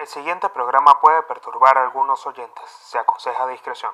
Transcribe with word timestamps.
El 0.00 0.06
siguiente 0.06 0.48
programa 0.48 0.98
puede 0.98 1.22
perturbar 1.24 1.76
a 1.76 1.82
algunos 1.82 2.26
oyentes. 2.26 2.64
Se 2.84 2.96
aconseja 2.96 3.46
discreción. 3.48 3.92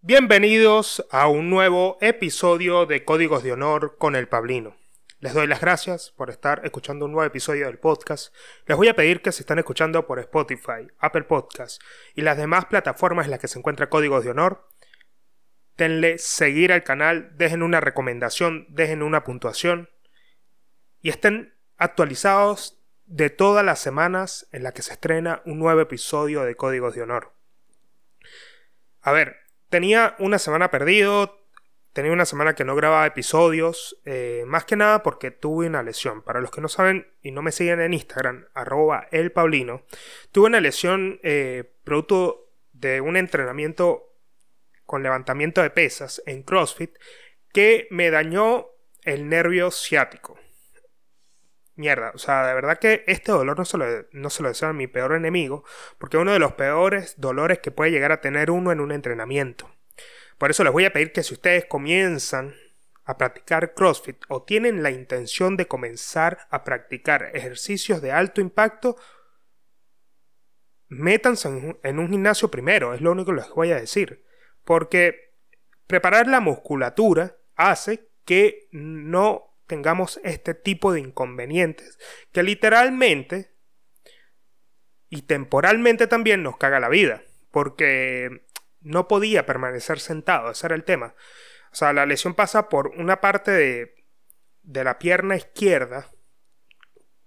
Bienvenidos 0.00 1.06
a 1.10 1.28
un 1.28 1.50
nuevo 1.50 1.98
episodio 2.00 2.86
de 2.86 3.04
Códigos 3.04 3.42
de 3.42 3.52
Honor 3.52 3.98
con 3.98 4.16
el 4.16 4.26
Pablino. 4.26 4.77
Les 5.20 5.34
doy 5.34 5.48
las 5.48 5.60
gracias 5.60 6.12
por 6.12 6.30
estar 6.30 6.60
escuchando 6.64 7.06
un 7.06 7.10
nuevo 7.10 7.26
episodio 7.26 7.66
del 7.66 7.80
podcast. 7.80 8.32
Les 8.66 8.76
voy 8.76 8.86
a 8.86 8.94
pedir 8.94 9.20
que 9.20 9.32
se 9.32 9.42
están 9.42 9.58
escuchando 9.58 10.06
por 10.06 10.20
Spotify, 10.20 10.86
Apple 11.00 11.24
Podcasts 11.24 11.80
y 12.14 12.22
las 12.22 12.36
demás 12.36 12.66
plataformas 12.66 13.24
en 13.24 13.32
las 13.32 13.40
que 13.40 13.48
se 13.48 13.58
encuentra 13.58 13.88
Códigos 13.88 14.22
de 14.22 14.30
Honor. 14.30 14.68
Denle 15.76 16.18
seguir 16.18 16.72
al 16.72 16.84
canal, 16.84 17.36
dejen 17.36 17.64
una 17.64 17.80
recomendación, 17.80 18.66
dejen 18.68 19.02
una 19.02 19.24
puntuación 19.24 19.90
y 21.02 21.08
estén 21.08 21.52
actualizados 21.78 22.80
de 23.06 23.28
todas 23.28 23.64
las 23.64 23.80
semanas 23.80 24.46
en 24.52 24.62
las 24.62 24.72
que 24.72 24.82
se 24.82 24.92
estrena 24.92 25.42
un 25.44 25.58
nuevo 25.58 25.80
episodio 25.80 26.44
de 26.44 26.54
Códigos 26.54 26.94
de 26.94 27.02
Honor. 27.02 27.32
A 29.00 29.10
ver, 29.10 29.38
tenía 29.68 30.14
una 30.20 30.38
semana 30.38 30.70
perdido, 30.70 31.37
tenía 31.98 32.12
una 32.12 32.26
semana 32.26 32.54
que 32.54 32.64
no 32.64 32.76
grababa 32.76 33.04
episodios, 33.06 34.00
eh, 34.04 34.44
más 34.46 34.64
que 34.64 34.76
nada 34.76 35.02
porque 35.02 35.32
tuve 35.32 35.66
una 35.66 35.82
lesión. 35.82 36.22
Para 36.22 36.40
los 36.40 36.52
que 36.52 36.60
no 36.60 36.68
saben 36.68 37.08
y 37.22 37.32
no 37.32 37.42
me 37.42 37.50
siguen 37.50 37.80
en 37.80 37.92
Instagram, 37.92 38.46
arroba 38.54 39.08
el 39.10 39.32
Paulino, 39.32 39.82
tuve 40.30 40.46
una 40.46 40.60
lesión 40.60 41.18
eh, 41.24 41.74
producto 41.82 42.52
de 42.70 43.00
un 43.00 43.16
entrenamiento 43.16 44.14
con 44.86 45.02
levantamiento 45.02 45.60
de 45.60 45.70
pesas 45.70 46.22
en 46.24 46.44
CrossFit 46.44 46.96
que 47.52 47.88
me 47.90 48.12
dañó 48.12 48.68
el 49.02 49.28
nervio 49.28 49.72
ciático. 49.72 50.38
Mierda, 51.74 52.12
o 52.14 52.18
sea, 52.18 52.46
de 52.46 52.54
verdad 52.54 52.78
que 52.78 53.02
este 53.08 53.32
dolor 53.32 53.58
no 53.58 53.64
se, 53.64 53.76
lo, 53.76 53.86
no 54.12 54.30
se 54.30 54.44
lo 54.44 54.50
deseo 54.50 54.68
a 54.68 54.72
mi 54.72 54.86
peor 54.86 55.14
enemigo, 55.14 55.64
porque 55.98 56.16
es 56.16 56.20
uno 56.20 56.32
de 56.32 56.38
los 56.38 56.52
peores 56.52 57.14
dolores 57.18 57.58
que 57.58 57.72
puede 57.72 57.90
llegar 57.90 58.12
a 58.12 58.20
tener 58.20 58.52
uno 58.52 58.70
en 58.70 58.78
un 58.78 58.92
entrenamiento. 58.92 59.68
Por 60.38 60.50
eso 60.50 60.64
les 60.64 60.72
voy 60.72 60.84
a 60.84 60.92
pedir 60.92 61.12
que 61.12 61.22
si 61.22 61.34
ustedes 61.34 61.66
comienzan 61.66 62.54
a 63.04 63.18
practicar 63.18 63.74
CrossFit 63.74 64.18
o 64.28 64.44
tienen 64.44 64.82
la 64.82 64.90
intención 64.90 65.56
de 65.56 65.66
comenzar 65.66 66.46
a 66.50 66.62
practicar 66.62 67.30
ejercicios 67.34 68.00
de 68.00 68.12
alto 68.12 68.40
impacto, 68.40 68.96
métanse 70.88 71.76
en 71.82 71.98
un 71.98 72.10
gimnasio 72.10 72.50
primero, 72.50 72.94
es 72.94 73.00
lo 73.00 73.12
único 73.12 73.32
que 73.32 73.40
les 73.40 73.50
voy 73.50 73.72
a 73.72 73.80
decir. 73.80 74.24
Porque 74.64 75.34
preparar 75.86 76.28
la 76.28 76.40
musculatura 76.40 77.36
hace 77.56 78.10
que 78.24 78.68
no 78.70 79.56
tengamos 79.66 80.20
este 80.22 80.54
tipo 80.54 80.92
de 80.92 81.00
inconvenientes 81.00 81.98
que 82.32 82.42
literalmente 82.42 83.54
y 85.08 85.22
temporalmente 85.22 86.06
también 86.06 86.42
nos 86.42 86.56
caga 86.58 86.80
la 86.80 86.88
vida. 86.88 87.22
Porque 87.50 88.46
no 88.80 89.08
podía 89.08 89.46
permanecer 89.46 90.00
sentado, 90.00 90.50
ese 90.50 90.66
era 90.66 90.74
el 90.74 90.84
tema. 90.84 91.14
O 91.72 91.74
sea, 91.74 91.92
la 91.92 92.06
lesión 92.06 92.34
pasa 92.34 92.68
por 92.68 92.88
una 92.96 93.20
parte 93.20 93.50
de, 93.50 93.94
de 94.62 94.84
la 94.84 94.98
pierna 94.98 95.36
izquierda 95.36 96.08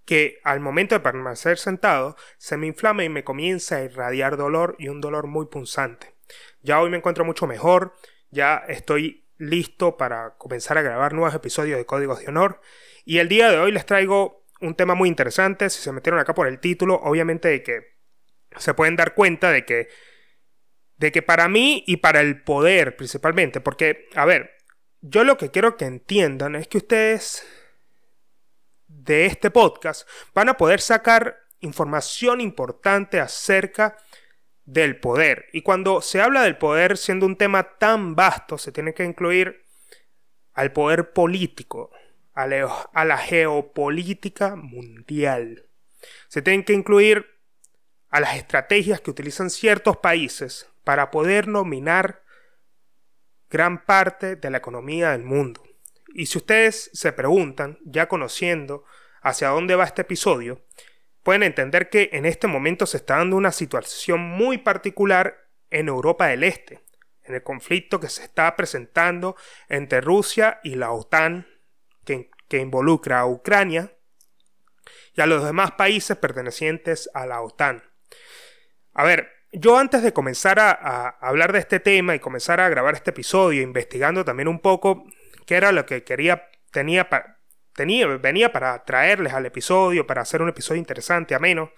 que 0.05 0.39
al 0.44 0.59
momento 0.59 0.95
de 0.95 1.02
permanecer 1.02 1.57
sentado 1.57 2.16
se 2.38 2.57
me 2.57 2.67
inflama 2.67 3.03
y 3.03 3.09
me 3.09 3.23
comienza 3.23 3.77
a 3.77 3.83
irradiar 3.83 4.38
dolor 4.38 4.75
y 4.79 4.88
un 4.89 4.99
dolor 4.99 5.27
muy 5.27 5.45
punzante. 5.45 6.16
Ya 6.61 6.81
hoy 6.81 6.89
me 6.89 6.97
encuentro 6.97 7.25
mucho 7.25 7.47
mejor, 7.47 7.94
ya 8.29 8.57
estoy 8.67 9.27
listo 9.38 9.97
para 9.97 10.38
comenzar 10.38 10.77
a 10.77 10.81
grabar 10.81 11.13
nuevos 11.13 11.33
episodios 11.33 11.77
de 11.77 11.85
Códigos 11.85 12.19
de 12.19 12.27
Honor 12.27 12.61
y 13.05 13.17
el 13.19 13.27
día 13.27 13.49
de 13.49 13.57
hoy 13.57 13.72
les 13.72 13.85
traigo 13.85 14.45
un 14.59 14.75
tema 14.75 14.94
muy 14.94 15.09
interesante, 15.09 15.69
si 15.69 15.81
se 15.81 15.91
metieron 15.91 16.19
acá 16.19 16.35
por 16.35 16.47
el 16.47 16.59
título, 16.59 16.95
obviamente 16.95 17.47
de 17.47 17.63
que 17.63 17.97
se 18.57 18.73
pueden 18.73 18.95
dar 18.95 19.16
cuenta 19.16 19.50
de 19.50 19.66
que 19.66 19.89
de 21.01 21.12
que 21.12 21.23
para 21.23 21.47
mí 21.47 21.84
y 21.88 21.97
para 21.97 22.22
el 22.22 22.44
poder 22.44 22.95
principalmente, 22.95 23.59
porque, 23.59 24.07
a 24.13 24.23
ver, 24.23 24.51
yo 25.01 25.23
lo 25.23 25.35
que 25.35 25.50
quiero 25.50 25.75
que 25.75 25.85
entiendan 25.85 26.56
es 26.56 26.67
que 26.67 26.78
ustedes 26.78 27.44
de 28.85 29.25
este 29.25 29.50
podcast 29.50 30.07
van 30.35 30.50
a 30.50 30.57
poder 30.57 30.79
sacar 30.79 31.39
información 31.59 32.39
importante 32.39 33.19
acerca 33.19 33.97
del 34.66 35.00
poder. 35.00 35.47
Y 35.53 35.63
cuando 35.63 36.03
se 36.03 36.22
habla 36.22 36.44
del 36.44 36.59
poder 36.59 37.00
siendo 37.00 37.25
un 37.25 37.35
tema 37.35 37.79
tan 37.79 38.16
vasto, 38.16 38.59
se 38.59 38.72
tiene 38.72 38.94
que 38.94 39.03
incluir 39.03 39.66
al 40.53 40.72
poder 40.72 41.13
político, 41.13 41.89
a 42.35 42.45
la, 42.45 43.18
geopolítica 43.18 44.56
mundial. 44.56 45.66
Se 46.28 46.44
tienen 46.44 46.63
que 46.63 46.73
incluir 46.73 47.25
a 48.12 48.19
las 48.19 48.35
estrategias 48.35 49.01
que 49.01 49.09
utilizan 49.09 49.50
ciertos 49.50 49.97
países 49.97 50.70
para 50.84 51.12
poder 51.12 51.47
nominar 51.47 52.24
gran 53.50 53.86
parte 53.86 54.36
de 54.36 54.50
la 54.50 54.58
economía 54.58 55.12
del 55.12 55.24
mundo. 55.24 55.62
Y 56.14 56.25
si 56.25 56.38
ustedes 56.38 56.90
se 56.94 57.12
preguntan, 57.12 57.78
ya 57.84 58.08
conociendo 58.08 58.84
hacia 59.22 59.50
dónde 59.50 59.75
va 59.75 59.84
este 59.84 60.02
episodio, 60.02 60.66
pueden 61.24 61.44
entender 61.44 61.90
que 61.90 62.09
en 62.14 62.25
este 62.25 62.47
momento 62.47 62.86
se 62.86 62.97
está 62.97 63.18
dando 63.18 63.36
una 63.36 63.52
situación 63.52 64.22
muy 64.22 64.58
particular 64.58 65.47
en 65.69 65.88
Europa 65.88 66.28
del 66.28 66.44
Este, 66.44 66.84
en 67.24 67.36
el 67.36 67.44
conflicto 67.44 68.00
que 68.00 68.09
se 68.09 68.24
está 68.24 68.56
presentando 68.56 69.36
entre 69.69 70.02
Rusia 70.02 70.59
y 70.63 70.75
la 70.75 70.92
OTAN, 70.92 71.48
que, 72.03 72.31
que 72.48 72.58
involucra 72.58 73.19
a 73.19 73.28
Ucrania 73.28 73.96
y 75.13 75.22
a 75.22 75.28
los 75.28 75.44
demás 75.44 75.74
países 75.74 76.18
pertenecientes 76.18 77.09
a 77.13 77.25
la 77.25 77.42
OTAN. 77.42 77.84
A 78.94 79.03
ver, 79.03 79.30
yo 79.51 79.78
antes 79.78 80.01
de 80.03 80.13
comenzar 80.13 80.59
a, 80.59 81.09
hablar 81.19 81.51
de 81.53 81.59
este 81.59 81.79
tema 81.79 82.16
y 82.16 82.19
comenzar 82.19 82.59
a 82.59 82.69
grabar 82.69 82.95
este 82.95 83.12
episodio, 83.12 83.62
investigando 83.62 84.23
también 84.23 84.47
un 84.47 84.59
poco 84.59 85.06
qué 85.45 85.56
era 85.56 85.72
lo 85.72 85.85
que 85.85 86.03
quería, 86.03 86.50
tenía, 86.72 87.09
tenía 87.75 88.07
venía 88.17 88.51
para 88.51 88.84
traerles 88.85 89.34
al 89.34 89.45
episodio, 89.45 90.07
para 90.07 90.22
hacer 90.22 90.41
un 90.41 90.50
episodio 90.50 90.79
interesante, 90.79 91.35
ameno, 91.35 91.72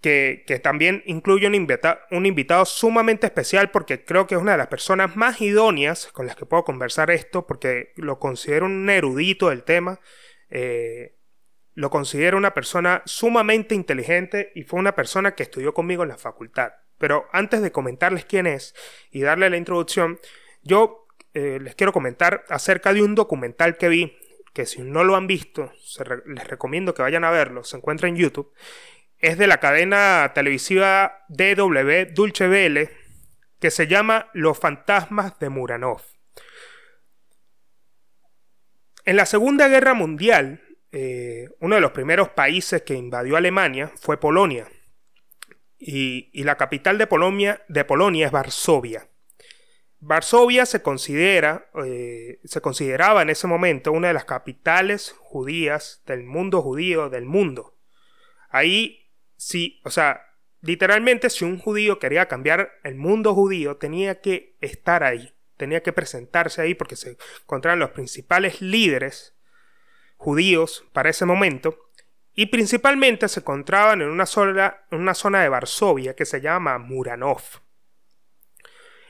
que, 0.00 0.44
que 0.46 0.58
también 0.58 1.02
incluye 1.06 1.46
un, 1.46 1.68
un 2.10 2.26
invitado 2.26 2.64
sumamente 2.64 3.26
especial 3.26 3.70
porque 3.70 4.04
creo 4.04 4.26
que 4.26 4.34
es 4.34 4.40
una 4.40 4.52
de 4.52 4.58
las 4.58 4.66
personas 4.66 5.16
más 5.16 5.40
idóneas 5.40 6.08
con 6.08 6.26
las 6.26 6.36
que 6.36 6.46
puedo 6.46 6.64
conversar 6.64 7.10
esto, 7.10 7.46
porque 7.46 7.92
lo 7.96 8.18
considero 8.18 8.66
un 8.66 8.88
erudito 8.90 9.48
del 9.48 9.62
tema. 9.62 10.00
Eh, 10.50 11.16
lo 11.74 11.90
considero 11.90 12.36
una 12.36 12.54
persona 12.54 13.02
sumamente 13.06 13.74
inteligente 13.74 14.52
y 14.54 14.64
fue 14.64 14.78
una 14.78 14.94
persona 14.94 15.34
que 15.34 15.42
estudió 15.42 15.72
conmigo 15.72 16.02
en 16.02 16.10
la 16.10 16.18
facultad. 16.18 16.72
Pero 16.98 17.26
antes 17.32 17.62
de 17.62 17.72
comentarles 17.72 18.24
quién 18.24 18.46
es 18.46 18.74
y 19.10 19.22
darle 19.22 19.50
la 19.50 19.56
introducción, 19.56 20.20
yo 20.62 21.06
eh, 21.34 21.58
les 21.60 21.74
quiero 21.74 21.92
comentar 21.92 22.44
acerca 22.48 22.92
de 22.92 23.02
un 23.02 23.14
documental 23.14 23.76
que 23.78 23.88
vi, 23.88 24.16
que 24.52 24.66
si 24.66 24.82
no 24.82 25.02
lo 25.02 25.16
han 25.16 25.26
visto, 25.26 25.72
les 26.26 26.46
recomiendo 26.46 26.94
que 26.94 27.02
vayan 27.02 27.24
a 27.24 27.30
verlo, 27.30 27.64
se 27.64 27.76
encuentra 27.76 28.08
en 28.08 28.16
YouTube. 28.16 28.52
Es 29.18 29.38
de 29.38 29.46
la 29.46 29.60
cadena 29.60 30.32
televisiva 30.34 31.24
DW 31.28 32.12
Dulce 32.12 32.48
Vele, 32.48 32.90
que 33.60 33.70
se 33.70 33.86
llama 33.86 34.28
Los 34.34 34.58
fantasmas 34.58 35.38
de 35.38 35.48
Muranov. 35.48 36.02
En 39.04 39.16
la 39.16 39.26
Segunda 39.26 39.68
Guerra 39.68 39.94
Mundial, 39.94 40.60
eh, 40.92 41.48
uno 41.60 41.74
de 41.74 41.80
los 41.80 41.92
primeros 41.92 42.28
países 42.28 42.82
que 42.82 42.94
invadió 42.94 43.36
Alemania 43.36 43.90
fue 43.96 44.20
Polonia. 44.20 44.68
Y, 45.78 46.30
la 46.44 46.56
capital 46.56 46.96
de 46.96 47.06
Polonia, 47.08 47.64
es 47.66 48.30
Varsovia. 48.30 49.08
Varsovia 49.98 50.66
se 50.66 50.82
considera, 50.82 51.70
eh, 51.84 52.40
se 52.44 52.60
consideraba 52.60 53.22
en 53.22 53.30
ese 53.30 53.46
momento 53.46 53.90
una 53.90 54.08
de 54.08 54.14
las 54.14 54.24
capitales 54.24 55.14
judías 55.18 56.02
del 56.06 56.24
mundo 56.24 56.60
judío 56.60 57.08
del 57.08 57.24
mundo. 57.24 57.78
Ahí 58.48 59.10
sí, 59.36 59.80
o 59.84 59.90
sea, 59.90 60.22
literalmente 60.60 61.30
si 61.30 61.44
un 61.44 61.58
judío 61.58 61.98
quería 61.98 62.28
cambiar 62.28 62.72
el 62.84 62.96
mundo 62.96 63.34
judío 63.34 63.76
tenía 63.76 64.20
que 64.20 64.56
estar 64.60 65.02
ahí, 65.02 65.34
tenía 65.56 65.82
que 65.82 65.92
presentarse 65.92 66.62
ahí 66.62 66.74
porque 66.74 66.96
se 66.96 67.16
encontraban 67.42 67.78
los 67.78 67.90
principales 67.90 68.60
líderes 68.60 69.36
judíos 70.22 70.84
para 70.92 71.10
ese 71.10 71.24
momento, 71.26 71.76
y 72.32 72.46
principalmente 72.46 73.28
se 73.28 73.40
encontraban 73.40 74.00
en 74.02 74.08
una, 74.08 74.24
en 74.90 75.00
una 75.00 75.14
zona 75.14 75.42
de 75.42 75.48
Varsovia 75.48 76.14
que 76.14 76.24
se 76.24 76.40
llama 76.40 76.78
Muranov. 76.78 77.42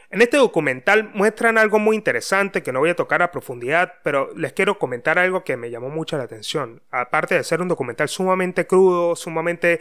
En 0.09 0.23
este 0.23 0.39
documental 0.39 1.11
muestran 1.15 1.59
algo 1.59 1.79
muy 1.79 1.97
interesante 1.97 2.63
que 2.63 2.73
no 2.73 2.81
voy 2.81 2.91
a 2.91 2.97
tocar 2.97 3.23
a 3.23 3.31
profundidad, 3.31 3.95
pero 4.03 4.35
les 4.37 4.55
quiero 4.55 4.79
comentar 4.79 5.19
algo 5.19 5.45
que 5.45 5.59
me 5.59 5.71
llamó 5.71 5.91
mucho 5.91 6.17
la 6.17 6.25
atención. 6.25 6.83
Aparte 6.91 7.35
de 7.35 7.45
ser 7.45 7.61
un 7.61 7.69
documental 7.69 8.09
sumamente 8.09 8.67
crudo, 8.67 9.15
sumamente, 9.15 9.81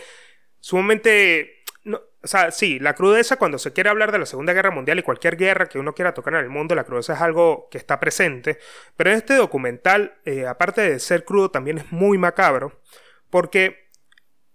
sumamente, 0.60 1.61
o 2.24 2.28
sea, 2.28 2.52
sí, 2.52 2.78
la 2.80 2.94
crudeza 2.94 3.38
cuando 3.38 3.58
se 3.58 3.74
quiere 3.74 3.90
hablar 3.90 4.12
de 4.12 4.20
la 4.20 4.26
Segunda 4.26 4.54
Guerra 4.54 4.70
Mundial 4.70 5.00
y 5.00 5.04
cualquier 5.04 5.38
guerra 5.38 5.68
que 5.68 5.80
uno 5.80 5.94
quiera 5.94 6.14
tocar 6.14 6.36
en 6.36 6.42
el 6.42 6.50
mundo, 6.50 6.76
la 6.76 6.84
crudeza 6.84 7.14
es 7.14 7.22
algo 7.22 7.68
que 7.72 7.80
está 7.80 8.00
presente. 8.00 8.60
Pero 8.96 9.10
en 9.10 9.18
este 9.18 9.36
documental, 9.36 10.20
eh, 10.26 10.46
aparte 10.46 10.82
de 10.82 11.00
ser 11.00 11.26
crudo, 11.26 11.50
también 11.50 11.80
es 11.80 11.92
muy 11.92 12.18
macabro, 12.20 12.80
porque 13.30 13.90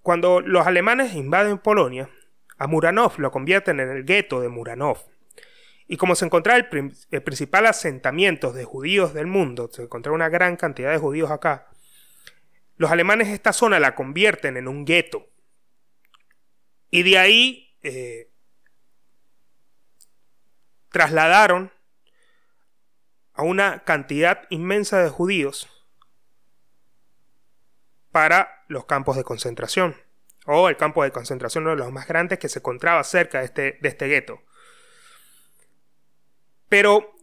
cuando 0.01 0.41
los 0.41 0.67
alemanes 0.67 1.15
invaden 1.15 1.59
Polonia, 1.59 2.09
a 2.59 2.69
Muranov 2.69 3.19
lo 3.19 3.33
convierten 3.33 3.81
en 3.81 3.91
el 3.91 4.05
gueto 4.05 4.41
de 4.41 4.49
Muranov. 4.49 4.99
Y 5.89 5.97
como 5.97 6.15
se 6.15 6.25
encontraba 6.25 6.59
el, 6.59 6.93
el, 7.11 7.23
principal 7.23 7.67
asentamiento 7.67 8.53
de 8.53 8.65
judíos 8.65 9.13
del 9.15 9.27
mundo, 9.27 9.69
se 9.73 9.83
encontraba 9.83 10.15
una 10.15 10.29
gran 10.29 10.57
cantidad 10.57 10.91
de 10.91 10.99
judíos 10.99 11.31
acá, 11.31 11.69
los 12.77 12.91
alemanes 12.91 13.29
esta 13.29 13.53
zona 13.53 13.81
la 13.81 13.95
convierten 13.95 14.57
en 14.57 14.69
un 14.69 14.85
gueto. 14.85 15.27
Y 16.91 17.03
de 17.03 17.19
ahí 17.19 17.77
eh, 17.83 18.31
trasladaron 20.91 21.73
a 23.35 23.43
una 23.43 23.85
cantidad 23.85 24.47
inmensa 24.51 25.03
de 25.03 25.11
judíos 25.11 25.69
para 28.11 28.65
los 28.69 28.87
campos 28.87 29.17
de 29.17 29.25
concentración. 29.25 29.97
O 30.47 30.69
el 30.69 30.77
campo 30.77 31.03
de 31.03 31.11
concentración, 31.11 31.65
uno 31.65 31.73
de 31.73 31.77
los 31.83 31.93
más 31.93 32.07
grandes 32.07 32.39
que 32.39 32.49
se 32.49 32.61
encontraba 32.61 33.03
cerca 33.05 33.41
de 33.41 33.45
este, 33.47 33.79
de 33.81 33.89
este 33.89 34.07
gueto. 34.07 34.43
Pero 36.69 37.15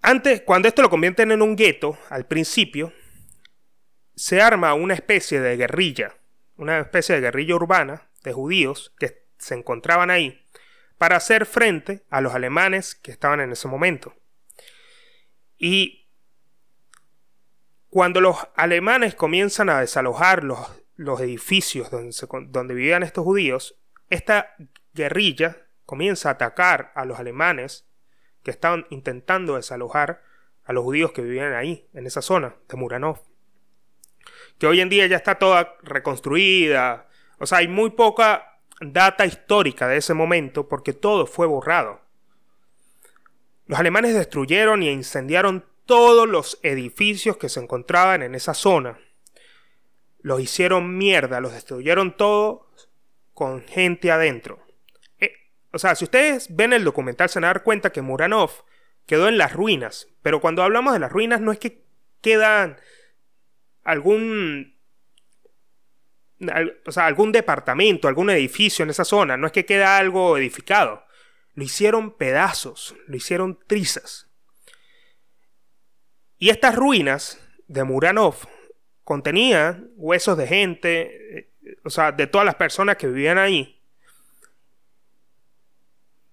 antes, 0.00 0.42
cuando 0.42 0.68
esto 0.68 0.82
lo 0.82 0.90
convierten 0.90 1.32
en 1.32 1.42
un 1.42 1.54
gueto, 1.54 1.98
al 2.08 2.26
principio, 2.26 2.92
se 4.14 4.40
arma 4.40 4.74
una 4.74 4.94
especie 4.94 5.40
de 5.40 5.56
guerrilla, 5.56 6.16
una 6.56 6.80
especie 6.80 7.14
de 7.16 7.20
guerrilla 7.20 7.54
urbana, 7.54 8.08
de 8.22 8.32
judíos 8.32 8.94
que 8.98 9.24
se 9.38 9.54
encontraban 9.54 10.10
ahí 10.10 10.44
para 10.98 11.16
hacer 11.16 11.46
frente 11.46 12.04
a 12.10 12.20
los 12.20 12.34
alemanes 12.34 12.94
que 12.94 13.10
estaban 13.10 13.40
en 13.40 13.52
ese 13.52 13.66
momento. 13.68 14.14
Y 15.58 16.08
cuando 17.90 18.20
los 18.20 18.36
alemanes 18.54 19.14
comienzan 19.14 19.68
a 19.68 19.80
desalojar 19.80 20.44
los, 20.44 20.58
los 20.96 21.20
edificios 21.20 21.90
donde, 21.90 22.14
donde 22.48 22.74
vivían 22.74 23.02
estos 23.02 23.24
judíos, 23.24 23.76
esta 24.10 24.54
guerrilla 24.94 25.66
comienza 25.86 26.28
a 26.28 26.32
atacar 26.32 26.92
a 26.94 27.04
los 27.04 27.18
alemanes 27.18 27.86
que 28.42 28.50
estaban 28.50 28.86
intentando 28.90 29.56
desalojar 29.56 30.22
a 30.64 30.72
los 30.72 30.84
judíos 30.84 31.12
que 31.12 31.22
vivían 31.22 31.54
ahí, 31.54 31.88
en 31.92 32.06
esa 32.06 32.22
zona 32.22 32.56
de 32.68 32.76
Muranov. 32.76 33.20
Que 34.58 34.66
hoy 34.66 34.80
en 34.80 34.88
día 34.88 35.06
ya 35.06 35.16
está 35.16 35.38
toda 35.38 35.76
reconstruida, 35.82 37.08
o 37.42 37.46
sea, 37.46 37.58
hay 37.58 37.66
muy 37.66 37.90
poca 37.90 38.60
data 38.80 39.26
histórica 39.26 39.88
de 39.88 39.96
ese 39.96 40.14
momento 40.14 40.68
porque 40.68 40.92
todo 40.92 41.26
fue 41.26 41.44
borrado. 41.44 42.00
Los 43.66 43.80
alemanes 43.80 44.14
destruyeron 44.14 44.84
y 44.84 44.90
incendiaron 44.90 45.64
todos 45.84 46.28
los 46.28 46.60
edificios 46.62 47.36
que 47.38 47.48
se 47.48 47.58
encontraban 47.58 48.22
en 48.22 48.36
esa 48.36 48.54
zona. 48.54 48.96
Los 50.20 50.40
hicieron 50.40 50.96
mierda, 50.96 51.40
los 51.40 51.52
destruyeron 51.52 52.16
todos 52.16 52.60
con 53.34 53.62
gente 53.62 54.12
adentro. 54.12 54.64
Eh, 55.18 55.32
o 55.72 55.80
sea, 55.80 55.96
si 55.96 56.04
ustedes 56.04 56.54
ven 56.54 56.72
el 56.72 56.84
documental 56.84 57.28
se 57.28 57.40
van 57.40 57.44
a 57.46 57.54
dar 57.54 57.64
cuenta 57.64 57.90
que 57.90 58.02
Muranov 58.02 58.52
quedó 59.04 59.26
en 59.26 59.36
las 59.36 59.52
ruinas. 59.52 60.06
Pero 60.22 60.40
cuando 60.40 60.62
hablamos 60.62 60.92
de 60.92 61.00
las 61.00 61.10
ruinas 61.10 61.40
no 61.40 61.50
es 61.50 61.58
que 61.58 61.82
quedan 62.20 62.78
algún 63.82 64.71
o 66.86 66.92
sea, 66.92 67.06
algún 67.06 67.32
departamento, 67.32 68.08
algún 68.08 68.30
edificio 68.30 68.82
en 68.82 68.90
esa 68.90 69.04
zona, 69.04 69.36
no 69.36 69.46
es 69.46 69.52
que 69.52 69.66
queda 69.66 69.98
algo 69.98 70.36
edificado. 70.36 71.04
Lo 71.54 71.64
hicieron 71.64 72.16
pedazos, 72.16 72.94
lo 73.06 73.16
hicieron 73.16 73.58
trizas. 73.66 74.28
Y 76.38 76.50
estas 76.50 76.74
ruinas 76.74 77.38
de 77.68 77.84
Muranov 77.84 78.36
contenían 79.04 79.90
huesos 79.96 80.36
de 80.36 80.46
gente, 80.46 81.38
eh, 81.38 81.52
o 81.84 81.90
sea, 81.90 82.12
de 82.12 82.26
todas 82.26 82.44
las 82.44 82.56
personas 82.56 82.96
que 82.96 83.06
vivían 83.06 83.38
ahí. 83.38 83.80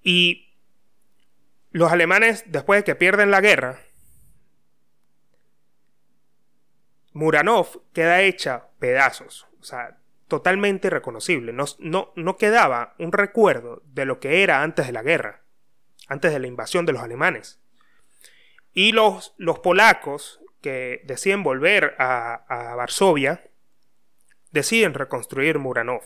Y 0.02 0.56
los 1.72 1.92
alemanes, 1.92 2.44
después 2.48 2.80
de 2.80 2.84
que 2.84 2.96
pierden 2.96 3.32
la 3.32 3.42
guerra, 3.42 3.80
Muranov 7.14 7.84
queda 7.94 8.22
hecha 8.22 8.70
pedazos. 8.80 9.49
O 9.60 9.64
sea, 9.64 9.98
totalmente 10.28 10.88
irreconocible. 10.88 11.54
No, 11.54 11.66
no, 11.80 12.12
no 12.16 12.38
quedaba 12.38 12.96
un 13.00 13.12
recuerdo 13.12 13.82
de 13.88 14.06
lo 14.06 14.20
que 14.20 14.44
era 14.44 14.64
antes 14.64 14.86
de 14.86 14.94
la 14.94 15.04
guerra, 15.04 15.42
antes 16.08 16.32
de 16.32 16.40
la 16.40 16.48
invasión 16.48 16.86
de 16.86 16.94
los 16.94 17.02
alemanes. 17.02 17.60
Y 18.74 18.92
los, 18.92 19.34
los 19.38 19.60
polacos 19.60 20.40
que 20.62 21.02
deciden 21.06 21.44
volver 21.44 21.96
a, 21.98 22.34
a 22.48 22.76
Varsovia, 22.76 23.50
deciden 24.52 24.94
reconstruir 24.94 25.60
Muranov. 25.60 26.04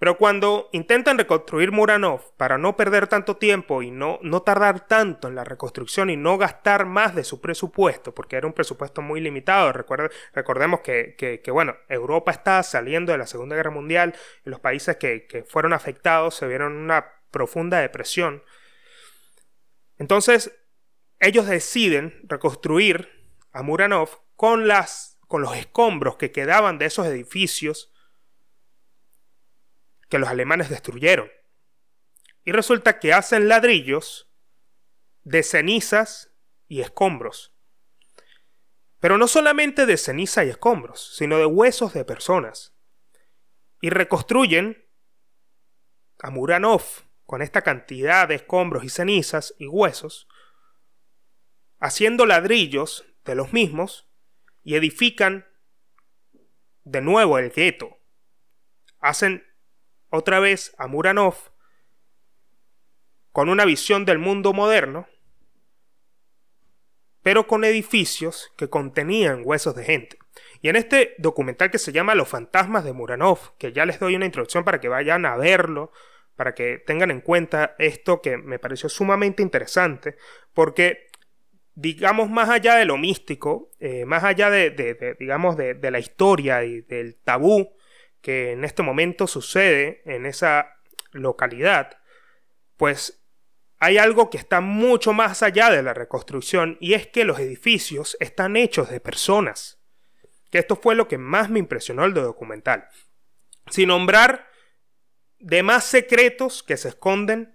Pero 0.00 0.16
cuando 0.16 0.70
intentan 0.72 1.18
reconstruir 1.18 1.72
Muranov 1.72 2.34
para 2.38 2.56
no 2.56 2.74
perder 2.74 3.06
tanto 3.06 3.36
tiempo 3.36 3.82
y 3.82 3.90
no, 3.90 4.18
no 4.22 4.40
tardar 4.40 4.86
tanto 4.88 5.28
en 5.28 5.34
la 5.34 5.44
reconstrucción 5.44 6.08
y 6.08 6.16
no 6.16 6.38
gastar 6.38 6.86
más 6.86 7.14
de 7.14 7.22
su 7.22 7.42
presupuesto, 7.42 8.14
porque 8.14 8.36
era 8.36 8.46
un 8.46 8.54
presupuesto 8.54 9.02
muy 9.02 9.20
limitado, 9.20 9.70
recordemos 10.32 10.80
que, 10.80 11.42
bueno, 11.52 11.76
Europa 11.86 12.30
está 12.30 12.62
saliendo 12.62 13.12
de 13.12 13.18
la 13.18 13.26
Segunda 13.26 13.56
Guerra 13.56 13.72
Mundial 13.72 14.14
y 14.46 14.48
los 14.48 14.58
países 14.58 14.96
que, 14.96 15.26
que 15.26 15.44
fueron 15.44 15.74
afectados 15.74 16.34
se 16.34 16.48
vieron 16.48 16.76
una 16.76 17.04
profunda 17.30 17.78
depresión. 17.78 18.42
Entonces, 19.98 20.50
ellos 21.18 21.46
deciden 21.46 22.22
reconstruir 22.22 23.10
a 23.52 23.62
Muranov 23.62 24.22
con, 24.34 24.66
las, 24.66 25.18
con 25.28 25.42
los 25.42 25.54
escombros 25.58 26.16
que 26.16 26.32
quedaban 26.32 26.78
de 26.78 26.86
esos 26.86 27.06
edificios 27.06 27.89
que 30.10 30.18
los 30.18 30.28
alemanes 30.28 30.68
destruyeron. 30.68 31.30
Y 32.44 32.52
resulta 32.52 32.98
que 32.98 33.14
hacen 33.14 33.48
ladrillos 33.48 34.30
de 35.22 35.42
cenizas 35.42 36.32
y 36.68 36.80
escombros. 36.80 37.54
Pero 38.98 39.16
no 39.16 39.28
solamente 39.28 39.86
de 39.86 39.96
ceniza 39.96 40.44
y 40.44 40.50
escombros, 40.50 41.14
sino 41.16 41.38
de 41.38 41.46
huesos 41.46 41.94
de 41.94 42.04
personas. 42.04 42.74
Y 43.80 43.88
reconstruyen 43.88 44.86
a 46.18 46.30
Muranov 46.30 46.82
con 47.24 47.40
esta 47.40 47.62
cantidad 47.62 48.28
de 48.28 48.34
escombros 48.34 48.84
y 48.84 48.90
cenizas 48.90 49.54
y 49.58 49.68
huesos, 49.68 50.28
haciendo 51.78 52.26
ladrillos 52.26 53.06
de 53.24 53.36
los 53.36 53.52
mismos 53.52 54.10
y 54.62 54.74
edifican 54.74 55.46
de 56.84 57.00
nuevo 57.00 57.38
el 57.38 57.50
gueto. 57.50 57.98
Hacen 58.98 59.49
otra 60.10 60.40
vez 60.40 60.74
a 60.76 60.86
Muranov 60.86 61.34
con 63.32 63.48
una 63.48 63.64
visión 63.64 64.04
del 64.04 64.18
mundo 64.18 64.52
moderno, 64.52 65.06
pero 67.22 67.46
con 67.46 67.64
edificios 67.64 68.52
que 68.56 68.68
contenían 68.68 69.42
huesos 69.44 69.74
de 69.74 69.84
gente. 69.84 70.18
Y 70.62 70.68
en 70.68 70.76
este 70.76 71.14
documental 71.18 71.70
que 71.70 71.78
se 71.78 71.92
llama 71.92 72.14
Los 72.14 72.28
fantasmas 72.28 72.84
de 72.84 72.92
Muranov, 72.92 73.56
que 73.56 73.72
ya 73.72 73.86
les 73.86 74.00
doy 74.00 74.16
una 74.16 74.26
introducción 74.26 74.64
para 74.64 74.80
que 74.80 74.88
vayan 74.88 75.24
a 75.26 75.36
verlo, 75.36 75.92
para 76.34 76.54
que 76.54 76.78
tengan 76.78 77.10
en 77.10 77.20
cuenta 77.20 77.74
esto 77.78 78.20
que 78.20 78.36
me 78.36 78.58
pareció 78.58 78.88
sumamente 78.88 79.42
interesante, 79.42 80.16
porque 80.54 81.08
digamos 81.74 82.30
más 82.30 82.48
allá 82.48 82.76
de 82.76 82.84
lo 82.84 82.96
místico, 82.96 83.70
eh, 83.78 84.04
más 84.06 84.24
allá 84.24 84.50
de, 84.50 85.16
digamos 85.18 85.56
de, 85.56 85.74
de 85.74 85.90
la 85.90 85.98
historia 85.98 86.64
y 86.64 86.80
del 86.80 87.16
tabú 87.16 87.74
que 88.20 88.52
en 88.52 88.64
este 88.64 88.82
momento 88.82 89.26
sucede 89.26 90.02
en 90.04 90.26
esa 90.26 90.76
localidad, 91.12 91.98
pues 92.76 93.22
hay 93.78 93.98
algo 93.98 94.28
que 94.28 94.38
está 94.38 94.60
mucho 94.60 95.12
más 95.12 95.42
allá 95.42 95.70
de 95.70 95.82
la 95.82 95.94
reconstrucción 95.94 96.76
y 96.80 96.94
es 96.94 97.06
que 97.06 97.24
los 97.24 97.38
edificios 97.38 98.16
están 98.20 98.56
hechos 98.56 98.90
de 98.90 99.00
personas. 99.00 99.80
Que 100.50 100.58
esto 100.58 100.76
fue 100.76 100.94
lo 100.94 101.08
que 101.08 101.16
más 101.16 101.48
me 101.48 101.58
impresionó 101.58 102.04
el 102.04 102.12
documental. 102.12 102.88
Sin 103.70 103.88
nombrar 103.88 104.50
demás 105.38 105.84
secretos 105.84 106.62
que 106.62 106.76
se 106.76 106.88
esconden 106.88 107.54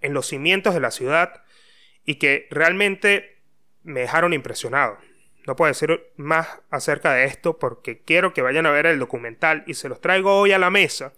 en 0.00 0.14
los 0.14 0.26
cimientos 0.26 0.74
de 0.74 0.80
la 0.80 0.90
ciudad 0.90 1.42
y 2.04 2.16
que 2.16 2.46
realmente 2.50 3.42
me 3.82 4.00
dejaron 4.00 4.32
impresionado. 4.32 4.98
No 5.46 5.56
puedo 5.56 5.68
decir 5.68 6.12
más 6.16 6.48
acerca 6.70 7.12
de 7.12 7.24
esto 7.24 7.58
porque 7.58 8.00
quiero 8.00 8.32
que 8.32 8.42
vayan 8.42 8.66
a 8.66 8.70
ver 8.70 8.86
el 8.86 8.98
documental 8.98 9.64
y 9.66 9.74
se 9.74 9.88
los 9.88 10.00
traigo 10.00 10.38
hoy 10.38 10.52
a 10.52 10.58
la 10.58 10.70
mesa. 10.70 11.12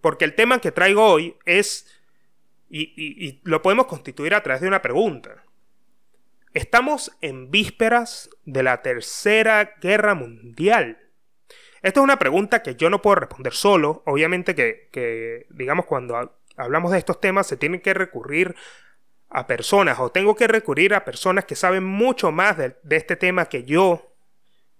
Porque 0.00 0.24
el 0.24 0.34
tema 0.34 0.60
que 0.60 0.72
traigo 0.72 1.04
hoy 1.04 1.36
es, 1.46 1.86
y, 2.68 3.40
lo 3.42 3.62
podemos 3.62 3.86
constituir 3.86 4.34
a 4.34 4.42
través 4.42 4.60
de 4.60 4.68
una 4.68 4.82
pregunta. 4.82 5.44
Estamos 6.52 7.16
en 7.20 7.50
vísperas 7.50 8.28
de 8.44 8.62
la 8.62 8.82
Tercera 8.82 9.76
Guerra 9.80 10.14
Mundial. 10.14 10.98
Esta 11.82 12.00
es 12.00 12.04
una 12.04 12.18
pregunta 12.18 12.62
que 12.62 12.74
yo 12.74 12.90
no 12.90 13.00
puedo 13.00 13.16
responder 13.16 13.52
solo. 13.52 14.02
Obviamente 14.04 14.54
que, 14.54 15.46
digamos, 15.50 15.86
cuando 15.86 16.38
hablamos 16.56 16.92
de 16.92 16.98
estos 16.98 17.20
temas 17.20 17.46
se 17.46 17.56
tiene 17.56 17.80
que 17.80 17.94
recurrir 17.94 18.54
a 19.30 19.46
personas 19.46 19.98
o 20.00 20.10
tengo 20.10 20.34
que 20.34 20.48
recurrir 20.48 20.92
a 20.92 21.04
personas 21.04 21.44
que 21.44 21.54
saben 21.54 21.84
mucho 21.84 22.32
más 22.32 22.58
de, 22.58 22.76
este 22.90 23.16
tema 23.16 23.46
que 23.46 23.62
yo, 23.62 24.16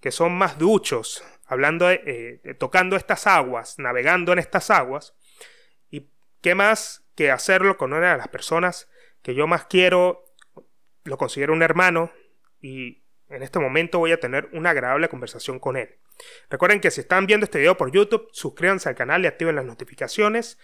que 0.00 0.10
son 0.10 0.32
más 0.32 0.58
duchos, 0.58 1.24
hablando, 1.46 1.86
de, 1.86 2.40
eh, 2.44 2.54
tocando 2.54 2.96
estas 2.96 3.26
aguas, 3.26 3.78
navegando 3.78 4.32
en 4.32 4.40
estas 4.40 4.70
aguas. 4.70 5.14
Y 5.88 6.10
qué 6.40 6.54
más 6.54 7.04
que 7.14 7.30
hacerlo 7.30 7.76
con 7.76 7.92
una 7.92 8.12
de 8.12 8.18
las 8.18 8.28
personas 8.28 8.88
que 9.22 9.34
yo 9.34 9.46
más 9.46 9.66
quiero, 9.66 10.24
lo 11.04 11.16
considero 11.16 11.52
un 11.52 11.62
hermano 11.62 12.10
y 12.60 13.04
en 13.28 13.42
este 13.42 13.60
momento 13.60 14.00
voy 14.00 14.12
a 14.12 14.20
tener 14.20 14.48
una 14.52 14.70
agradable 14.70 15.08
conversación 15.08 15.60
con 15.60 15.76
él. 15.76 15.96
Recuerden 16.50 16.80
que 16.80 16.90
si 16.90 17.00
están 17.00 17.26
viendo 17.26 17.44
este 17.44 17.58
video 17.58 17.76
por 17.76 17.92
YouTube, 17.92 18.28
suscríbanse 18.32 18.88
al 18.88 18.96
canal 18.96 19.22
y 19.22 19.28
activen 19.28 19.54
las 19.54 19.64
notificaciones. 19.64 20.58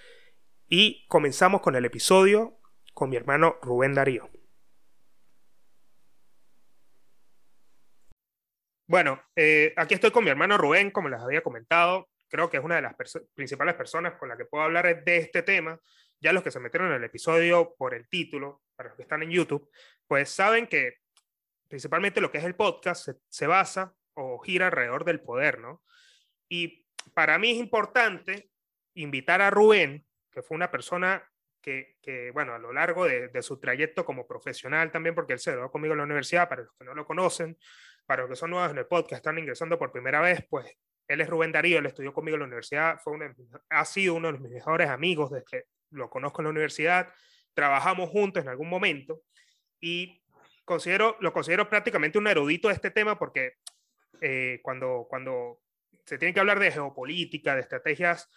Y 0.68 1.06
comenzamos 1.06 1.60
con 1.60 1.76
el 1.76 1.84
episodio 1.84 2.58
con 2.96 3.10
mi 3.10 3.16
hermano 3.16 3.58
Rubén 3.60 3.92
Darío. 3.92 4.30
Bueno, 8.88 9.22
eh, 9.36 9.74
aquí 9.76 9.92
estoy 9.92 10.10
con 10.10 10.24
mi 10.24 10.30
hermano 10.30 10.56
Rubén, 10.56 10.90
como 10.90 11.10
les 11.10 11.20
había 11.20 11.42
comentado. 11.42 12.08
Creo 12.26 12.48
que 12.48 12.56
es 12.56 12.64
una 12.64 12.76
de 12.76 12.82
las 12.82 12.94
principales 13.34 13.74
personas 13.74 14.14
con 14.14 14.30
la 14.30 14.36
que 14.38 14.46
puedo 14.46 14.64
hablar 14.64 15.04
de 15.04 15.16
este 15.18 15.42
tema. 15.42 15.78
Ya 16.20 16.32
los 16.32 16.42
que 16.42 16.50
se 16.50 16.58
metieron 16.58 16.88
en 16.88 16.94
el 16.94 17.04
episodio 17.04 17.74
por 17.76 17.92
el 17.92 18.08
título, 18.08 18.62
para 18.74 18.88
los 18.88 18.96
que 18.96 19.02
están 19.02 19.22
en 19.22 19.30
YouTube, 19.30 19.70
pues 20.06 20.30
saben 20.30 20.66
que 20.66 20.94
principalmente 21.68 22.22
lo 22.22 22.32
que 22.32 22.38
es 22.38 22.44
el 22.44 22.54
podcast 22.54 23.10
se 23.28 23.46
basa 23.46 23.94
o 24.14 24.38
gira 24.38 24.68
alrededor 24.68 25.04
del 25.04 25.20
poder, 25.20 25.58
¿no? 25.58 25.84
Y 26.48 26.86
para 27.12 27.36
mí 27.36 27.50
es 27.50 27.58
importante 27.58 28.48
invitar 28.94 29.42
a 29.42 29.50
Rubén, 29.50 30.06
que 30.30 30.40
fue 30.40 30.54
una 30.54 30.70
persona 30.70 31.30
que, 31.66 31.96
que 32.00 32.30
bueno, 32.30 32.54
a 32.54 32.58
lo 32.60 32.72
largo 32.72 33.06
de, 33.06 33.26
de, 33.26 33.42
su 33.42 33.58
trayecto 33.58 34.04
como 34.04 34.24
profesional 34.24 34.92
también, 34.92 35.16
porque 35.16 35.32
él 35.32 35.40
se 35.40 35.50
quedó 35.50 35.68
conmigo 35.68 35.94
en 35.94 35.98
la 35.98 36.04
universidad, 36.04 36.48
para 36.48 36.62
los 36.62 36.72
que 36.78 36.84
no 36.84 36.94
lo 36.94 37.04
conocen, 37.04 37.58
para 38.06 38.22
los 38.22 38.30
que 38.30 38.36
son 38.36 38.50
nuevos 38.50 38.70
en 38.70 38.78
el 38.78 38.86
podcast, 38.86 39.18
están 39.18 39.36
ingresando 39.36 39.76
por 39.76 39.90
primera 39.90 40.20
vez, 40.20 40.46
pues 40.48 40.64
él 41.08 41.20
es 41.20 41.28
Rubén 41.28 41.50
Darío, 41.50 41.80
él 41.80 41.86
estudió 41.86 42.14
conmigo 42.14 42.36
en 42.36 42.40
la 42.40 42.46
universidad, 42.46 43.00
fue 43.02 43.18
ha 43.68 43.84
sido 43.84 44.14
uno 44.14 44.30
de 44.30 44.38
mis 44.38 44.52
mejores 44.52 44.88
amigos 44.88 45.32
desde 45.32 45.44
que 45.44 45.64
lo 45.90 46.08
conozco 46.08 46.40
en 46.40 46.44
la 46.44 46.50
universidad, 46.50 47.12
trabajamos 47.52 48.10
juntos 48.10 48.44
en 48.44 48.48
algún 48.48 48.68
momento 48.68 49.22
y 49.80 50.22
considero, 50.64 51.16
lo 51.18 51.32
considero 51.32 51.68
prácticamente 51.68 52.16
un 52.16 52.28
erudito 52.28 52.68
de 52.68 52.74
este 52.74 52.92
tema 52.92 53.18
porque 53.18 53.54
eh, 54.20 54.60
cuando, 54.62 55.06
cuando 55.10 55.62
se 56.04 56.16
tiene 56.16 56.32
que 56.32 56.38
hablar 56.38 56.60
de 56.60 56.70
geopolítica, 56.70 57.56
de 57.56 57.62
estrategias 57.62 58.30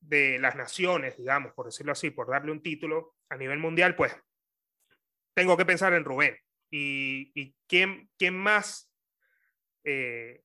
de 0.00 0.38
las 0.38 0.56
naciones, 0.56 1.16
digamos, 1.16 1.52
por 1.52 1.66
decirlo 1.66 1.92
así, 1.92 2.10
por 2.10 2.28
darle 2.28 2.52
un 2.52 2.62
título 2.62 3.16
a 3.28 3.36
nivel 3.36 3.58
mundial, 3.58 3.96
pues 3.96 4.16
tengo 5.34 5.56
que 5.56 5.66
pensar 5.66 5.92
en 5.94 6.04
Rubén. 6.04 6.36
¿Y, 6.70 7.32
y 7.34 7.54
quién, 7.66 8.10
quién 8.18 8.36
más, 8.36 8.90
eh, 9.84 10.42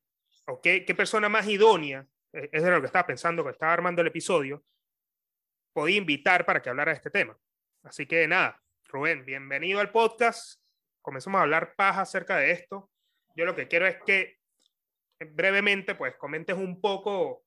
o 0.47 0.61
qué, 0.61 0.85
qué, 0.85 0.95
persona 0.95 1.29
más 1.29 1.47
idónea, 1.47 2.05
eh, 2.33 2.49
es 2.51 2.63
de 2.63 2.71
lo 2.71 2.79
que 2.79 2.87
estaba 2.87 3.07
pensando, 3.07 3.43
que 3.43 3.51
estaba 3.51 3.73
armando 3.73 4.01
el 4.01 4.07
episodio, 4.07 4.63
podía 5.73 5.97
invitar 5.97 6.45
para 6.45 6.61
que 6.61 6.69
hablara 6.69 6.91
de 6.91 6.97
este 6.97 7.09
tema? 7.09 7.37
Así 7.83 8.05
que 8.05 8.27
nada, 8.27 8.61
Rubén, 8.85 9.25
bienvenido 9.25 9.79
al 9.79 9.91
podcast. 9.91 10.61
Comenzamos 11.01 11.39
a 11.39 11.43
hablar 11.43 11.73
paja 11.75 12.01
acerca 12.01 12.37
de 12.37 12.51
esto. 12.51 12.91
Yo 13.35 13.45
lo 13.45 13.55
que 13.55 13.67
quiero 13.67 13.87
es 13.87 13.97
que 14.05 14.37
brevemente, 15.19 15.95
pues 15.95 16.15
comentes 16.15 16.55
un 16.55 16.81
poco 16.81 17.43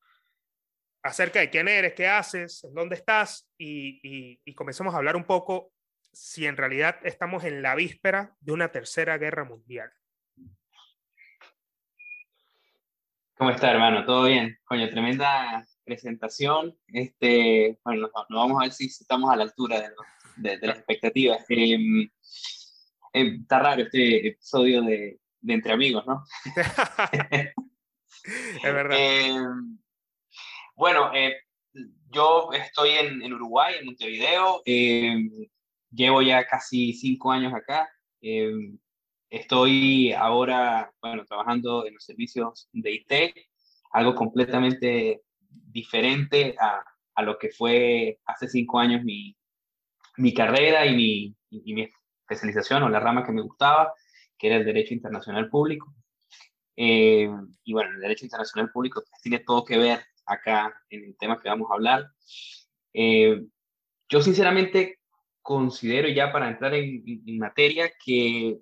acerca 1.05 1.39
de 1.41 1.51
quién 1.51 1.69
eres, 1.69 1.93
qué 1.93 2.09
haces, 2.09 2.65
en 2.65 2.75
dónde 2.75 2.97
estás 2.97 3.47
y, 3.59 4.41
y, 4.45 4.55
comencemos 4.55 4.95
a 4.95 4.97
hablar 4.97 5.17
un 5.17 5.25
poco 5.25 5.71
si 6.13 6.47
en 6.47 6.57
realidad 6.57 6.97
estamos 7.05 7.45
en 7.45 7.61
la 7.61 7.75
víspera 7.75 8.35
de 8.41 8.53
una 8.53 8.73
tercera 8.73 9.19
guerra 9.19 9.45
mundial. 9.45 9.93
¿Cómo 13.37 13.51
está, 13.51 13.71
hermano? 13.71 14.07
¿Todo 14.07 14.25
bien? 14.25 14.57
Coño, 14.65 14.89
tremenda 14.89 15.67
presentación. 15.85 16.75
Este, 16.87 17.79
bueno, 17.85 18.09
nos, 18.15 18.27
vamos 18.31 18.59
a 18.59 18.65
ver 18.65 18.73
si 18.73 18.87
estamos 18.87 19.31
a 19.31 19.37
la 19.37 19.43
altura 19.43 19.93
de, 20.37 20.59
las 20.63 20.79
expectativas. 20.79 21.45
Em, 21.51 22.09
em, 23.13 23.43
está 23.43 23.59
raro 23.59 23.83
este 23.83 24.29
episodio 24.29 24.81
de, 24.83 25.21
de 25.41 25.53
entre 25.53 25.73
amigos, 25.73 26.07
¿no? 26.07 26.25
es 28.25 28.63
verdad. 28.63 28.97
Eh, 28.99 29.84
bueno, 30.75 31.12
eh, 31.14 31.37
yo 32.11 32.50
estoy 32.52 32.90
en, 32.90 33.33
Uruguay, 33.33 33.76
en 33.78 33.87
Montevideo. 33.87 34.62
Eh, 34.64 35.49
llevo 35.90 36.23
ya 36.23 36.45
casi 36.47 36.93
cinco 36.93 37.33
años 37.33 37.52
acá. 37.54 37.88
estoy 39.31 40.12
ahora, 40.12 40.93
bueno, 41.00 41.25
trabajando 41.25 41.87
en 41.87 41.95
los 41.95 42.04
servicios 42.04 42.69
de 42.73 42.93
IT, 42.93 43.12
algo 43.90 44.14
completamente 44.14 45.23
diferente 45.49 46.54
a, 46.59 46.85
a 47.14 47.23
lo 47.23 47.38
que 47.38 47.50
fue 47.50 48.21
hace 48.26 48.49
cinco 48.49 48.78
años 48.78 49.02
mi, 49.04 49.37
mi 50.16 50.33
carrera 50.33 50.87
y 50.87 50.97
mi, 50.97 51.37
y 51.50 51.75
mi 51.75 51.88
especialización 52.21 52.83
o 52.83 52.88
la 52.88 53.00
rama 53.00 53.25
que 53.25 53.33
me 53.33 53.43
gustaba 53.43 53.93
que 54.38 54.49
era 54.49 54.57
el 54.57 54.64
derecho 54.64 54.95
internacional 54.95 55.49
público. 55.49 55.95
Eh, 56.76 57.31
y 57.64 57.73
bueno, 57.73 57.90
el 57.93 58.00
derecho 58.00 58.25
internacional 58.25 58.71
público 58.71 59.04
tiene 59.23 59.38
todo 59.40 59.64
que 59.64 59.78
ver 59.78 60.00
acá 60.26 60.75
en 60.90 61.04
el 61.04 61.16
tema 61.16 61.40
que 61.40 61.49
vamos 61.49 61.71
a 61.71 61.75
hablar. 61.75 62.11
Eh, 62.93 63.45
yo 64.09 64.23
sinceramente 64.23 64.99
considero 65.43 66.09
ya 66.09 66.33
para 66.33 66.49
entrar 66.49 66.75
en, 66.75 67.38
materia 67.38 67.90
que, 68.04 68.59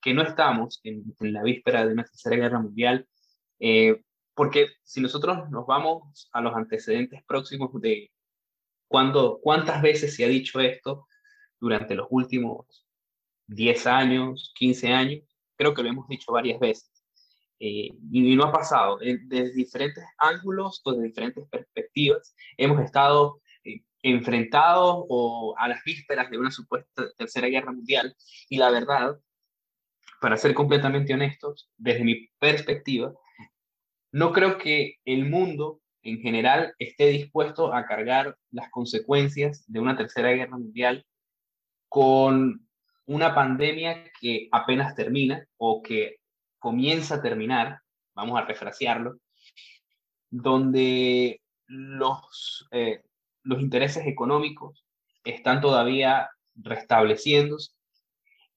que, 0.00 0.14
no 0.14 0.22
estamos 0.22 0.80
en, 0.84 1.04
la 1.20 1.42
víspera 1.42 1.86
de 1.86 1.92
una 1.92 2.04
tercera 2.04 2.36
guerra 2.36 2.60
mundial, 2.60 3.06
eh, 3.60 4.02
porque 4.34 4.68
si 4.82 5.00
nosotros 5.00 5.48
nos 5.50 5.66
vamos 5.66 6.28
a 6.32 6.40
los 6.40 6.54
antecedentes 6.54 7.22
próximos 7.26 7.70
de 7.80 8.10
cuántas 8.88 9.82
veces 9.82 10.14
se 10.14 10.24
ha 10.24 10.28
dicho 10.28 10.60
esto 10.60 11.06
durante 11.60 11.94
los 11.94 12.06
últimos 12.10 12.86
10 13.46 13.86
años, 13.86 14.52
15 14.56 14.92
años, 14.92 15.24
creo 15.56 15.74
que 15.74 15.82
lo 15.82 15.88
hemos 15.88 16.08
dicho 16.08 16.32
varias 16.32 16.60
veces. 16.60 16.95
Eh, 17.58 17.90
y, 18.10 18.36
no 18.36 18.44
ha 18.44 18.52
pasado. 18.52 18.98
Desde 18.98 19.52
diferentes 19.52 20.04
ángulos 20.18 20.80
o 20.84 20.92
de 20.92 21.04
diferentes 21.08 21.44
perspectivas 21.48 22.34
hemos 22.56 22.80
estado 22.84 23.40
eh, 23.64 23.82
enfrentados 24.02 25.04
o 25.08 25.54
a 25.58 25.68
las 25.68 25.82
vísperas 25.84 26.30
de 26.30 26.38
una 26.38 26.50
supuesta 26.50 27.04
tercera 27.16 27.48
guerra 27.48 27.72
mundial. 27.72 28.14
Y 28.48 28.58
la 28.58 28.70
verdad, 28.70 29.18
para 30.20 30.36
ser 30.36 30.54
completamente 30.54 31.14
honestos, 31.14 31.70
desde 31.76 32.04
mi 32.04 32.28
perspectiva, 32.38 33.12
no 34.12 34.32
creo 34.32 34.58
que 34.58 34.96
el 35.04 35.28
mundo 35.28 35.80
en 36.02 36.20
general 36.20 36.74
esté 36.78 37.08
dispuesto 37.08 37.74
a 37.74 37.84
cargar 37.84 38.36
las 38.50 38.70
consecuencias 38.70 39.64
de 39.66 39.80
una 39.80 39.96
tercera 39.96 40.30
guerra 40.30 40.56
mundial 40.56 41.04
con 41.88 42.66
una 43.06 43.34
pandemia 43.34 44.04
que 44.20 44.48
apenas 44.52 44.94
termina 44.94 45.46
o 45.56 45.82
que 45.82 46.18
comienza 46.66 47.14
a 47.14 47.22
terminar, 47.22 47.78
vamos 48.12 48.36
a 48.36 48.44
refrasearlo, 48.44 49.20
donde 50.28 51.40
los, 51.68 52.66
eh, 52.72 53.04
los 53.44 53.60
intereses 53.60 54.04
económicos 54.04 54.84
están 55.22 55.60
todavía 55.60 56.28
restableciéndose 56.56 57.70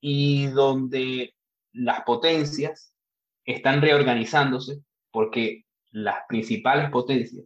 y 0.01 0.48
donde 0.48 1.36
las 1.72 2.01
potencias 2.01 2.96
están 3.46 3.80
reorganizándose 3.80 4.82
porque 5.12 5.66
las 5.92 6.24
principales 6.28 6.89
potencias 6.89 7.46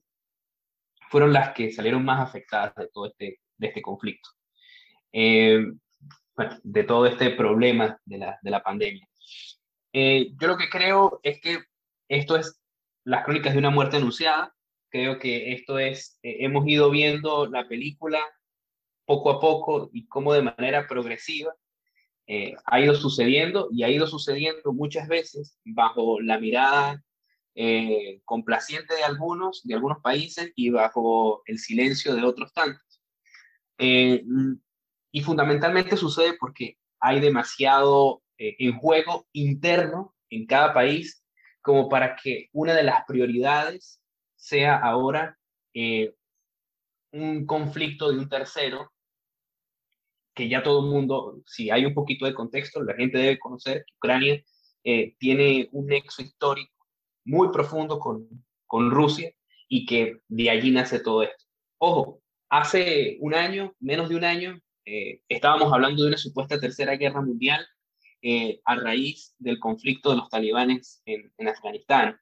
fueron 1.10 1.34
las 1.34 1.54
que 1.54 1.74
salieron 1.74 2.06
más 2.06 2.22
afectadas 2.22 2.74
de 2.76 2.88
todo 2.88 3.08
este, 3.08 3.42
de 3.58 3.68
este 3.68 3.82
conflicto. 3.82 4.30
Eh, 5.12 5.74
de 6.64 6.84
todo 6.86 7.06
este 7.06 7.32
problema 7.32 8.00
de 8.06 8.18
la, 8.18 8.40
de 8.42 8.50
la 8.50 8.64
pandemia. 8.64 9.06
Eh, 9.94 10.32
yo 10.42 10.48
lo 10.48 10.58
que 10.58 10.70
creo 10.70 11.20
es 11.22 11.40
que 11.40 11.60
esto 12.10 12.36
es 12.36 12.60
las 13.06 13.24
crónicas 13.24 13.54
de 13.54 13.60
una 13.60 13.70
muerte 13.70 13.98
anunciada. 13.98 14.54
Creo 14.90 15.20
que 15.20 15.54
esto 15.54 15.78
es, 15.78 16.20
eh, 16.24 16.38
hemos 16.40 16.68
ido 16.68 16.90
viendo 16.90 17.46
la 17.46 17.68
película 17.68 18.20
poco 19.06 19.30
a 19.30 19.40
poco 19.40 19.90
y 19.94 20.08
cómo 20.08 20.34
de 20.34 20.42
manera 20.42 20.88
progresiva 20.88 21.54
eh, 22.26 22.56
ha 22.66 22.80
ido 22.80 22.96
sucediendo 22.96 23.68
y 23.72 23.84
ha 23.84 23.90
ido 23.90 24.08
sucediendo 24.08 24.74
muchas 24.74 25.08
veces 25.08 25.60
bajo 25.64 26.20
la 26.20 26.40
mirada 26.40 27.04
complaciente 28.26 28.96
de 28.96 29.04
algunos, 29.04 29.62
de 29.64 29.76
algunos 29.76 30.00
países 30.00 30.52
y 30.56 30.72
bajo 30.72 31.44
el 31.46 31.60
silencio 31.60 32.16
de 32.16 32.24
otros 32.24 32.52
tantos. 32.52 33.00
Y 33.78 35.22
fundamentalmente 35.22 35.96
sucede 35.96 36.36
porque 36.40 36.80
hay 37.00 37.20
demasiado 37.20 38.23
eh, 38.38 38.56
en 38.60 38.78
juego 38.78 39.28
interno 39.32 40.16
en 40.30 40.46
cada 40.46 40.74
país 40.74 41.24
como 41.62 41.90
para 41.90 42.16
que 42.16 42.50
una 42.52 42.74
de 42.74 42.84
las 42.84 43.06
prioridades 43.06 44.02
sea 44.36 44.78
ahora 44.78 45.38
eh, 45.74 46.14
un 47.12 47.46
conflicto 47.46 48.12
de 48.12 48.18
un 48.18 48.30
tercero 48.30 48.92
que 50.34 50.50
ya 50.50 50.64
todo 50.64 50.84
el 50.84 50.92
mundo, 50.92 51.42
si 51.46 51.70
hay 51.70 51.86
un 51.86 51.94
poquito 51.94 52.26
de 52.26 52.34
contexto, 52.34 52.82
la 52.84 52.96
gente 52.96 53.18
debe 53.18 53.40
conocer 53.40 53.86
que 53.86 53.94
Ucrania 53.98 54.44
eh, 54.84 55.16
tiene 55.20 55.70
un 55.72 55.86
nexo 55.86 56.22
histórico 56.22 56.74
muy 57.24 57.50
profundo 57.52 58.00
con, 58.00 58.28
con 58.66 58.92
Rusia 58.92 59.32
y 59.70 59.86
que 59.86 60.20
de 60.28 60.50
allí 60.50 60.72
nace 60.72 61.00
todo 61.00 61.24
esto. 61.24 61.46
Ojo, 61.78 62.22
hace 62.50 63.18
un 63.20 63.34
año, 63.34 63.74
menos 63.80 64.10
de 64.10 64.16
un 64.16 64.24
año, 64.24 64.60
eh, 64.86 65.22
estábamos 65.30 65.72
hablando 65.72 66.04
de 66.04 66.10
una 66.10 66.18
supuesta 66.18 66.60
tercera 66.60 66.96
guerra 66.96 67.22
mundial 67.22 67.66
eh, 68.26 68.62
a 68.64 68.76
raíz 68.76 69.36
del 69.38 69.60
conflicto 69.60 70.10
de 70.10 70.16
los 70.16 70.30
talibanes 70.30 71.02
en, 71.06 71.30
Afganistán. 71.46 72.18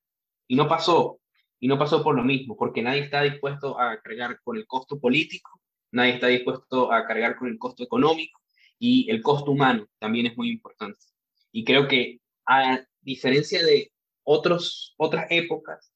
Y 0.47 0.55
no 0.55 0.67
pasó, 0.67 1.19
y 1.59 1.67
no 1.67 1.77
pasó 1.77 2.03
por 2.03 2.15
lo 2.15 2.23
mismo, 2.23 2.57
porque 2.57 2.81
nadie 2.81 3.01
está 3.01 3.21
dispuesto 3.21 3.79
a 3.79 4.01
cargar 4.01 4.39
con 4.43 4.57
el 4.57 4.65
costo 4.65 4.99
político, 4.99 5.61
nadie 5.91 6.15
está 6.15 6.25
dispuesto 6.25 6.91
a 6.91 7.05
cargar 7.05 7.35
con 7.35 7.49
el 7.49 7.59
costo 7.59 7.83
económico 7.83 8.41
y 8.79 9.11
el 9.11 9.21
costo 9.21 9.51
humano 9.51 9.87
también 9.99 10.25
es 10.25 10.35
muy 10.35 10.49
importante. 10.49 11.05
Y 11.51 11.63
creo 11.63 11.87
que 11.87 12.19
a 12.47 12.83
diferencia 13.01 13.63
de 13.63 13.91
otros, 14.23 14.95
otras 14.97 15.27
épocas 15.29 15.93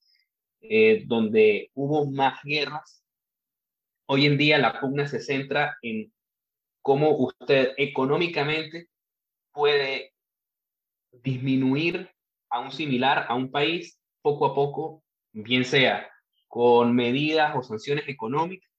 eh, 0.62 1.04
donde 1.08 1.72
hubo 1.74 2.06
más 2.12 2.44
guerras, 2.44 3.04
hoy 4.06 4.28
en 4.28 4.38
día 4.38 4.60
la 4.60 4.80
pugna 4.80 5.08
se 5.08 5.20
centra 5.20 5.78
en 5.82 6.14
cómo 6.84 7.18
usted 7.18 7.74
económicamente 7.78 8.90
puede 9.56 10.14
disminuir 11.12 12.12
a 12.50 12.60
un 12.60 12.72
similar, 12.72 13.26
a 13.30 13.36
un 13.36 13.50
país, 13.50 14.00
poco 14.22 14.46
a 14.46 14.54
poco, 14.54 15.04
bien 15.32 15.66
sea 15.66 16.12
con 16.48 16.96
medidas 16.96 17.56
o 17.56 17.64
sanciones 17.64 18.08
económicas, 18.08 18.72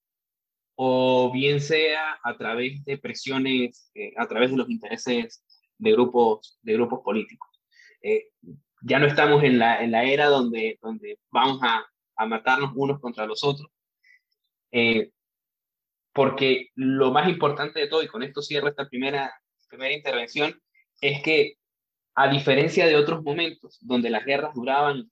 o 0.77 1.31
bien 1.33 1.61
sea 1.61 2.19
a 2.23 2.37
través 2.37 2.85
de 2.85 2.99
presiones, 2.99 3.91
eh, 3.95 4.13
a 4.17 4.27
través 4.27 4.51
de 4.51 4.57
los 4.57 4.71
intereses 4.71 5.45
de 5.79 5.93
grupos, 5.93 6.59
de 6.63 6.73
grupos 6.75 7.01
políticos. 7.01 7.49
Eh, 8.03 8.29
ya 8.83 8.99
no 8.99 9.07
estamos 9.07 9.43
en 9.43 9.59
la, 9.59 9.83
en 9.83 9.91
la 9.91 10.05
era 10.05 10.27
donde, 10.27 10.79
donde 10.81 11.19
vamos 11.31 11.59
a, 11.63 11.85
a 12.17 12.27
matarnos 12.27 12.73
unos 12.75 13.01
contra 13.01 13.27
los 13.27 13.43
otros, 13.45 13.69
eh, 14.73 15.11
porque 16.13 16.71
lo 16.75 17.13
más 17.13 17.29
importante 17.29 17.79
de 17.81 17.89
todo, 17.89 18.03
y 18.03 18.09
con 18.09 18.23
esto 18.23 18.41
cierro 18.41 18.69
esta 18.69 18.89
primera, 18.89 19.35
primera 19.69 19.93
intervención, 19.95 20.59
es 21.09 21.23
que 21.23 21.59
a 22.15 22.29
diferencia 22.29 22.87
de 22.87 22.97
otros 22.97 23.23
momentos 23.23 23.79
donde 23.81 24.11
las 24.11 24.25
guerras 24.25 24.55
duraban 24.55 25.11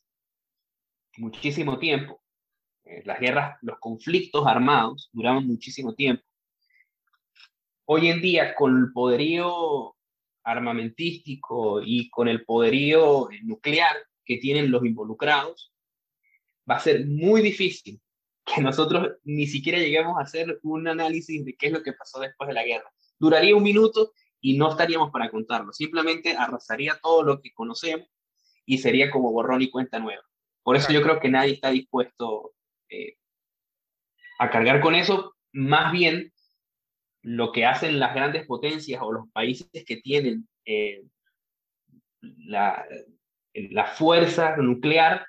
muchísimo 1.17 1.79
tiempo, 1.79 2.23
eh, 2.85 3.03
las 3.05 3.21
guerras, 3.21 3.59
los 3.63 3.79
conflictos 3.79 4.47
armados 4.47 5.11
duraban 5.13 5.47
muchísimo 5.47 5.95
tiempo. 5.95 6.25
Hoy 7.87 8.09
en 8.09 8.21
día, 8.23 8.55
con 8.55 8.77
el 8.79 8.93
poderío 8.93 9.95
armamentístico 10.43 11.83
y 11.83 12.09
con 12.11 12.29
el 12.29 12.45
poderío 12.45 13.29
nuclear 13.43 13.97
que 14.25 14.39
tienen 14.39 14.71
los 14.71 14.85
involucrados, 14.85 15.73
va 16.69 16.77
a 16.77 16.81
ser 16.81 17.07
muy 17.07 17.43
difícil 17.43 18.01
que 18.45 18.61
nosotros 18.61 19.17
ni 19.25 19.47
siquiera 19.47 19.79
lleguemos 19.79 20.19
a 20.19 20.23
hacer 20.23 20.59
un 20.63 20.87
análisis 20.89 21.45
de 21.45 21.55
qué 21.55 21.67
es 21.67 21.73
lo 21.73 21.83
que 21.83 21.93
pasó 21.93 22.21
después 22.21 22.49
de 22.49 22.55
la 22.55 22.65
guerra. 22.65 22.91
Duraría 23.19 23.57
un 23.57 23.63
minuto 23.63 24.13
y 24.45 24.59
no 24.59 24.69
estaríamos 24.71 25.11
para 25.11 25.31
contarlo. 25.31 25.73
Simplemente 25.73 26.37
arrasaría 26.37 26.99
todo 27.03 27.23
lo 27.23 27.41
que 27.41 27.55
conocemos 27.55 28.07
y 28.67 28.77
sería 28.77 29.11
como 29.11 29.33
borrón 29.33 29.63
y 29.63 29.71
cuenta 29.71 29.99
nueva. 29.99 30.23
Por 30.63 30.77
eso 30.77 30.93
yo 30.93 31.01
creo 31.03 31.19
que 31.19 31.31
nadie 31.31 31.55
está 31.55 31.71
dispuesto 31.71 32.53
eh, 32.91 33.17
a 34.39 34.51
cargar 34.51 34.83
con 34.83 34.95
eso. 34.95 35.35
Más 35.53 35.93
bien, 35.93 36.31
lo 37.23 37.53
que 37.53 37.65
hacen 37.65 37.99
las 37.99 38.15
grandes 38.15 38.47
potencias 38.47 39.01
o 39.03 39.13
los 39.13 39.31
países 39.31 39.83
que 39.87 39.97
tienen 39.97 40.47
eh, 40.67 41.03
la, 42.21 42.85
la 43.55 43.87
fuerza 43.87 44.59
nuclear, 44.59 45.27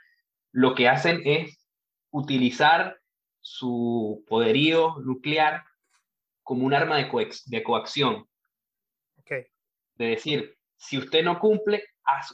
lo 0.51 0.75
que 0.75 0.89
hacen 0.89 1.21
es 1.23 1.65
utilizar 2.11 2.99
su 3.39 4.25
poderío 4.27 4.97
nuclear 5.05 5.63
como 6.43 6.65
un 6.65 6.73
arma 6.73 6.97
de, 6.97 7.33
de 7.45 7.63
coacción. 7.63 8.27
De 9.95 10.08
decir, 10.08 10.58
si 10.77 10.97
usted 10.97 11.23
no 11.23 11.39
cumple, 11.39 11.84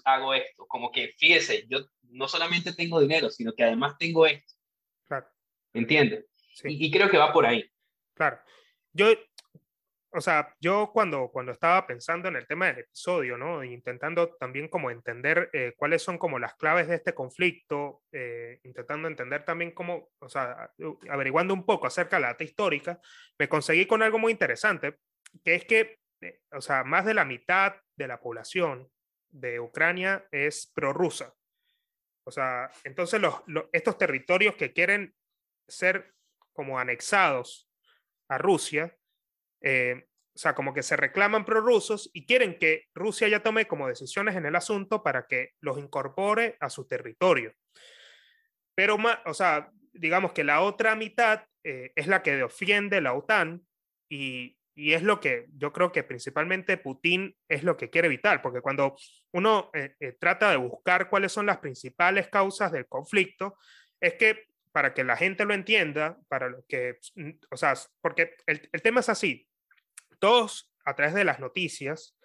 hago 0.06 0.34
esto. 0.34 0.66
Como 0.68 0.92
que, 0.92 1.14
fíjese, 1.18 1.66
yo 1.68 1.80
no 2.10 2.28
solamente 2.28 2.74
tengo 2.74 3.00
dinero, 3.00 3.30
sino 3.30 3.54
que 3.54 3.64
además 3.64 3.98
tengo 3.98 4.26
esto. 4.26 4.54
Claro. 5.08 5.28
¿Entiende? 5.74 6.26
Sí. 6.54 6.70
Y, 6.70 6.86
y, 6.86 6.92
creo 6.92 7.10
que 7.10 7.18
va 7.18 7.32
por 7.32 7.46
ahí. 7.46 7.70
Claro. 8.14 8.40
Yo, 8.94 9.08
o 10.14 10.20
sea, 10.20 10.54
yo 10.60 10.92
cuando, 10.94 11.30
cuando 11.30 11.54
estaba 11.54 11.88
pensando 11.88 12.28
en 12.28 12.36
el 12.36 12.46
tema 12.46 12.68
del 12.68 12.80
episodio, 12.80 13.38
¿no? 13.38 13.64
Intentando 13.64 14.36
también 14.36 14.68
como 14.68 14.92
entender 14.92 15.50
eh, 15.54 15.74
cuáles 15.78 16.02
son 16.02 16.18
como 16.18 16.38
las 16.38 16.56
claves 16.56 16.88
de 16.90 16.96
este 16.96 17.14
conflicto, 17.14 18.04
eh, 18.12 18.60
intentando 18.64 19.08
entender 19.08 19.46
también 19.46 19.72
cómo, 19.72 20.10
o 20.20 20.28
sea, 20.28 20.70
averiguando 21.10 21.54
un 21.54 21.66
poco 21.66 21.88
acerca 21.88 22.18
de 22.18 22.24
la 22.24 22.28
data 22.30 22.44
histórica, 22.44 23.00
me 23.40 23.48
conseguí 23.48 23.86
con 23.86 24.04
algo 24.04 24.20
muy 24.20 24.34
interesante, 24.34 24.98
que 25.46 25.56
es 25.56 25.66
que, 25.66 26.00
o 26.52 26.62
sea, 26.62 26.84
más 26.84 27.06
de 27.06 27.14
la 27.14 27.26
mitad 27.26 27.76
de 27.96 28.08
la 28.08 28.20
población 28.20 28.90
de 29.30 29.60
Ucrania 29.60 30.28
es 30.32 30.72
prorrusa. 30.74 31.34
O 32.24 32.32
sea, 32.32 32.70
entonces 32.84 33.20
los, 33.20 33.36
estos 33.72 33.98
territorios 33.98 34.56
que 34.56 34.74
quieren 34.74 35.16
ser 35.68 36.14
como 36.54 36.80
anexados 36.80 37.70
a 38.30 38.38
Rusia, 38.38 38.96
eh, 39.62 40.08
o 40.34 40.38
sea, 40.38 40.56
como 40.56 40.74
que 40.74 40.84
se 40.84 40.96
reclaman 40.96 41.46
prorrusos 41.46 42.10
y 42.14 42.26
quieren 42.26 42.58
que 42.58 42.86
Rusia 42.94 43.28
ya 43.28 43.44
tome 43.44 43.68
como 43.68 43.88
decisiones 43.88 44.36
en 44.36 44.46
el 44.46 44.56
asunto 44.56 45.04
para 45.04 45.28
que 45.28 45.54
los 45.60 45.78
incorpore 45.78 46.58
a 46.60 46.70
su 46.70 46.88
territorio. 46.88 47.54
Pero, 48.76 48.98
o 49.26 49.34
sea, 49.34 49.72
digamos 49.94 50.32
que 50.32 50.44
la 50.44 50.62
otra 50.62 50.96
mitad 50.96 51.46
eh, 51.64 51.92
es 51.96 52.08
la 52.08 52.24
que 52.24 52.36
defiende 52.36 53.02
la 53.02 53.14
OTAN 53.14 53.66
y, 54.10 54.58
y, 54.76 54.94
es 54.94 55.04
lo 55.04 55.20
que 55.20 55.48
yo 55.58 55.72
creo 55.72 55.92
que 55.92 56.04
principalmente 56.04 56.78
Putin 56.78 57.36
es 57.48 57.64
lo 57.64 57.78
que 57.78 57.90
quiere 57.90 58.08
evitar, 58.08 58.42
porque 58.42 58.62
cuando 58.62 58.96
uno 59.34 59.70
eh, 59.74 59.96
eh, 60.00 60.18
trata 60.20 60.52
de 60.52 60.58
buscar 60.58 61.10
cuáles 61.10 61.32
son 61.32 61.46
las 61.46 61.60
principales 61.60 62.28
causas 62.30 62.72
del 62.72 62.88
conflicto, 62.88 63.58
es 64.00 64.16
que 64.16 64.48
para 64.72 64.94
que 64.94 65.04
la 65.04 65.18
gente 65.18 65.46
lo 65.46 65.54
entienda, 65.54 66.18
para 66.28 66.50
lo 66.50 66.64
que, 66.68 67.00
o 67.50 67.58
sea, 67.58 67.74
porque 68.02 68.36
el, 68.46 68.70
el 68.72 68.82
tema 68.82 69.02
es 69.02 69.10
así, 69.10 69.48
todos 70.20 70.72
a 70.86 70.96
través 70.96 71.14
de 71.14 71.26
las 71.26 71.40
noticias 71.40 72.18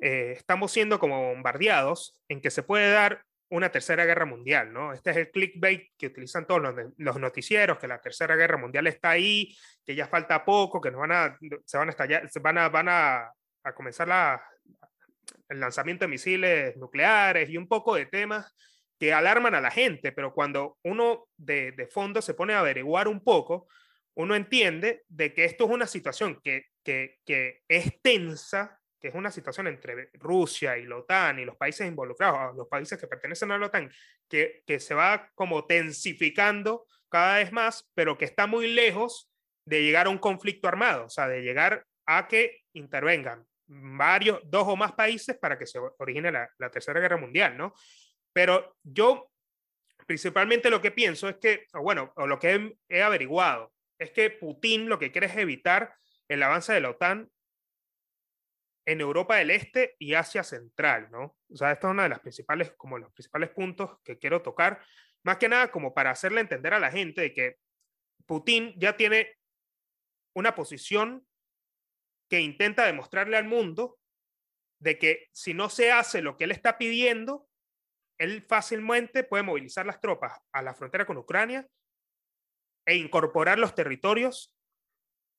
eh, 0.00 0.34
estamos 0.36 0.72
siendo 0.72 0.98
como 0.98 1.28
bombardeados 1.28 2.20
en 2.28 2.40
que 2.40 2.50
se 2.50 2.62
puede 2.62 2.90
dar 2.90 3.24
una 3.48 3.70
tercera 3.70 4.04
guerra 4.04 4.26
mundial, 4.26 4.72
¿no? 4.72 4.92
Este 4.92 5.10
es 5.10 5.16
el 5.18 5.30
clickbait 5.30 5.92
que 5.96 6.08
utilizan 6.08 6.46
todos 6.46 6.62
los, 6.62 6.74
los, 6.96 7.18
noticieros, 7.18 7.78
que 7.78 7.86
la 7.86 8.00
tercera 8.00 8.34
guerra 8.34 8.56
mundial 8.56 8.86
está 8.86 9.10
ahí, 9.10 9.56
que 9.84 9.94
ya 9.94 10.08
falta 10.08 10.44
poco, 10.44 10.80
que 10.80 10.90
nos 10.90 11.00
van 11.00 11.12
a, 11.12 11.38
se 11.64 11.78
van 11.78 11.88
a 11.88 11.90
estallar, 11.90 12.28
se 12.28 12.40
van 12.40 12.58
a, 12.58 12.68
van 12.68 12.88
a, 12.88 13.32
a 13.62 13.74
comenzar 13.74 14.08
la, 14.08 14.42
el 15.48 15.60
lanzamiento 15.60 16.04
de 16.04 16.10
misiles 16.10 16.76
nucleares 16.76 17.48
y 17.48 17.56
un 17.56 17.68
poco 17.68 17.94
de 17.94 18.06
temas 18.06 18.54
que 18.98 19.12
alarman 19.12 19.54
a 19.54 19.60
la 19.60 19.70
gente, 19.70 20.12
pero 20.12 20.32
cuando 20.32 20.78
uno 20.82 21.26
de, 21.36 21.72
de 21.72 21.86
fondo 21.86 22.22
se 22.22 22.34
pone 22.34 22.54
a 22.54 22.60
averiguar 22.60 23.08
un 23.08 23.22
poco, 23.22 23.68
uno 24.14 24.34
entiende 24.34 25.04
de 25.08 25.34
que 25.34 25.44
esto 25.44 25.64
es 25.64 25.70
una 25.70 25.86
situación 25.86 26.40
que, 26.42 26.64
que, 26.82 27.18
que, 27.26 27.62
es 27.68 28.00
tensa, 28.00 28.80
que 29.06 29.10
es 29.10 29.14
una 29.14 29.30
situación 29.30 29.68
entre 29.68 30.10
Rusia 30.14 30.76
y 30.76 30.84
la 30.84 30.96
OTAN 30.96 31.38
y 31.38 31.44
los 31.44 31.54
países 31.54 31.86
involucrados, 31.86 32.56
los 32.56 32.66
países 32.66 32.98
que 32.98 33.06
pertenecen 33.06 33.52
a 33.52 33.58
la 33.58 33.66
OTAN, 33.66 33.88
que, 34.28 34.64
que 34.66 34.80
se 34.80 34.94
va 34.94 35.30
como 35.36 35.64
tensificando 35.64 36.86
cada 37.08 37.36
vez 37.36 37.52
más, 37.52 37.88
pero 37.94 38.18
que 38.18 38.24
está 38.24 38.48
muy 38.48 38.66
lejos 38.66 39.30
de 39.64 39.84
llegar 39.84 40.08
a 40.08 40.10
un 40.10 40.18
conflicto 40.18 40.66
armado, 40.66 41.04
o 41.04 41.08
sea, 41.08 41.28
de 41.28 41.40
llegar 41.40 41.86
a 42.04 42.26
que 42.26 42.64
intervengan 42.72 43.46
varios, 43.68 44.40
dos 44.44 44.64
o 44.66 44.74
más 44.74 44.90
países 44.90 45.38
para 45.38 45.56
que 45.56 45.66
se 45.66 45.78
origine 45.98 46.32
la, 46.32 46.50
la 46.58 46.68
Tercera 46.68 46.98
Guerra 46.98 47.16
Mundial, 47.16 47.56
¿no? 47.56 47.74
Pero 48.32 48.76
yo 48.82 49.30
principalmente 50.04 50.68
lo 50.68 50.82
que 50.82 50.90
pienso 50.90 51.28
es 51.28 51.36
que, 51.36 51.66
o 51.74 51.80
bueno, 51.80 52.12
o 52.16 52.26
lo 52.26 52.40
que 52.40 52.56
he, 52.56 52.76
he 52.88 53.02
averiguado, 53.04 53.72
es 54.00 54.10
que 54.10 54.30
Putin 54.30 54.88
lo 54.88 54.98
que 54.98 55.12
quiere 55.12 55.28
es 55.28 55.36
evitar 55.36 55.94
el 56.26 56.42
avance 56.42 56.72
de 56.72 56.80
la 56.80 56.90
OTAN 56.90 57.30
en 58.86 59.00
Europa 59.00 59.36
del 59.36 59.50
Este 59.50 59.96
y 59.98 60.14
Asia 60.14 60.44
Central, 60.44 61.10
¿no? 61.10 61.36
O 61.50 61.56
sea, 61.56 61.72
esto 61.72 61.88
es 61.88 61.90
uno 61.90 62.04
de 62.04 62.08
las 62.08 62.20
principales, 62.20 62.72
como 62.76 62.98
los 62.98 63.12
principales 63.12 63.50
puntos 63.50 63.98
que 64.04 64.18
quiero 64.18 64.42
tocar, 64.42 64.80
más 65.24 65.38
que 65.38 65.48
nada 65.48 65.70
como 65.72 65.92
para 65.92 66.10
hacerle 66.10 66.40
entender 66.40 66.72
a 66.72 66.78
la 66.78 66.90
gente 66.90 67.20
de 67.20 67.34
que 67.34 67.56
Putin 68.26 68.74
ya 68.78 68.96
tiene 68.96 69.36
una 70.34 70.54
posición 70.54 71.26
que 72.30 72.40
intenta 72.40 72.86
demostrarle 72.86 73.36
al 73.36 73.44
mundo 73.44 73.98
de 74.80 74.98
que 74.98 75.28
si 75.32 75.52
no 75.52 75.68
se 75.68 75.90
hace 75.90 76.22
lo 76.22 76.36
que 76.36 76.44
él 76.44 76.52
está 76.52 76.78
pidiendo, 76.78 77.48
él 78.18 78.42
fácilmente 78.42 79.24
puede 79.24 79.42
movilizar 79.42 79.84
las 79.84 80.00
tropas 80.00 80.38
a 80.52 80.62
la 80.62 80.74
frontera 80.74 81.06
con 81.06 81.16
Ucrania 81.16 81.66
e 82.86 82.94
incorporar 82.96 83.58
los 83.58 83.74
territorios 83.74 84.55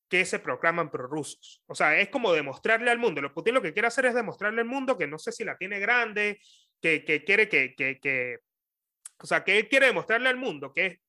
que 0.10 0.26
se 0.26 0.39
proclaman 0.39 0.89
prorrusos. 0.89 1.62
O 1.67 1.76
sea, 1.76 2.00
es 2.00 2.10
como 2.10 2.34
demostrarle 2.34 2.91
al 2.91 3.00
mundo. 3.00 3.22
Lo 3.22 3.34
Putin 3.34 3.56
lo 3.56 3.62
que 3.62 3.74
quiere 3.74 3.88
hacer 3.88 4.06
es 4.06 4.13
demostrarle 4.13 4.62
al 4.62 4.67
mundo 4.67 4.98
que 4.98 5.08
no 5.08 5.17
sé 5.17 5.32
si 5.32 5.43
la 5.43 5.58
tiene 5.58 5.80
grande, 5.80 6.39
que, 6.82 7.04
que 7.04 7.24
quiere 7.24 7.50
que, 7.50 7.76
que, 7.76 8.00
que, 8.00 8.39
o 9.20 9.26
sea, 9.26 9.43
que 9.43 9.58
él 9.58 9.67
quiere 9.67 9.88
demostrarle 9.88 10.30
al 10.30 10.38
mundo 10.38 10.74
que, 10.74 11.02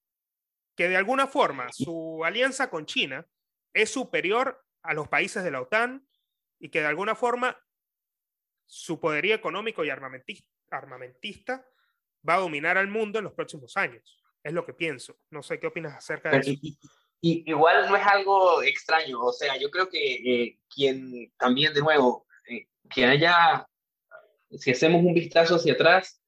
que 0.77 0.89
de 0.89 0.97
alguna 0.97 1.27
forma 1.27 1.71
su 1.73 2.25
alianza 2.25 2.71
con 2.71 2.87
China 2.87 3.27
es 3.73 3.91
superior 3.91 4.65
a 4.83 4.95
los 4.95 5.09
países 5.09 5.45
de 5.45 5.51
la 5.51 5.61
OTAN 5.61 6.07
y 6.59 6.71
que 6.71 6.81
de 6.81 6.87
alguna 6.87 7.15
forma 7.15 7.57
su 8.67 9.01
poderío 9.01 9.35
económico 9.35 9.85
y 9.85 9.91
armamentista, 9.91 10.49
armamentista 10.71 11.67
va 12.29 12.35
a 12.35 12.39
dominar 12.39 12.77
al 12.79 12.89
mundo 12.89 13.19
en 13.19 13.25
los 13.25 13.35
próximos 13.35 13.77
años. 13.77 14.23
Es 14.43 14.53
lo 14.53 14.65
que 14.65 14.75
pienso. 14.75 15.19
No 15.31 15.43
sé 15.43 15.59
qué 15.59 15.67
opinas 15.67 15.97
acerca 15.97 16.31
de 16.31 16.39
eso. 16.39 16.53
Igual 17.21 17.89
no 17.89 17.97
es 17.97 18.07
algo 18.07 18.63
extraño. 18.63 19.21
O 19.21 19.33
sea, 19.33 19.57
yo 19.59 19.71
creo 19.71 19.89
que 19.89 20.15
eh, 20.15 20.59
quien 20.73 21.33
también, 21.37 21.75
de 21.75 21.81
nuevo, 21.81 22.27
eh, 22.49 22.67
que 22.89 23.05
haya, 23.05 23.67
si 24.51 24.71
hacemos 24.71 25.03
un 25.03 25.15
vistazo 25.15 25.57
hacia 25.57 25.73
atrás, 25.75 26.23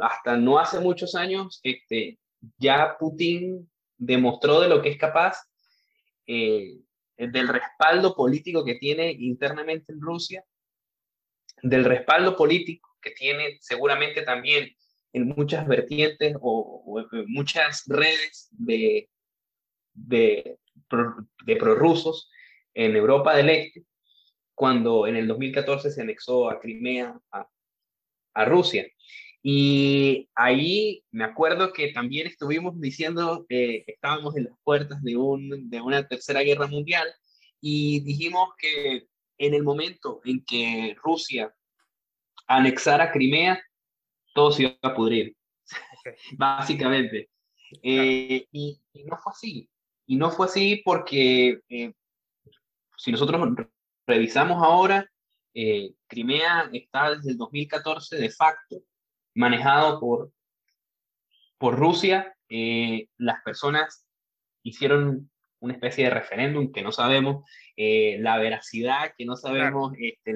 hasta 0.00 0.36
no 0.36 0.58
hace 0.58 0.80
muchos 0.80 1.14
años, 1.14 1.60
este, 1.62 2.18
ya 2.58 2.96
Putin 2.98 3.70
demostró 3.96 4.60
de 4.60 4.68
lo 4.68 4.82
que 4.82 4.88
es 4.90 4.98
capaz, 4.98 5.38
eh, 6.26 6.78
del 7.16 7.48
respaldo 7.48 8.14
político 8.14 8.64
que 8.64 8.76
tiene 8.76 9.10
internamente 9.12 9.92
en 9.92 10.00
Rusia, 10.00 10.44
del 11.62 11.84
respaldo 11.84 12.36
político 12.36 12.88
que 13.02 13.10
tiene 13.10 13.58
seguramente 13.60 14.22
también 14.22 14.74
en 15.12 15.28
muchas 15.28 15.66
vertientes 15.66 16.36
o, 16.40 17.04
muchas 17.26 17.84
redes 17.86 18.48
de, 18.52 19.10
de, 20.06 20.58
de 21.44 21.56
prorrusos 21.56 22.30
en 22.74 22.96
Europa 22.96 23.36
del 23.36 23.50
Este, 23.50 23.84
cuando 24.54 25.06
en 25.06 25.16
el 25.16 25.26
2014 25.26 25.90
se 25.90 26.02
anexó 26.02 26.50
a 26.50 26.60
Crimea 26.60 27.18
a, 27.32 27.48
a 28.34 28.44
Rusia. 28.44 28.86
Y 29.42 30.28
ahí 30.34 31.02
me 31.10 31.24
acuerdo 31.24 31.72
que 31.72 31.92
también 31.92 32.26
estuvimos 32.26 32.78
diciendo 32.78 33.46
que 33.48 33.84
estábamos 33.86 34.36
en 34.36 34.44
las 34.44 34.54
puertas 34.62 35.02
de, 35.02 35.16
un, 35.16 35.70
de 35.70 35.80
una 35.80 36.06
tercera 36.06 36.42
guerra 36.42 36.66
mundial 36.66 37.08
y 37.60 38.00
dijimos 38.00 38.50
que 38.58 39.06
en 39.38 39.54
el 39.54 39.62
momento 39.62 40.20
en 40.24 40.44
que 40.44 40.94
Rusia 41.02 41.54
anexara 42.46 43.12
Crimea, 43.12 43.62
todo 44.34 44.52
se 44.52 44.64
iba 44.64 44.76
a 44.82 44.94
pudrir, 44.94 45.34
básicamente. 46.36 47.30
Eh, 47.82 48.46
y, 48.52 48.80
no 49.06 49.16
fue 49.16 49.32
así. 49.32 49.69
Y 50.10 50.16
no 50.16 50.32
fue 50.32 50.46
así 50.46 50.82
porque 50.84 51.60
eh, 51.68 51.92
si 52.96 53.12
nosotros 53.12 53.48
revisamos 54.08 54.60
ahora, 54.60 55.08
eh, 55.54 55.92
Crimea 56.08 56.68
está 56.72 57.14
desde 57.14 57.30
el 57.30 57.36
2014 57.36 58.16
de 58.16 58.30
facto 58.30 58.82
manejado 59.36 60.00
por, 60.00 60.32
por 61.58 61.78
Rusia. 61.78 62.34
Eh, 62.48 63.06
las 63.18 63.40
personas 63.44 64.04
hicieron 64.64 65.30
una 65.60 65.74
especie 65.74 66.06
de 66.06 66.10
referéndum 66.10 66.72
que 66.72 66.82
no 66.82 66.90
sabemos 66.90 67.48
eh, 67.76 68.18
la 68.18 68.36
veracidad, 68.36 69.12
que 69.16 69.26
no 69.26 69.36
sabemos 69.36 69.92
este, 69.96 70.34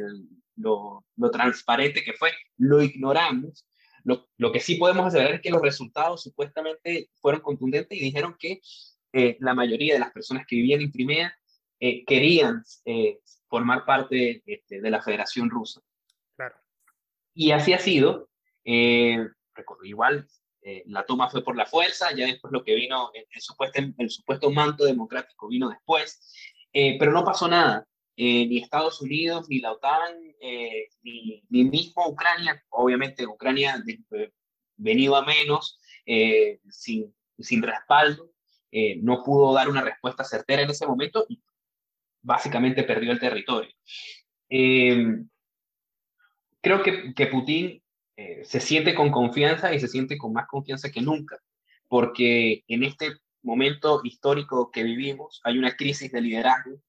lo, 0.55 1.05
lo, 1.17 1.31
transparente 1.33 2.05
que 2.05 2.13
fue, 2.13 2.31
lo 2.59 2.81
ignoramos. 2.81 3.67
Lo, 4.05 4.29
lo, 4.37 4.53
que 4.53 4.61
sí 4.61 4.77
podemos 4.77 5.05
asegurar 5.05 5.35
es 5.35 5.41
que 5.41 5.51
los 5.51 5.63
resultados 5.63 6.23
supuestamente 6.23 7.11
fueron 7.17 7.41
contundentes 7.41 7.99
y 7.99 8.03
dijeron 8.03 8.37
que 8.39 8.61
eh, 9.15 9.37
la 9.41 9.55
mayoría 9.55 9.95
de 9.95 10.01
las 10.01 10.13
personas 10.13 10.45
que 10.47 10.57
vivían 10.57 10.81
en 10.81 10.91
Crimea 10.91 11.39
querían 12.07 12.63
formar 13.55 13.85
parte 13.85 14.43
este, 14.47 14.81
de 14.81 14.91
la 14.91 15.01
Federación 15.01 15.49
Rusa. 15.49 15.81
Claro. 16.35 16.57
Y 17.35 17.53
así 17.53 17.73
ha 17.73 17.79
sido. 17.79 18.29
Eh, 18.65 19.19
igual 19.85 20.27
eh, 20.63 20.83
la 20.87 21.05
toma 21.05 21.31
fue 21.31 21.45
por 21.45 21.57
la 21.57 21.67
fuerza, 21.67 22.13
ya 22.17 22.27
después 22.27 22.53
lo 22.53 22.65
que 22.65 22.75
vino, 22.75 23.11
el, 23.15 23.41
supuesto, 23.41 23.81
el 23.99 24.11
supuesto 24.11 24.51
manto 24.51 24.85
democrático 24.85 25.49
vino 25.49 25.69
después, 25.69 26.35
eh, 26.73 26.97
pero 26.99 27.13
no 27.13 27.25
pasó 27.25 27.47
nada. 27.47 27.87
ni 28.17 28.59
Estados 28.59 29.01
Unidos, 29.01 29.49
ni 29.49 29.61
la 29.61 29.73
OTAN, 29.73 30.15
ni, 31.03 31.45
ni, 31.49 31.65
mismo 31.65 32.09
Ucrania, 32.09 32.61
obviamente 32.71 33.27
Ucrania 33.27 33.83
venido 34.77 35.17
a 35.17 35.25
menos, 35.25 35.79
sin, 36.71 37.15
sin 37.39 37.63
respaldo, 37.63 38.31
no 39.03 39.23
pudo 39.23 39.55
dar 39.55 39.69
una 39.69 39.83
respuesta 39.83 40.25
certera 40.25 40.63
en 40.63 40.71
ese 40.71 40.87
momento 40.87 41.27
y 41.29 41.41
básicamente 42.23 42.83
perdió 42.83 43.13
el 43.13 43.21
territorio. 43.21 43.71
creo 46.61 46.83
que, 46.83 47.15
que 47.15 47.27
Putin 47.27 47.83
eh, 48.17 48.45
se 48.45 48.61
siente 48.61 48.95
con 48.95 49.11
confianza 49.11 49.75
y 49.75 49.81
se 49.81 49.89
siente 49.89 50.17
con 50.17 50.33
más 50.33 50.47
confianza 50.47 50.91
que 50.91 51.01
nunca, 51.01 51.37
porque 51.89 52.63
en 52.69 52.85
este 52.85 53.13
momento 53.43 54.01
histórico 54.05 54.71
que 54.71 54.85
vivimos 54.85 55.41
hay 55.43 55.59
una 55.59 55.77
crisis 55.77 56.13
de 56.13 56.21
liderazgo, 56.21 56.81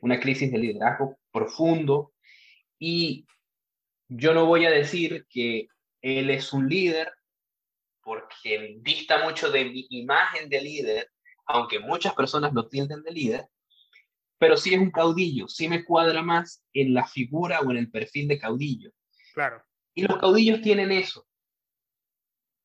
una 0.00 0.20
crisis 0.20 0.52
de 0.52 0.58
liderazgo 0.58 1.18
profundo 1.32 2.12
y 2.78 3.26
yo 4.08 4.34
no 4.34 4.46
voy 4.46 4.64
a 4.64 4.70
decir 4.70 5.26
que 5.28 5.66
él 6.00 6.30
es 6.30 6.52
un 6.52 6.68
líder 6.68 7.12
porque 8.06 8.76
dista 8.82 9.24
mucho 9.24 9.50
de 9.50 9.64
mi 9.64 9.84
imagen 9.90 10.48
de 10.48 10.60
líder, 10.60 11.10
aunque 11.44 11.80
muchas 11.80 12.14
personas 12.14 12.52
lo 12.52 12.68
tilden 12.68 13.02
de 13.02 13.10
líder, 13.10 13.48
pero 14.38 14.56
sí 14.56 14.72
es 14.72 14.80
un 14.80 14.92
caudillo, 14.92 15.48
sí 15.48 15.68
me 15.68 15.84
cuadra 15.84 16.22
más 16.22 16.64
en 16.72 16.94
la 16.94 17.04
figura 17.04 17.58
o 17.62 17.70
en 17.72 17.78
el 17.78 17.90
perfil 17.90 18.28
de 18.28 18.38
caudillo. 18.38 18.92
Claro. 19.34 19.60
Y 19.92 20.02
los 20.02 20.18
caudillos 20.18 20.62
tienen 20.62 20.92
eso, 20.92 21.26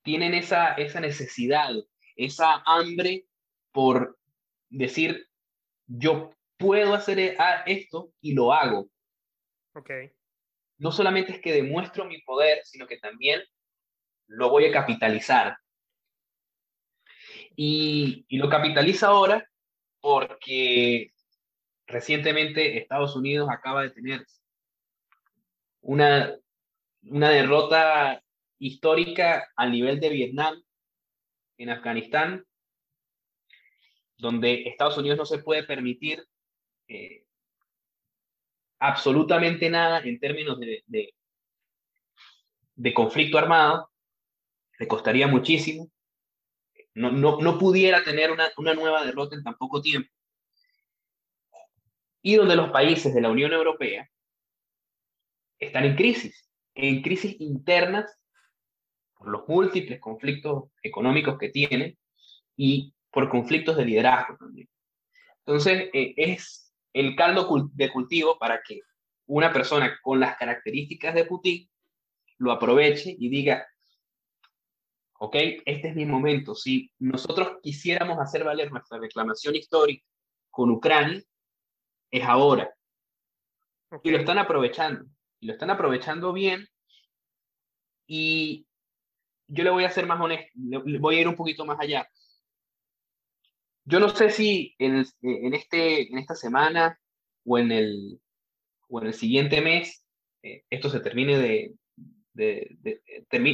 tienen 0.04 0.36
esa, 0.36 0.74
esa 0.74 1.00
necesidad, 1.00 1.74
esa 2.16 2.62
hambre 2.64 3.26
por 3.72 4.20
decir, 4.70 5.28
yo 5.88 6.36
puedo 6.58 6.94
hacer 6.94 7.18
e, 7.18 7.38
esto 7.66 8.14
y 8.22 8.36
lo 8.36 8.54
hago. 8.54 8.92
Okay. 9.74 10.12
No 10.78 10.92
solamente 10.92 11.32
es 11.32 11.42
que 11.42 11.52
demuestro 11.52 12.06
mi 12.06 12.22
poder, 12.22 12.62
sino 12.64 12.86
que 12.86 12.98
también 12.98 13.42
lo 14.28 14.50
voy 14.50 14.66
a 14.66 14.72
capitalizar. 14.72 15.58
Y, 17.56 18.26
lo 18.30 18.50
capitaliza 18.50 19.08
ahora 19.08 19.48
porque 20.00 21.12
recientemente 21.86 22.78
Estados 22.78 23.16
Unidos 23.16 23.50
acaba 23.52 23.84
de 23.84 23.92
tener 23.92 24.26
una 25.82 26.36
una 27.04 27.30
derrota 27.30 28.24
histórica 28.60 29.52
a 29.56 29.68
nivel 29.68 30.00
de 30.00 30.10
Vietnam, 30.10 30.62
en 31.58 31.70
Afganistán, 31.70 32.46
donde 34.18 34.64
Estados 34.64 34.98
Unidos 34.98 35.18
no 35.18 35.26
se 35.26 35.40
puede 35.40 35.64
permitir 35.64 36.24
eh, 36.88 37.26
absolutamente 38.80 39.70
nada 39.70 40.00
en 40.00 40.20
términos 40.20 40.60
de, 40.60 40.84
de, 42.76 42.94
conflicto 42.94 43.38
armado, 43.38 43.91
le 44.82 44.88
costaría 44.88 45.28
muchísimo, 45.28 45.92
no, 46.96 47.12
no, 47.12 47.40
no 47.40 47.60
pudiera 47.60 48.04
tener 48.04 48.32
una, 48.32 48.50
una 48.58 48.74
nueva 48.74 49.06
derrota 49.06 49.36
en 49.36 49.44
tan 49.44 49.56
poco 49.56 49.80
tiempo, 49.80 50.10
y 52.24 52.36
donde 52.36 52.56
los 52.56 52.72
países 52.72 53.14
de 53.14 53.22
la 53.22 53.30
Unión 53.30 53.54
Europea 53.54 54.10
están 55.60 55.86
en 55.86 55.96
crisis 55.96 56.50
en 56.74 57.04
crisis 57.04 57.40
internas 57.40 58.18
por 59.14 59.30
los 59.30 59.48
múltiples 59.48 60.00
conflictos 60.00 60.72
económicos 60.82 61.38
que 61.38 61.50
tienen 61.50 61.96
y 62.58 62.96
por 63.12 63.30
conflictos 63.30 63.78
de 63.78 63.86
liderazgo 63.86 64.36
también. 64.38 64.68
Entonces, 65.46 65.90
eh, 65.94 66.14
es 66.18 66.74
el 66.94 67.16
caldo 67.16 67.70
de 67.74 67.92
cultivo 67.92 68.40
para 68.40 68.62
que 68.68 68.80
una 69.28 69.54
persona 69.54 70.00
con 70.02 70.20
las 70.20 70.38
características 70.38 71.14
de 71.14 71.26
Putin 71.26 71.70
lo 72.40 72.52
aproveche 72.52 73.16
y 73.20 73.30
diga, 73.30 73.68
ok, 75.24 75.36
este 75.66 75.90
es 75.90 75.96
mi 75.96 76.06
momento. 76.06 76.56
Si 76.56 76.92
nosotros 76.98 77.60
quisiéramos 77.62 78.18
hacer 78.18 78.44
valer 78.44 78.72
nuestra 78.72 78.98
reclamación 78.98 79.56
histórica 79.56 80.04
con 80.50 80.72
Ucrania, 80.72 81.22
es 82.10 82.24
ahora. 82.24 82.74
Y 84.04 84.10
lo 84.10 84.18
están 84.18 84.40
aprovechando 84.40 85.06
y 85.40 85.46
lo 85.46 85.54
están 85.54 85.70
aprovechando 85.70 86.34
bien. 86.34 86.68
Y 88.08 88.66
yo 89.48 89.64
le 89.64 89.70
voy 89.70 89.84
a 89.84 89.92
ser 89.92 90.08
más 90.08 90.20
honesto, 90.20 90.50
le 90.56 90.98
voy 90.98 91.18
a 91.18 91.22
ir 91.22 91.28
un 91.28 91.36
poquito 91.36 91.66
más 91.66 91.80
allá. 91.80 92.10
Yo 93.86 94.00
no 94.00 94.10
sé 94.10 94.32
si 94.32 94.74
en, 94.80 95.06
en, 95.22 95.54
este, 95.54 96.12
en 96.12 96.18
esta 96.18 96.34
semana 96.34 97.00
o 97.46 97.60
en 97.60 97.72
el, 97.72 98.20
o 98.90 99.00
en 99.02 99.08
el 99.08 99.14
siguiente 99.14 99.62
mes 99.62 100.04
eh, 100.42 100.64
esto 100.72 100.90
se 100.90 101.00
termine 101.00 101.38
de, 101.38 101.76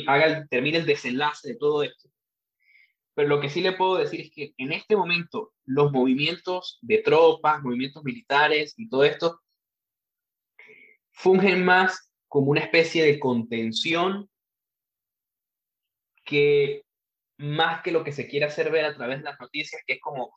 haga 0.07 0.47
termine 0.47 0.77
el 0.77 0.85
desenlace 0.85 1.49
de 1.49 1.55
todo 1.55 1.83
esto. 1.83 2.09
Pero 3.13 3.29
lo 3.29 3.41
que 3.41 3.49
sí 3.49 3.61
le 3.61 3.71
puedo 3.71 3.97
decir 3.97 4.21
es 4.21 4.31
que 4.31 4.53
en 4.57 4.71
este 4.71 4.95
momento 4.95 5.53
los 5.65 5.91
movimientos 5.91 6.77
de 6.81 6.99
tropas, 6.99 7.63
movimientos 7.63 8.03
militares 8.03 8.75
y 8.77 8.87
todo 8.89 9.03
esto 9.03 9.41
fungen 11.11 11.65
más 11.65 12.11
como 12.27 12.51
una 12.51 12.61
especie 12.61 13.03
de 13.03 13.19
contención 13.19 14.29
que 16.23 16.83
más 17.37 17.81
que 17.81 17.91
lo 17.91 18.03
que 18.03 18.11
se 18.11 18.27
quiere 18.27 18.45
hacer 18.45 18.71
ver 18.71 18.85
a 18.85 18.95
través 18.95 19.19
de 19.19 19.23
las 19.23 19.39
noticias, 19.39 19.81
que 19.87 19.93
es 19.93 19.99
como 19.99 20.31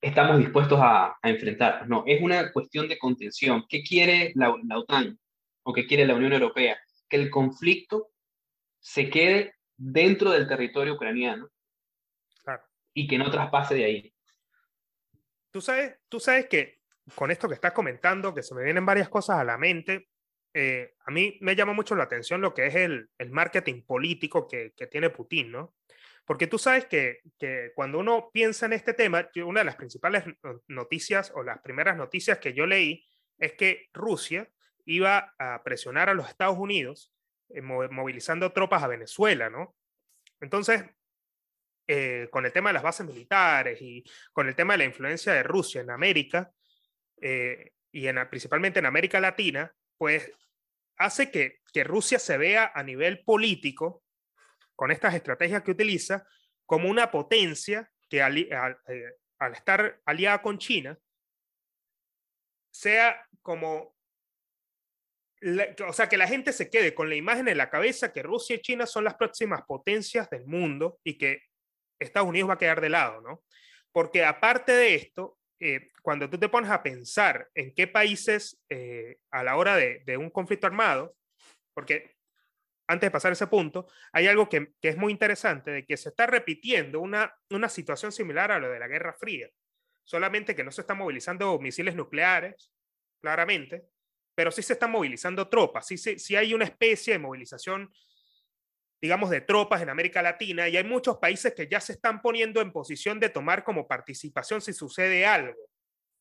estamos 0.00 0.38
dispuestos 0.38 0.78
a, 0.80 1.16
a 1.20 1.30
enfrentar. 1.30 1.88
No, 1.88 2.04
es 2.06 2.22
una 2.22 2.52
cuestión 2.52 2.88
de 2.88 2.98
contención. 2.98 3.64
¿Qué 3.68 3.82
quiere 3.82 4.32
la, 4.34 4.54
la 4.68 4.78
OTAN 4.78 5.18
o 5.64 5.72
qué 5.72 5.86
quiere 5.86 6.06
la 6.06 6.14
Unión 6.14 6.32
Europea? 6.32 6.78
Que 7.12 7.18
el 7.18 7.28
conflicto 7.28 8.10
se 8.80 9.10
quede 9.10 9.56
dentro 9.76 10.30
del 10.30 10.48
territorio 10.48 10.94
ucraniano 10.94 11.50
y 12.94 13.06
que 13.06 13.18
no 13.18 13.30
traspase 13.30 13.74
de 13.74 13.84
ahí. 13.84 14.14
Tú 15.50 15.60
sabes, 15.60 15.94
tú 16.08 16.18
sabes 16.18 16.46
que 16.46 16.80
con 17.14 17.30
esto 17.30 17.48
que 17.48 17.54
estás 17.54 17.72
comentando, 17.72 18.32
que 18.32 18.42
se 18.42 18.54
me 18.54 18.64
vienen 18.64 18.86
varias 18.86 19.10
cosas 19.10 19.38
a 19.38 19.44
la 19.44 19.58
mente, 19.58 20.08
eh, 20.54 20.94
a 21.04 21.10
mí 21.10 21.36
me 21.42 21.54
llama 21.54 21.74
mucho 21.74 21.94
la 21.94 22.04
atención 22.04 22.40
lo 22.40 22.54
que 22.54 22.66
es 22.66 22.74
el, 22.76 23.10
el 23.18 23.30
marketing 23.30 23.82
político 23.82 24.48
que, 24.48 24.72
que, 24.74 24.86
tiene 24.86 25.10
Putin, 25.10 25.52
¿no? 25.52 25.74
Porque 26.24 26.46
tú 26.46 26.56
sabes 26.56 26.86
que, 26.86 27.18
que, 27.38 27.72
cuando 27.74 27.98
uno 27.98 28.30
piensa 28.32 28.64
en 28.64 28.72
este 28.72 28.94
tema, 28.94 29.28
una 29.44 29.60
de 29.60 29.66
las 29.66 29.76
principales 29.76 30.24
noticias 30.66 31.30
o 31.34 31.42
las 31.42 31.60
primeras 31.60 31.94
noticias 31.94 32.38
que 32.38 32.54
yo 32.54 32.64
leí 32.64 33.04
es 33.36 33.52
que 33.52 33.90
Rusia 33.92 34.48
iba 34.84 35.34
a 35.38 35.62
presionar 35.62 36.08
a 36.08 36.14
los 36.14 36.28
Estados 36.28 36.58
Unidos 36.58 37.12
eh, 37.48 37.60
movilizando 37.60 38.52
tropas 38.52 38.82
a 38.82 38.88
Venezuela, 38.88 39.50
¿no? 39.50 39.74
Entonces, 40.40 40.84
eh, 41.86 42.28
con 42.30 42.46
el 42.46 42.52
tema 42.52 42.70
de 42.70 42.74
las 42.74 42.82
bases 42.82 43.06
militares 43.06 43.80
y 43.82 44.04
con 44.32 44.48
el 44.48 44.54
tema 44.54 44.74
de 44.74 44.78
la 44.78 44.84
influencia 44.84 45.32
de 45.32 45.42
Rusia 45.42 45.80
en 45.82 45.90
América 45.90 46.50
eh, 47.20 47.72
y 47.90 48.06
en, 48.06 48.28
principalmente 48.28 48.78
en 48.78 48.86
América 48.86 49.20
Latina, 49.20 49.72
pues 49.98 50.32
hace 50.96 51.30
que, 51.30 51.60
que 51.72 51.84
Rusia 51.84 52.18
se 52.18 52.38
vea 52.38 52.72
a 52.74 52.82
nivel 52.82 53.22
político, 53.24 54.02
con 54.74 54.90
estas 54.90 55.14
estrategias 55.14 55.62
que 55.62 55.72
utiliza, 55.72 56.26
como 56.64 56.88
una 56.88 57.10
potencia 57.10 57.90
que 58.08 58.22
al, 58.22 58.48
al 59.38 59.52
estar 59.52 60.00
aliada 60.06 60.40
con 60.40 60.58
China, 60.58 60.98
sea 62.70 63.28
como 63.42 63.91
o 65.86 65.92
sea, 65.92 66.08
que 66.08 66.16
la 66.16 66.28
gente 66.28 66.52
se 66.52 66.70
quede 66.70 66.94
con 66.94 67.08
la 67.08 67.16
imagen 67.16 67.48
en 67.48 67.58
la 67.58 67.70
cabeza 67.70 68.12
que 68.12 68.22
Rusia 68.22 68.56
y 68.56 68.60
China 68.60 68.86
son 68.86 69.04
las 69.04 69.14
próximas 69.14 69.62
potencias 69.62 70.30
del 70.30 70.46
mundo 70.46 71.00
y 71.02 71.18
que 71.18 71.42
Estados 71.98 72.28
Unidos 72.28 72.50
va 72.50 72.54
a 72.54 72.58
quedar 72.58 72.80
de 72.80 72.88
lado, 72.88 73.20
¿no? 73.20 73.42
Porque 73.92 74.24
aparte 74.24 74.72
de 74.72 74.94
esto, 74.94 75.38
eh, 75.60 75.90
cuando 76.02 76.30
tú 76.30 76.38
te 76.38 76.48
pones 76.48 76.70
a 76.70 76.82
pensar 76.82 77.48
en 77.54 77.74
qué 77.74 77.86
países 77.86 78.60
eh, 78.68 79.18
a 79.30 79.42
la 79.42 79.56
hora 79.56 79.76
de, 79.76 80.16
un 80.16 80.30
conflicto 80.30 80.66
armado, 80.66 81.16
porque 81.74 82.16
antes 82.86 83.06
de 83.06 83.10
pasar 83.10 83.32
ese 83.32 83.46
punto, 83.46 83.88
hay 84.12 84.26
algo 84.26 84.48
que, 84.48 84.74
es 84.80 84.96
muy 84.96 85.12
interesante, 85.12 85.70
de 85.70 85.86
que 85.86 85.96
se 85.96 86.10
está 86.10 86.26
repitiendo 86.26 87.00
una, 87.00 87.34
una 87.50 87.68
situación 87.68 88.12
similar 88.12 88.52
a 88.52 88.58
lo 88.58 88.70
de 88.70 88.78
la 88.78 88.88
Guerra 88.88 89.12
Fría, 89.12 89.48
solamente 90.04 90.54
que 90.54 90.64
no 90.64 90.70
se 90.70 90.82
están 90.82 90.98
movilizando 90.98 91.58
misiles 91.58 91.94
nucleares, 91.94 92.72
claramente, 93.20 93.86
pero 94.34 94.50
sí 94.50 94.62
se 94.62 94.74
están 94.74 94.90
movilizando 94.90 95.48
tropas, 95.48 95.86
sí, 95.86 95.96
sí, 95.98 96.36
hay 96.36 96.54
una 96.54 96.64
especie 96.64 97.14
de 97.14 97.18
movilización 97.18 97.92
digamos, 99.00 99.30
de 99.30 99.40
tropas 99.40 99.82
en 99.82 99.88
América 99.88 100.22
Latina 100.22 100.68
y 100.68 100.76
hay 100.76 100.84
muchos 100.84 101.18
países 101.18 101.52
que 101.54 101.66
ya 101.66 101.80
se 101.80 101.94
están 101.94 102.22
poniendo 102.22 102.60
en 102.60 102.70
posición 102.70 103.18
de 103.18 103.30
tomar 103.30 103.64
como 103.64 103.88
participación 103.88 104.60
si 104.60 104.72
sucede 104.72 105.26
algo, 105.26 105.58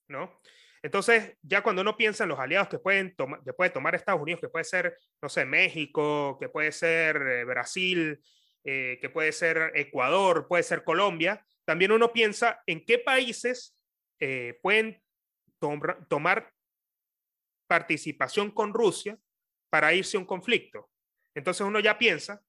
¿no? 0.08 0.42
Entonces, 0.82 1.38
ya 1.44 1.62
cuando 1.62 1.84
uno 1.84 1.96
piensa 1.96 2.24
en 2.24 2.30
los 2.30 2.40
aliados 2.40 2.70
que, 2.70 2.80
pueden 2.80 3.16
que 3.46 3.54
puede 3.54 3.70
tomar 3.70 3.94
Estados 3.94 4.20
Unidos, 4.20 4.42
que 4.42 4.50
puede 4.50 4.66
ser, 4.66 4.98
no 5.22 5.30
sé, 5.30 5.46
México, 5.46 6.38
que 6.40 6.50
puede 6.50 6.72
ser 6.72 7.18
eh, 7.18 7.44
Brasil, 7.44 8.20
eh, 8.64 8.98
que 9.00 9.10
puede 9.10 9.32
ser 9.32 9.72
Ecuador, 9.76 10.48
puede 10.48 10.64
ser 10.64 10.84
Colombia, 10.84 11.46
también 11.66 11.92
uno 11.92 12.12
piensa 12.12 12.64
en 12.66 12.84
qué 12.84 12.98
países 12.98 13.78
eh, 14.20 14.60
pueden 14.64 15.02
tomar 16.10 16.52
participación 17.72 18.52
con 18.52 18.74
Rusia 18.74 19.18
para 19.70 19.94
irse 19.94 20.18
a 20.18 20.20
un 20.20 20.26
conflicto. 20.26 20.90
Entonces 21.34 21.66
uno 21.66 21.80
ya 21.80 21.98
piensa 21.98 22.42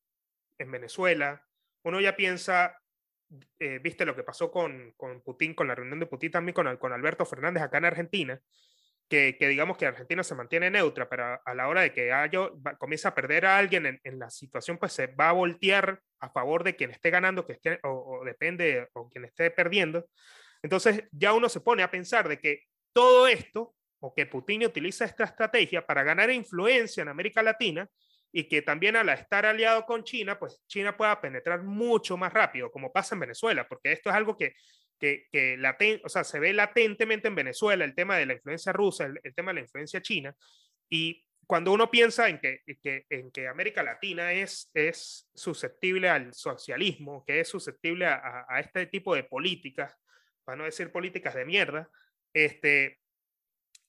en 0.58 0.68
Venezuela. 0.72 1.46
Uno 1.85 2.00
ya 2.00 2.16
piensa, 2.16 2.76
eh, 3.61 3.78
viste 3.78 4.04
lo 4.04 4.16
que 4.16 4.24
pasó 4.24 4.50
con, 4.50 4.94
con, 4.96 5.20
Putin, 5.20 5.54
con 5.54 5.68
la 5.68 5.76
reunión 5.76 6.00
de 6.00 6.06
Putin 6.06 6.32
también 6.32 6.54
con, 6.54 6.76
con 6.76 6.92
Alberto 6.92 7.24
Fernández 7.24 7.62
acá 7.62 7.78
en 7.78 7.85
Argentina, 7.85 8.40
que, 9.08 9.37
que, 9.38 9.46
digamos 9.46 9.76
que 9.76 9.87
Argentina 9.87 10.24
se 10.24 10.35
mantiene 10.35 10.72
neutra, 10.72 11.08
pero 11.08 11.40
a 11.44 11.54
la 11.54 11.68
hora 11.68 11.82
de 11.82 11.92
que 11.92 12.12
haya, 12.12 12.50
comienza 12.80 13.11
a 13.11 13.14
perder 13.14 13.46
a 13.46 13.58
alguien 13.58 13.87
en, 13.87 14.00
en, 14.02 14.18
la 14.18 14.28
situación, 14.28 14.76
pues 14.76 14.92
se 14.92 15.06
va 15.06 15.28
a 15.28 15.35
voltear 15.35 16.02
a 16.18 16.30
favor 16.30 16.64
de 16.64 16.74
quien 16.74 16.90
esté 16.90 17.11
ganando, 17.11 17.46
que 17.46 17.52
esté, 17.52 17.78
o, 17.85 18.18
o 18.18 18.24
depende, 18.24 18.88
o 18.94 19.08
quien 19.08 19.24
esté 19.24 19.52
perdiendo. 19.52 20.04
Entonces 20.64 21.04
ya 21.12 21.32
uno 21.32 21.48
se 21.48 21.61
pone 21.61 21.85
a 21.85 21.92
pensar 21.92 22.28
de 22.28 22.40
que 22.40 22.64
todo 22.92 23.28
esto, 23.28 23.76
o 24.03 24.12
que 24.12 24.27
Putin 24.27 24.65
utiliza 24.65 25.05
esta 25.05 25.25
estrategia 25.25 25.87
para 25.87 26.03
ganar 26.03 26.29
influencia 26.31 27.03
en 27.03 27.09
América 27.09 27.41
Latina, 27.41 27.88
y 28.33 28.49
que 28.49 28.62
también 28.62 28.97
al 28.97 29.09
estar 29.11 29.47
aliado 29.47 29.87
con 29.87 30.03
China, 30.03 30.38
pues 30.38 30.61
China 30.67 30.97
pueda 30.97 31.21
penetrar 31.21 31.62
mucho 31.62 32.17
más 32.17 32.33
rápido, 32.33 32.71
como 32.73 32.93
pasa 32.93 33.15
en 33.15 33.21
Venezuela, 33.21 33.69
porque 33.69 33.93
esto 33.93 34.11
es 34.11 34.17
algo 34.17 34.37
que, 34.37 34.55
que, 34.99 35.29
que 35.31 36.01
o 36.03 36.09
sea, 36.09 36.25
se 36.25 36.41
ve 36.41 36.53
latentemente 36.53 37.29
en 37.29 37.37
Venezuela, 37.37 37.85
el 37.85 37.95
tema 37.95 38.17
de 38.17 38.27
la 38.27 38.33
influencia 38.33 38.73
rusa, 38.73 39.05
el, 39.05 39.35
tema 39.35 39.51
de 39.51 39.57
la 39.57 39.61
influencia 39.61 40.03
china, 40.03 40.35
y 40.88 41.25
cuando 41.47 41.73
uno 41.73 41.91
piensa 41.91 42.29
en 42.29 42.41
que, 42.41 42.61
que, 42.83 43.05
en 43.09 43.31
que 43.31 43.47
América 43.47 43.85
Latina 43.85 44.33
es, 44.33 44.71
es 44.75 45.29
susceptible 45.35 46.09
al 46.09 46.35
socialismo, 46.35 47.25
que 47.25 47.41
es 47.41 47.49
susceptible 47.49 48.07
a, 48.07 48.47
a 48.49 48.59
este 48.59 48.87
tipo 48.87 49.15
de 49.15 49.25
políticas, 49.25 49.95
para 50.45 50.57
no 50.57 50.65
decir 50.65 50.91
políticas 50.91 51.35
de 51.35 51.45
mierda, 51.45 51.88
este, 52.33 53.02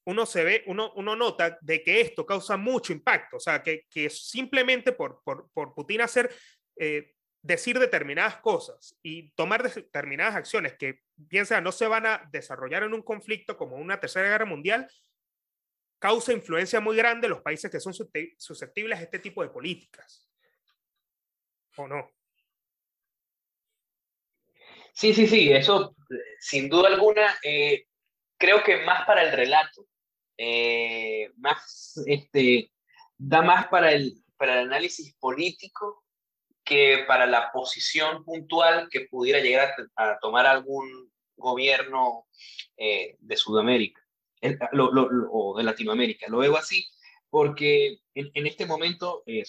uno 0.06 0.26
se 0.26 0.44
ve, 0.44 0.64
uno, 0.68 0.92
uno 0.96 1.16
nota 1.16 1.58
de 1.62 1.84
que 1.84 2.02
esto 2.02 2.26
causa 2.26 2.58
mucho 2.58 2.94
impacto, 2.94 3.38
o 3.38 3.40
sea, 3.40 3.64
que, 3.64 3.86
que 3.90 4.10
simplemente 4.10 4.92
por, 4.92 5.22
por, 5.24 5.50
por 5.54 5.74
Putin 5.74 6.02
hacer, 6.02 6.34
eh, 6.78 7.14
decir 7.42 7.78
determinadas 7.80 8.38
cosas 8.38 8.98
y 9.02 9.32
tomar 9.32 9.64
determinadas 9.64 10.36
acciones 10.36 10.76
que, 10.78 11.02
piensa, 11.30 11.62
no 11.62 11.72
se 11.72 11.88
van 11.88 12.06
a 12.06 12.30
desarrollar 12.32 12.84
en 12.84 12.94
un 12.94 13.02
conflicto 13.02 13.58
como 13.58 13.78
una 13.78 14.00
tercera 14.00 14.30
guerra 14.30 14.46
mundial, 14.46 14.90
causa 16.00 16.34
influencia 16.34 16.80
muy 16.80 16.98
grande 16.98 17.28
en 17.28 17.32
los 17.32 17.42
países 17.42 17.72
que 17.72 17.80
son 17.80 17.94
susceptibles 17.94 19.00
a 19.00 19.04
este 19.04 19.20
tipo 19.20 19.42
de 19.42 19.50
políticas. 19.50 20.30
¿O 21.78 21.88
no? 21.88 22.12
Sí, 24.94 25.14
sí, 25.14 25.28
sí, 25.28 25.52
eso 25.52 25.96
sin 26.40 26.70
duda 26.70 26.90
alguna, 26.90 27.38
eh, 27.44 27.88
creo 28.38 28.64
que 28.64 28.84
más 28.86 29.06
para 29.06 29.24
el 29.24 29.32
relato, 29.32 29.88
eh, 30.38 31.32
más, 31.38 32.02
este, 32.06 32.72
da 33.18 33.42
más 33.42 33.68
para 33.68 33.92
el, 33.92 34.24
para 34.38 34.62
el 34.62 34.68
análisis 34.68 35.16
político 35.16 36.04
que 36.64 37.04
para 37.08 37.26
la 37.26 37.52
posición 37.52 38.24
puntual 38.24 38.88
que 38.90 39.02
pudiera 39.02 39.40
llegar 39.40 39.74
a, 39.96 40.18
tomar 40.20 40.46
algún 40.46 41.12
gobierno 41.36 42.26
eh, 42.78 43.18
de 43.20 43.38
Sudamérica 43.38 44.02
o 45.32 45.58
de 45.58 45.64
Latinoamérica. 45.64 46.28
Lo 46.30 46.40
veo 46.40 46.58
así 46.58 46.86
porque 47.30 48.00
en, 48.14 48.32
en 48.34 48.48
este 48.48 48.66
momento, 48.66 49.24
eh, 49.26 49.44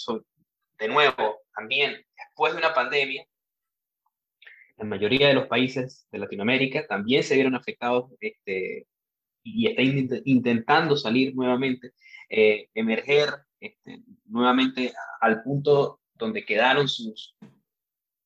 de 0.78 0.88
nuevo, 0.88 1.40
también 1.54 2.04
después 2.16 2.52
de 2.52 2.58
una 2.58 2.74
pandemia, 2.74 3.26
la 4.76 4.84
mayoría 4.84 5.28
de 5.28 5.34
los 5.34 5.46
países 5.46 6.08
de 6.10 6.18
Latinoamérica 6.18 6.86
también 6.86 7.22
se 7.22 7.34
vieron 7.34 7.54
afectados 7.54 8.10
este, 8.20 8.86
y 9.44 9.68
está 9.68 9.83
intentando 10.24 10.96
salir 10.96 11.37
nuevamente, 11.37 11.92
eh, 12.30 12.70
emerger 12.74 13.28
este, 13.61 14.02
nuevamente 14.26 14.92
al 15.20 15.42
punto 15.42 16.00
donde 16.14 16.44
quedaron 16.44 16.88
sus, 16.88 17.37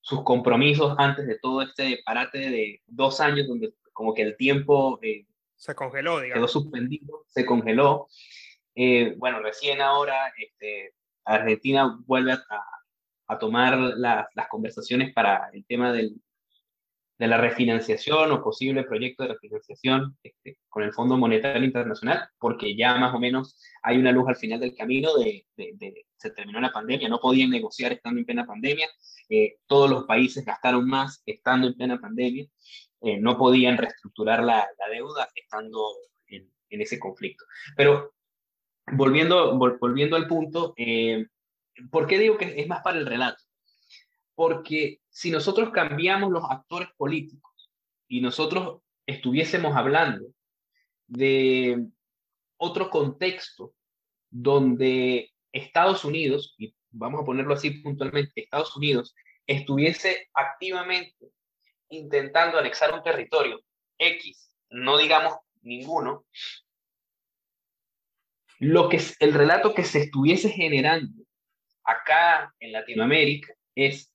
sus 0.00 0.22
compromisos 0.22 0.94
antes 0.96 1.26
de 1.26 1.38
todo 1.38 1.62
este 1.62 2.00
parate 2.07 2.38
de 2.38 2.83
dos 2.87 3.20
años, 3.20 3.48
donde 3.48 3.74
como 3.92 4.14
que 4.14 4.22
el 4.22 4.37
tiempo 4.37 4.98
eh, 5.02 5.26
se 5.57 5.74
congeló, 5.74 6.20
digamos. 6.20 6.35
quedó 6.35 6.48
suspendido, 6.48 7.24
se 7.26 7.44
congeló. 7.44 8.07
Eh, 8.76 9.14
bueno, 9.16 9.40
recién 9.40 9.81
ahora 9.81 10.33
este, 10.38 10.94
Argentina 11.24 11.98
vuelve 12.07 12.33
a, 12.33 12.40
a 13.26 13.38
tomar 13.38 13.76
las 13.76 14.48
conversaciones 14.48 15.12
para 15.12 15.50
el 15.52 15.66
tema 15.66 15.92
del, 15.92 16.14
de 17.18 17.26
la 17.26 17.37
refinanciación 17.37 18.31
o 18.31 18.42
posible 18.42 18.85
proyecto 18.85 19.24
de 19.24 19.31
refinanciación 19.31 20.16
este, 20.22 20.59
con 20.68 20.85
el 20.85 20.92
Fondo 20.92 21.16
Monetario 21.16 21.64
Internacional, 21.64 22.28
porque 22.38 22.76
ya 22.76 22.96
más 22.96 23.12
o 23.14 23.18
menos 23.18 23.61
hay 23.83 23.98
una 23.98 24.12
luz 24.12 24.28
al 24.28 24.37
final 24.37 24.61
del 24.61 24.76
camino 24.76 25.11
de, 25.16 25.44
se 26.16 26.31
terminó 26.31 26.61
la 26.61 26.72
pandemia, 26.72 27.09
no 27.09 27.18
podían 27.18 27.50
negociar 27.50 27.92
estando 27.92 28.20
en 28.20 28.26
plena 28.26 28.46
pandemia, 28.46 28.88
eh, 29.28 29.57
todos 29.66 29.90
los 29.90 30.04
países 30.04 30.44
gastaron 30.44 30.87
más 30.87 31.22
estando 31.26 31.66
en 31.66 31.74
plena 31.74 32.00
pandemia, 32.00 32.46
eh, 33.00 33.18
no 33.18 33.37
podían 33.37 33.78
reestructurar 33.78 34.42
la, 34.44 34.68
la 34.78 34.88
deuda 34.92 35.28
estando 35.35 35.88
en, 36.28 36.50
en, 36.70 36.81
ese 36.81 37.00
conflicto. 37.00 37.44
Pero 37.76 38.14
volviendo, 38.92 39.57
volviendo 39.57 40.16
al 40.16 40.28
punto, 40.28 40.72
eh, 40.76 41.26
¿por 41.90 42.07
qué 42.07 42.18
digo 42.18 42.38
que 42.38 42.61
es 42.61 42.68
más 42.68 42.83
para 42.83 42.98
el 42.98 43.07
relato? 43.07 43.42
Porque 44.35 45.00
si 45.18 45.33
nosotros 45.33 45.70
cambiamos 45.70 46.31
los 46.31 46.44
actores 46.48 46.90
políticos 46.96 47.72
y 48.07 48.20
nosotros 48.20 48.83
estuviésemos 49.04 49.74
hablando 49.74 50.26
de 51.09 51.88
otro 52.57 52.88
contexto 52.88 53.74
donde 54.31 55.33
Estados 55.50 56.04
Unidos, 56.04 56.54
y 56.57 56.72
vamos 56.90 57.20
a 57.20 57.24
ponerlo 57.24 57.54
así 57.54 57.70
puntualmente, 57.70 58.42
Estados 58.42 58.76
Unidos 58.76 59.16
estuviese 59.44 60.28
activamente 60.35 61.33
intentando 61.88 62.57
anexar 62.57 62.94
un 62.94 63.02
territorio 63.02 63.61
X, 63.98 64.57
no 64.70 64.98
digamos 64.98 65.35
ninguno, 65.62 66.26
lo 68.61 68.88
que 68.88 69.00
el 69.18 69.35
relato 69.35 69.74
que 69.74 69.83
se 69.83 69.98
estuviese 70.02 70.48
generando 70.50 71.24
acá 71.83 72.54
en 72.61 72.70
Latinoamérica 72.70 73.52
es 73.74 74.14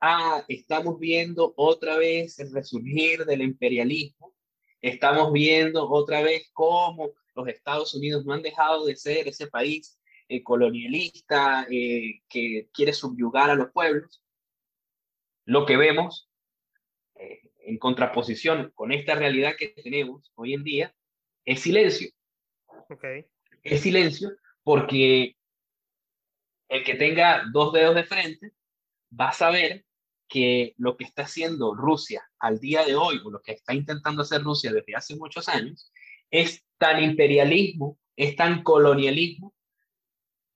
ah, 0.00 0.44
estamos 0.48 0.98
viendo 0.98 1.52
otra 1.56 1.96
vez 1.96 2.38
el 2.38 2.52
resurgir 2.52 3.24
del 3.24 3.42
imperialismo, 3.42 4.34
estamos 4.80 5.32
viendo 5.32 5.88
otra 5.88 6.22
vez 6.22 6.50
cómo 6.52 7.10
los 7.34 7.48
Estados 7.48 7.94
Unidos 7.94 8.24
no 8.24 8.32
han 8.32 8.42
dejado 8.42 8.86
de 8.86 8.96
ser 8.96 9.28
ese 9.28 9.46
país 9.46 9.98
eh, 10.28 10.42
colonialista 10.42 11.66
eh, 11.70 12.20
que 12.28 12.68
quiere 12.72 12.92
subyugar 12.92 13.50
a 13.50 13.54
los 13.54 13.70
pueblos. 13.72 14.22
Lo 15.44 15.66
que 15.66 15.76
vemos 15.76 16.30
eh, 17.16 17.50
en 17.58 17.78
contraposición 17.78 18.70
con 18.74 18.92
esta 18.92 19.14
realidad 19.14 19.56
que 19.58 19.68
tenemos 19.68 20.32
hoy 20.36 20.54
en 20.54 20.64
día 20.64 20.94
es 21.44 21.60
silencio. 21.60 22.10
Okay. 22.88 23.26
Es 23.62 23.82
silencio 23.82 24.30
porque 24.62 25.36
el 26.68 26.84
que 26.84 26.94
tenga 26.94 27.44
dos 27.52 27.72
dedos 27.72 27.94
de 27.94 28.04
frente 28.04 28.52
va 29.18 29.30
a 29.30 29.32
saber 29.32 29.84
que 30.30 30.74
lo 30.78 30.96
que 30.96 31.04
está 31.04 31.24
haciendo 31.24 31.74
Rusia 31.74 32.22
al 32.38 32.60
día 32.60 32.84
de 32.84 32.94
hoy, 32.94 33.20
o 33.24 33.30
lo 33.30 33.42
que 33.42 33.52
está 33.52 33.74
intentando 33.74 34.22
hacer 34.22 34.42
Rusia 34.42 34.72
desde 34.72 34.94
hace 34.94 35.16
muchos 35.16 35.48
años, 35.48 35.92
es 36.30 36.64
tan 36.78 37.02
imperialismo, 37.02 37.98
es 38.16 38.36
tan 38.36 38.62
colonialismo, 38.62 39.52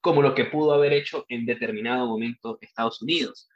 como 0.01 0.23
lo 0.23 0.35
que 0.35 0.45
pudo 0.45 0.73
haber 0.75 0.93
hecho 0.93 1.27
en 1.29 1.45
determinado 1.45 2.07
momento 2.07 2.57
Estados 2.61 3.03
Unidos. 3.03 3.49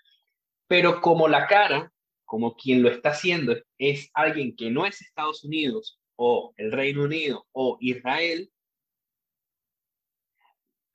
Pero 0.67 1.01
como 1.01 1.29
la 1.29 1.47
cara, 1.47 1.93
como 2.25 2.57
quien 2.57 2.83
lo 2.83 2.91
está 2.91 3.11
haciendo 3.11 3.57
es 3.79 4.11
alguien 4.13 4.57
que 4.57 4.71
no 4.71 4.87
es 4.87 5.01
Estados 5.01 5.45
Unidos 5.45 6.01
o 6.17 6.53
el 6.57 6.73
Reino 6.73 7.05
Unido 7.05 7.47
o 7.53 7.79
Israel, 7.81 8.51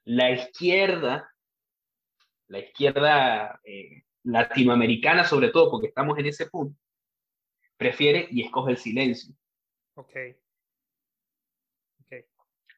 la 0.03 0.31
izquierda, 0.31 1.31
la 2.47 2.59
izquierda 2.59 3.61
eh, 3.63 4.03
latinoamericana 4.23 5.23
sobre 5.25 5.49
todo, 5.49 5.69
porque 5.71 5.87
estamos 5.87 6.17
en 6.17 6.27
ese 6.27 6.47
punto, 6.47 6.79
prefiere 7.77 8.27
y 8.31 8.43
escoge 8.43 8.71
el 8.71 8.77
silencio. 8.77 9.33
Ok. 9.95 10.15
okay. 12.05 12.23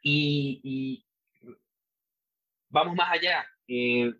Y, 0.01 1.05
vamos 2.69 2.95
más 2.95 3.12
allá. 3.12 3.45
Eh, 3.67 4.13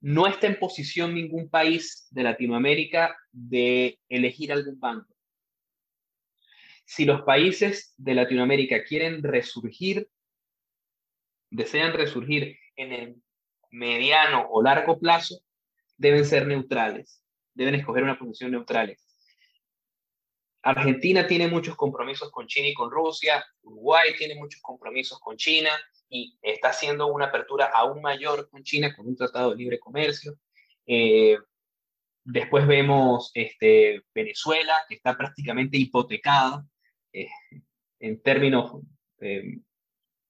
no 0.00 0.26
está 0.26 0.48
en 0.48 0.58
posición 0.58 1.14
ningún 1.14 1.48
país 1.48 2.08
de 2.10 2.24
Latinoamérica 2.24 3.16
de 3.30 4.00
elegir 4.08 4.52
algún 4.52 4.78
bando. 4.80 5.06
Si 6.84 7.04
los 7.04 7.22
países 7.22 7.94
de 7.96 8.14
Latinoamérica 8.14 8.82
quieren 8.84 9.22
resurgir, 9.22 10.08
desean 11.50 11.92
resurgir 11.92 12.58
en 12.76 12.92
el 12.92 13.22
mediano 13.72 14.46
o 14.50 14.62
largo 14.62 14.98
plazo 14.98 15.40
deben 15.96 16.24
ser 16.24 16.46
neutrales, 16.46 17.22
deben 17.54 17.74
escoger 17.74 18.02
una 18.04 18.18
posición 18.18 18.52
neutral. 18.52 18.96
Argentina 20.62 21.26
tiene 21.26 21.48
muchos 21.48 21.74
compromisos 21.74 22.30
con 22.30 22.46
China 22.46 22.68
y 22.68 22.74
con 22.74 22.90
Rusia, 22.90 23.44
Uruguay 23.62 24.10
tiene 24.16 24.36
muchos 24.36 24.60
compromisos 24.62 25.18
con 25.18 25.36
China 25.36 25.70
y 26.08 26.38
está 26.40 26.68
haciendo 26.68 27.08
una 27.08 27.26
apertura 27.26 27.70
aún 27.74 28.00
mayor 28.00 28.48
con 28.48 28.62
China 28.62 28.94
con 28.94 29.08
un 29.08 29.16
tratado 29.16 29.50
de 29.50 29.56
libre 29.56 29.80
comercio. 29.80 30.38
Eh, 30.86 31.36
después 32.22 32.66
vemos 32.66 33.32
este, 33.34 34.02
Venezuela, 34.14 34.74
que 34.88 34.96
está 34.96 35.16
prácticamente 35.16 35.78
hipotecada 35.78 36.64
eh, 37.12 37.28
en 37.98 38.22
términos, 38.22 38.82
eh, 39.20 39.58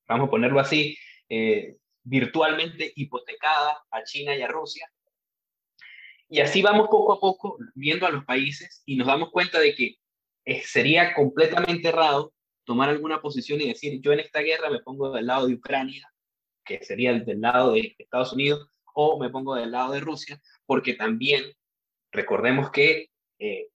vamos 0.07 0.28
a 0.28 0.31
ponerlo 0.31 0.61
así, 0.61 0.96
virtualmente 2.04 2.92
hipotecada 2.96 3.84
a 3.90 4.02
China 4.04 4.36
y 4.36 4.42
a 4.42 4.48
Rusia. 4.48 4.90
Y 6.28 6.40
así 6.40 6.62
vamos 6.62 6.88
poco 6.88 7.12
a 7.12 7.20
poco 7.20 7.58
viendo 7.74 8.06
a 8.06 8.10
los 8.10 8.24
países 8.24 8.82
y 8.86 8.96
nos 8.96 9.06
damos 9.06 9.30
cuenta 9.30 9.60
de 9.60 9.74
que 9.74 9.96
eh, 10.44 10.62
sería 10.62 11.14
completamente 11.14 11.88
errado 11.88 12.32
tomar 12.64 12.88
alguna 12.88 13.20
posición 13.20 13.60
y 13.60 13.68
decir, 13.68 14.00
yo 14.00 14.12
en 14.12 14.20
esta 14.20 14.40
guerra 14.40 14.70
me 14.70 14.80
pongo 14.80 15.12
del 15.12 15.26
lado 15.26 15.46
de 15.46 15.54
Ucrania, 15.54 16.10
que 16.64 16.82
sería 16.82 17.12
del 17.12 17.40
lado 17.40 17.72
de 17.72 17.94
Estados 17.98 18.32
Unidos, 18.32 18.66
o 18.94 19.18
me 19.18 19.30
pongo 19.30 19.54
del 19.54 19.72
lado 19.72 19.92
de 19.92 20.00
Rusia, 20.00 20.40
porque 20.66 20.94
también 20.94 21.44
recordemos 22.12 22.70
que 22.70 23.10
eh, 23.38 23.68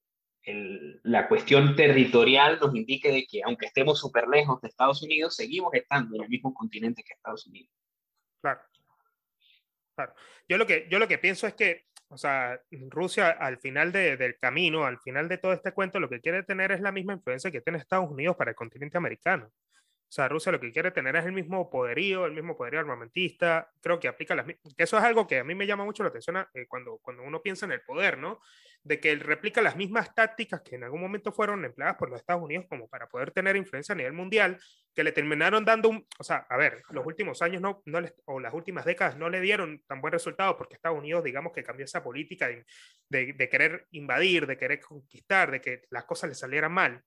la 1.04 1.28
cuestión 1.28 1.76
territorial 1.76 2.60
nos 2.62 2.74
indica 2.74 3.10
de 3.10 3.26
que 3.26 3.42
aunque 3.44 3.66
estemos 3.66 4.00
súper 4.00 4.28
lejos 4.28 4.62
de 4.62 4.70
Estados 4.70 5.04
Unidos, 5.04 5.36
seguimos 5.36 5.74
estando 5.74 6.16
en 6.16 6.24
el 6.24 6.30
mismo 6.30 6.54
continente 6.54 7.04
que 7.04 7.14
Estados 7.14 7.46
Unidos. 7.48 7.77
Claro. 9.96 10.14
Yo 10.48 10.58
lo 10.58 10.68
que, 10.68 10.88
yo 10.90 11.00
lo 11.00 11.08
que 11.08 11.18
pienso 11.18 11.48
es 11.48 11.56
que, 11.56 11.86
o 12.10 12.18
sea, 12.18 12.62
Rusia 12.90 13.30
al 13.30 13.58
final 13.58 13.92
del 13.92 14.38
camino, 14.40 14.86
al 14.86 15.00
final 15.00 15.28
de 15.28 15.40
todo 15.40 15.54
este 15.54 15.72
cuento, 15.72 16.00
lo 16.00 16.10
que 16.10 16.22
quiere 16.22 16.44
tener 16.44 16.72
es 16.72 16.82
la 16.82 16.92
misma 16.92 17.14
influencia 17.14 17.52
que 17.52 17.62
tiene 17.62 17.80
Estados 17.80 18.10
Unidos 18.10 18.36
para 18.38 18.52
el 18.52 18.56
continente 18.56 18.98
americano. 18.98 19.52
O 20.10 20.12
sea, 20.12 20.30
Rusia 20.30 20.54
lo 20.54 20.60
que 20.62 20.72
quiere 20.72 20.92
tener 20.92 21.18
es 21.18 21.26
el 21.26 21.34
mismo 21.34 21.70
poderío, 21.70 22.26
el 22.26 22.32
mismo 22.32 22.56
poderío 22.56 22.80
armamentista. 22.80 23.70
Creo 23.82 24.00
que 24.00 24.08
aplica 24.08 24.36
las 24.36 24.46
que 24.46 24.58
eso 24.78 24.98
es 24.98 25.04
algo 25.04 25.28
que 25.28 25.40
a 25.40 25.44
mí 25.44 25.54
me 25.54 25.68
llama 25.68 25.84
mucho 25.84 26.02
la 26.02 26.10
atención 26.10 26.38
eh, 26.54 26.66
cuando, 26.66 26.98
cuando 27.00 27.24
uno 27.24 27.42
piensa 27.42 27.66
en 27.66 27.74
el 27.74 27.82
poder, 27.82 28.18
¿no? 28.18 28.40
De 28.84 29.02
que 29.02 29.12
él 29.12 29.20
replica 29.20 29.62
las 29.62 29.76
mismas 29.76 30.16
tácticas 30.16 30.62
que 30.62 30.76
en 30.76 30.86
algún 30.86 31.02
momento 31.02 31.34
fueron 31.34 31.66
empleadas 31.66 31.98
por 31.98 32.10
los 32.10 32.22
Estados 32.22 32.42
Unidos 32.42 32.68
como 32.70 32.88
para 32.88 33.10
poder 33.10 33.32
tener 33.32 33.58
influencia 33.58 33.92
a 33.92 33.98
nivel 33.98 34.14
mundial, 34.14 34.58
que 34.96 35.04
le 35.04 35.12
terminaron 35.12 35.66
dando 35.66 35.90
un, 35.90 36.08
o 36.18 36.24
sea, 36.24 36.48
a 36.50 36.56
ver, 36.56 36.82
los 36.92 37.06
últimos 37.06 37.42
años 37.42 37.62
no, 37.62 37.84
no 37.86 38.00
o 38.26 38.40
las 38.40 38.54
últimas 38.54 38.86
décadas 38.86 39.18
no 39.18 39.30
le 39.30 39.42
dieron 39.42 39.84
tan 39.88 40.00
buen 40.00 40.14
resultado 40.14 40.56
porque 40.56 40.76
Estados 40.76 40.98
Unidos, 40.98 41.22
digamos 41.26 41.52
que 41.52 41.64
cambió 41.64 41.84
esa 41.84 42.02
política 42.02 42.48
de, 42.48 42.66
de, 43.10 43.34
de 43.34 43.50
querer 43.50 43.88
invadir, 43.92 44.48
de 44.48 44.58
querer 44.58 44.80
conquistar, 44.80 45.52
de 45.52 45.60
que 45.60 45.82
las 45.90 46.06
cosas 46.06 46.30
le 46.30 46.36
salieran 46.36 46.72
mal. 46.72 47.04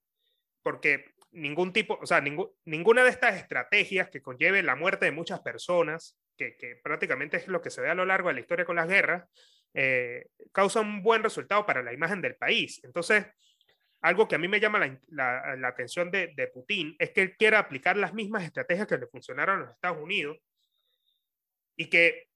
Porque 0.63 1.15
ningún 1.33 1.73
tipo, 1.73 1.99
o 2.01 2.07
sea, 2.07 2.21
ninguna 2.21 3.05
de 3.05 3.11
estas 3.11 3.37
estrategias 3.37 4.11
que 4.11 4.23
conlleve 4.23 4.63
la 4.63 4.77
muerte 4.77 5.05
de 5.07 5.13
muchas 5.13 5.41
personas, 5.41 6.19
que, 6.37 6.81
prácticamente 6.83 7.37
es 7.37 7.49
lo 7.49 7.61
que 7.61 7.71
se 7.71 7.81
ve 7.81 7.91
a 7.91 7.95
lo 7.95 8.07
largo 8.07 8.29
de 8.29 8.35
la 8.35 8.41
historia 8.41 8.65
con 8.65 8.77
las 8.77 8.89
guerras, 8.89 9.29
eh, 9.75 10.27
causa 10.53 10.81
un 10.81 11.03
buen 11.03 11.23
resultado 11.23 11.65
para 11.67 11.83
la 11.83 11.93
imagen 11.93 12.21
del 12.21 12.37
país. 12.37 12.81
Entonces, 12.83 13.27
algo 14.01 14.27
que 14.27 14.35
a 14.35 14.39
mí 14.39 14.49
me 14.49 14.61
llama 14.61 14.79
la, 15.09 15.57
la, 15.57 15.69
atención 15.69 16.11
de, 16.11 16.33
de, 16.35 16.49
Putin 16.49 16.97
es 16.99 17.11
que 17.11 17.23
él 17.23 17.37
quiera 17.37 17.59
aplicar 17.59 17.97
las 17.97 18.15
mismas 18.15 18.45
estrategias 18.45 18.87
que 18.87 18.97
le 18.97 19.07
funcionaron 19.07 19.59
a 19.59 19.61
los 19.67 19.75
Estados 19.75 19.99
Unidos 19.99 20.39
y 21.77 21.91
que 21.91 22.29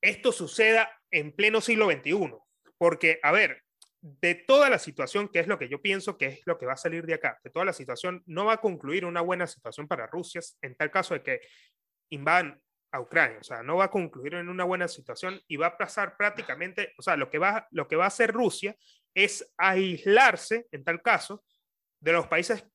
esto 0.00 0.32
suceda 0.32 0.90
en 1.10 1.32
pleno 1.32 1.60
siglo 1.60 1.90
XXI. 1.90 2.34
Porque, 2.78 3.20
a 3.22 3.30
ver, 3.30 3.61
de 4.02 4.34
toda 4.34 4.68
la 4.68 4.80
situación, 4.80 5.28
que 5.28 5.38
es 5.38 5.46
lo 5.46 5.58
que 5.58 5.68
yo 5.68 5.80
pienso 5.80 6.18
que 6.18 6.26
es 6.26 6.40
lo 6.44 6.58
que 6.58 6.66
va 6.66 6.72
a 6.72 6.76
salir 6.76 7.06
de 7.06 7.14
acá, 7.14 7.38
de 7.42 7.50
toda 7.50 7.64
la 7.64 7.72
situación, 7.72 8.22
no 8.26 8.44
va 8.44 8.54
a 8.54 8.60
concluir 8.60 9.04
una 9.04 9.20
buena 9.20 9.46
situación 9.46 9.86
para 9.86 10.08
Rusia 10.08 10.40
en 10.60 10.74
tal 10.74 10.90
caso 10.90 11.14
de 11.14 11.22
que 11.22 11.40
invadan 12.10 12.60
a 12.90 13.00
Ucrania, 13.00 13.38
o 13.40 13.44
sea, 13.44 13.62
no 13.62 13.76
va 13.76 13.84
a 13.84 13.90
concluir 13.90 14.34
en 14.34 14.48
una 14.48 14.64
buena 14.64 14.86
situación 14.86 15.40
y 15.46 15.56
va 15.56 15.68
a 15.68 15.78
pasar 15.78 16.16
prácticamente, 16.16 16.92
o 16.98 17.02
sea, 17.02 17.16
lo 17.16 17.30
que 17.30 17.38
va, 17.38 17.66
lo 17.70 17.88
que 17.88 17.96
va 17.96 18.04
a 18.04 18.08
hacer 18.08 18.32
Rusia 18.32 18.76
es 19.14 19.50
aislarse, 19.56 20.66
en 20.72 20.84
tal 20.84 21.00
caso, 21.00 21.44
de 22.00 22.12
los 22.12 22.26
países 22.26 22.66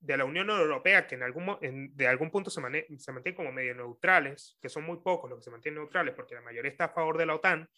de 0.00 0.16
la 0.16 0.24
Unión 0.24 0.50
Europea 0.50 1.06
que 1.06 1.14
en 1.14 1.22
algún, 1.22 1.58
de 1.94 2.08
algún 2.08 2.30
punto 2.30 2.50
se, 2.50 2.60
se 2.98 3.12
mantienen 3.12 3.36
como 3.36 3.52
medio 3.52 3.74
neutrales, 3.74 4.58
que 4.60 4.68
son 4.68 4.84
muy 4.84 4.96
pocos 4.96 5.30
los 5.30 5.38
que 5.38 5.44
se 5.44 5.50
mantienen 5.50 5.80
neutrales, 5.80 6.14
porque 6.14 6.34
la 6.34 6.40
mayoría 6.40 6.70
está 6.70 6.86
a 6.86 6.88
favor 6.88 7.18
de 7.18 7.26
la 7.26 7.36
OTAN, 7.36 7.68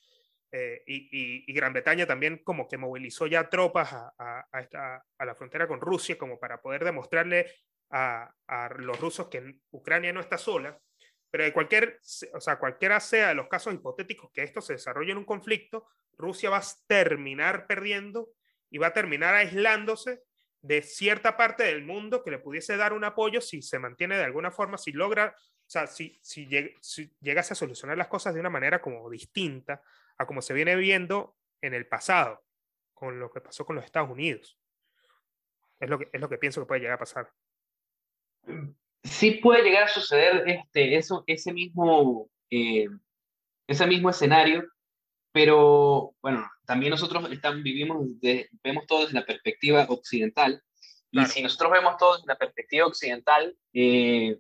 eh, 0.57 0.85
y, 0.87 1.53
Gran 1.53 1.73
Bretaña 1.73 2.07
también 2.07 2.39
como 2.45 2.69
que 2.69 2.79
movilizó 2.79 3.27
ya 3.27 3.51
tropas 3.51 3.93
a, 3.93 4.15
a, 4.53 5.25
la 5.25 5.35
frontera 5.35 5.67
con 5.67 5.81
Rusia 5.81 6.17
como 6.17 6.39
para 6.39 6.63
poder 6.63 6.85
demostrarle 6.85 7.51
a, 7.91 8.33
los 8.77 9.01
rusos 9.01 9.27
que 9.29 9.57
Ucrania 9.73 10.13
no 10.13 10.21
está 10.21 10.39
sola, 10.39 10.79
pero 11.29 11.43
de 11.43 11.53
cualquier, 11.53 11.99
o 12.33 12.41
sea, 12.41 12.61
cualquiera 12.61 13.01
sea 13.01 13.31
de 13.31 13.35
los 13.35 13.49
casos 13.49 13.75
hipotéticos 13.75 14.31
que 14.33 14.45
esto 14.45 14.61
se 14.61 14.75
desarrolle 14.75 15.11
en 15.11 15.19
un 15.19 15.25
conflicto, 15.25 15.89
Rusia 16.17 16.51
va 16.51 16.59
a 16.59 16.65
terminar 16.87 17.67
perdiendo 17.67 18.31
y 18.71 18.79
va 18.79 18.89
a 18.89 18.93
terminar 18.93 19.35
aislándose 19.35 20.23
de 20.63 20.83
cierta 20.83 21.37
parte 21.37 21.65
del 21.65 21.83
mundo 21.83 22.23
que 22.23 22.31
le 22.31 22.39
pudiese 22.39 22.77
dar 22.77 22.93
un 22.93 23.03
apoyo 23.03 23.41
si 23.41 23.61
se 23.61 23.81
mantiene 23.81 24.17
de 24.17 24.25
alguna 24.25 24.53
forma, 24.53 24.79
si 24.79 24.93
logra, 24.93 25.35
o 25.37 25.69
sea, 25.71 25.89
si, 25.89 26.17
si, 26.23 26.49
si 26.81 27.13
llegase 27.21 27.55
a 27.55 27.57
solucionar 27.57 27.99
las 27.99 28.07
cosas 28.07 28.35
de 28.35 28.41
una 28.41 28.51
manera 28.51 28.81
como 28.81 29.11
distinta 29.11 29.83
a 30.19 30.27
como 30.27 30.43
se 30.43 30.55
viene 30.55 30.77
viendo 30.77 31.37
en 31.61 31.75
el 31.75 31.87
pasado, 31.87 32.45
con 32.93 33.19
lo 33.19 33.31
que 33.31 33.41
pasó 33.41 33.65
con 33.65 33.77
los 33.77 33.85
Estados 33.85 34.11
Unidos. 34.11 34.59
Es 35.81 35.89
lo 35.89 35.99
que, 35.99 36.09
es 36.13 36.21
lo 36.21 36.29
que 36.29 36.39
pienso 36.39 36.61
que 36.61 36.67
puede 36.67 36.81
llegar 36.81 36.97
a 36.97 36.99
pasar. 36.99 37.33
Sí 39.03 39.33
puede 39.33 39.63
llegar 39.63 39.85
a 39.85 39.89
suceder 39.89 40.49
este, 40.49 40.97
eso, 40.97 41.25
ese, 41.27 41.53
mismo, 41.53 42.31
eh, 42.51 42.89
ese 43.67 43.87
mismo 43.87 44.11
escenario, 44.11 44.65
pero 45.33 46.15
bueno, 46.23 46.49
también 46.65 46.91
nosotros 46.91 47.31
estamos, 47.31 47.63
vivimos, 47.63 48.07
vemos 48.63 48.87
todo 48.87 49.01
desde 49.01 49.15
la 49.15 49.27
perspectiva 49.27 49.85
occidental, 49.89 50.63
y 51.11 51.25
si 51.27 51.43
nosotros 51.43 51.73
vemos 51.73 51.97
todo 51.97 52.17
desde 52.17 52.27
la 52.27 52.39
perspectiva 52.39 52.87
occidental, 52.87 53.57
eh, 53.73 54.39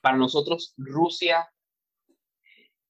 para 0.00 0.16
nosotros 0.16 0.74
Rusia 0.76 1.50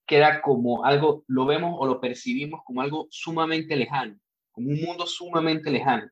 queda 0.07 0.42
como 0.42 0.84
algo, 0.84 1.24
lo 1.26 1.46
vemos 1.46 1.74
o 1.78 1.86
lo 1.86 2.00
percibimos 2.00 2.61
como 2.64 2.82
algo 2.82 3.07
sumamente 3.11 3.76
lejano, 3.76 4.18
como 4.52 4.68
un 4.68 4.80
mundo 4.80 5.07
sumamente 5.07 5.70
lejano. 5.70 6.11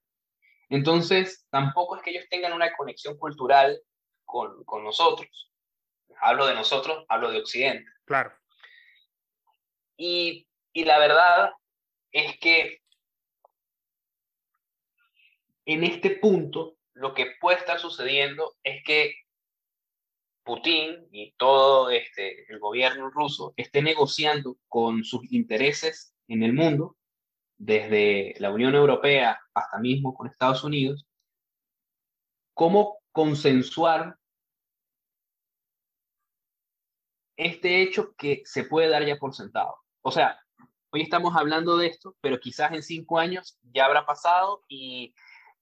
Entonces, 0.68 1.46
tampoco 1.50 1.96
es 1.96 2.02
que 2.02 2.10
ellos 2.10 2.26
tengan 2.30 2.54
una 2.54 2.74
conexión 2.74 3.18
cultural 3.18 3.78
con, 4.24 4.64
con 4.64 4.82
nosotros. 4.84 5.52
Hablo 6.20 6.46
de 6.46 6.54
nosotros, 6.54 7.04
hablo 7.08 7.30
de 7.30 7.38
Occidente. 7.38 7.90
Claro. 8.06 8.32
Y, 9.96 10.48
y 10.72 10.84
la 10.84 10.98
verdad 10.98 11.52
es 12.10 12.38
que 12.38 12.80
en 15.66 15.84
este 15.84 16.10
punto 16.10 16.76
lo 16.94 17.14
que 17.14 17.34
puede 17.40 17.58
estar 17.58 17.78
sucediendo 17.78 18.54
es 18.62 18.82
que 18.84 19.14
Putin 20.44 21.08
y 21.12 21.32
todo 21.36 21.90
este, 21.90 22.50
el 22.52 22.58
gobierno 22.58 23.10
ruso 23.10 23.54
esté 23.56 23.82
negociando 23.82 24.56
con 24.68 25.04
sus 25.04 25.30
intereses 25.32 26.14
en 26.28 26.42
el 26.42 26.52
mundo, 26.52 26.96
desde 27.58 28.34
la 28.38 28.50
Unión 28.50 28.74
Europea 28.74 29.40
hasta 29.54 29.78
mismo 29.78 30.14
con 30.14 30.26
Estados 30.26 30.64
Unidos, 30.64 31.06
cómo 32.54 32.98
consensuar 33.12 34.16
este 37.36 37.82
hecho 37.82 38.14
que 38.16 38.42
se 38.44 38.64
puede 38.64 38.88
dar 38.88 39.04
ya 39.06 39.16
por 39.16 39.34
sentado. 39.34 39.76
O 40.02 40.10
sea, 40.10 40.40
hoy 40.90 41.02
estamos 41.02 41.36
hablando 41.36 41.76
de 41.76 41.86
esto, 41.86 42.16
pero 42.20 42.38
quizás 42.40 42.72
en 42.72 42.82
cinco 42.82 43.18
años 43.18 43.58
ya 43.62 43.86
habrá 43.86 44.04
pasado 44.04 44.64
y 44.68 45.14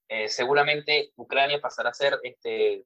eh, 0.09 0.27
seguramente 0.27 1.11
Ucrania 1.15 1.61
pasará 1.61 1.89
a 1.89 1.93
ser 1.93 2.19
este, 2.23 2.83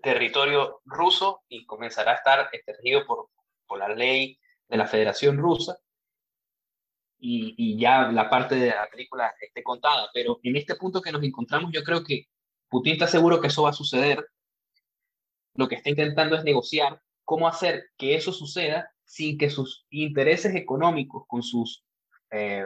territorio 0.00 0.80
ruso 0.84 1.42
y 1.48 1.66
comenzará 1.66 2.12
a 2.12 2.16
estar 2.16 2.48
este, 2.52 2.72
regido 2.74 3.06
por, 3.06 3.28
por 3.66 3.78
la 3.78 3.88
ley 3.88 4.38
de 4.68 4.76
la 4.76 4.86
Federación 4.86 5.38
Rusa 5.38 5.78
y, 7.18 7.54
y, 7.56 7.78
ya 7.78 8.10
la 8.10 8.28
parte 8.28 8.56
de 8.56 8.68
la 8.68 8.88
película 8.90 9.32
esté 9.40 9.62
contada. 9.62 10.08
Pero 10.12 10.40
en 10.42 10.56
este 10.56 10.74
punto 10.74 11.00
que 11.00 11.12
nos 11.12 11.22
encontramos, 11.22 11.70
yo 11.72 11.84
creo 11.84 12.02
que 12.02 12.26
Putin 12.68 12.94
está 12.94 13.06
seguro 13.06 13.40
que 13.40 13.46
eso 13.48 13.62
va 13.62 13.70
a 13.70 13.74
suceder. 13.74 14.26
Lo 15.54 15.68
que 15.68 15.76
está 15.76 15.90
intentando 15.90 16.36
es 16.36 16.42
negociar 16.42 17.00
cómo 17.24 17.46
hacer 17.46 17.90
que 17.96 18.14
eso 18.14 18.32
suceda 18.32 18.90
sin 19.04 19.36
que 19.36 19.50
sus 19.50 19.86
intereses 19.90 20.54
económicos 20.54 21.24
con 21.28 21.42
sus, 21.42 21.84
eh, 22.30 22.64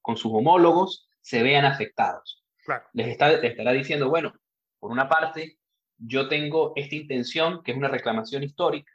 con 0.00 0.16
sus 0.16 0.32
homólogos 0.32 1.08
se 1.20 1.42
vean 1.42 1.64
afectados. 1.64 2.44
Les, 2.92 3.08
está, 3.08 3.28
les 3.28 3.50
estará 3.50 3.72
diciendo, 3.72 4.08
bueno, 4.08 4.32
por 4.78 4.92
una 4.92 5.08
parte, 5.08 5.57
yo 5.98 6.28
tengo 6.28 6.72
esta 6.76 6.94
intención, 6.94 7.62
que 7.62 7.72
es 7.72 7.76
una 7.76 7.88
reclamación 7.88 8.42
histórica. 8.42 8.92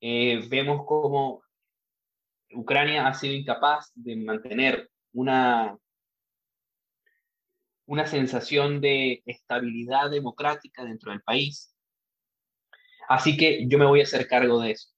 Eh, 0.00 0.46
vemos 0.48 0.84
cómo 0.86 1.42
Ucrania 2.54 3.06
ha 3.06 3.14
sido 3.14 3.34
incapaz 3.34 3.90
de 3.94 4.16
mantener 4.16 4.90
una, 5.12 5.76
una 7.86 8.06
sensación 8.06 8.80
de 8.80 9.22
estabilidad 9.26 10.10
democrática 10.10 10.84
dentro 10.84 11.12
del 11.12 11.22
país. 11.22 11.74
Así 13.08 13.36
que 13.36 13.66
yo 13.66 13.78
me 13.78 13.86
voy 13.86 14.00
a 14.00 14.04
hacer 14.04 14.26
cargo 14.26 14.60
de 14.60 14.72
eso. 14.72 14.88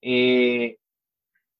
Eh, 0.00 0.78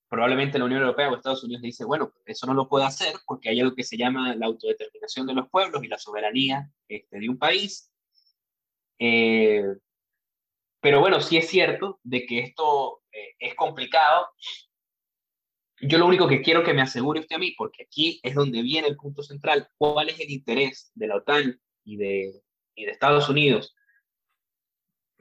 probablemente 0.09 0.59
la 0.59 0.67
Unión 0.67 0.83
Europea 0.83 1.11
o 1.11 1.17
Estados 1.17 1.43
Unidos 1.45 1.63
dice, 1.63 1.85
bueno, 1.85 2.13
eso 2.25 2.47
no 2.47 2.55
lo 2.55 2.69
puede 2.69 2.85
hacer 2.85 3.15
porque 3.27 3.49
hay 3.49 3.61
algo 3.61 3.75
que 3.75 3.83
se 3.83 3.97
llama 3.97 4.35
la 4.37 4.47
autodeterminación 4.47 5.27
de 5.27 5.35
los 5.35 5.49
pueblos 5.49 5.83
y 5.83 5.89
la 5.89 5.99
soberanía 5.99 6.71
este, 6.89 7.19
de 7.19 7.29
un 7.29 7.39
país. 7.39 7.91
Eh, 8.99 9.63
pero 10.81 11.01
bueno, 11.01 11.21
sí 11.21 11.37
es 11.37 11.49
cierto 11.49 12.01
de 12.03 12.27
que 12.27 12.41
esto 12.41 13.03
eh, 13.13 13.35
es 13.39 13.55
complicado. 13.55 14.29
Yo 15.81 15.99
lo 15.99 16.07
único 16.07 16.29
que 16.29 16.43
quiero 16.43 16.63
que 16.65 16.73
me 16.73 16.83
asegure 16.83 17.21
usted 17.21 17.37
a 17.37 17.39
mí, 17.39 17.55
porque 17.57 17.83
aquí 17.85 18.21
es 18.23 18.35
donde 18.35 18.63
viene 18.63 18.89
el 18.89 18.97
punto 18.97 19.23
central, 19.23 19.69
cuál 19.77 20.09
es 20.09 20.21
el 20.21 20.31
interés 20.31 20.91
de 20.95 21.07
la 21.07 21.17
OTAN 21.17 21.61
y 21.85 21.97
de, 21.97 22.43
y 22.75 22.85
de 22.85 22.93
Estados 22.93 23.29
Unidos 23.29 23.75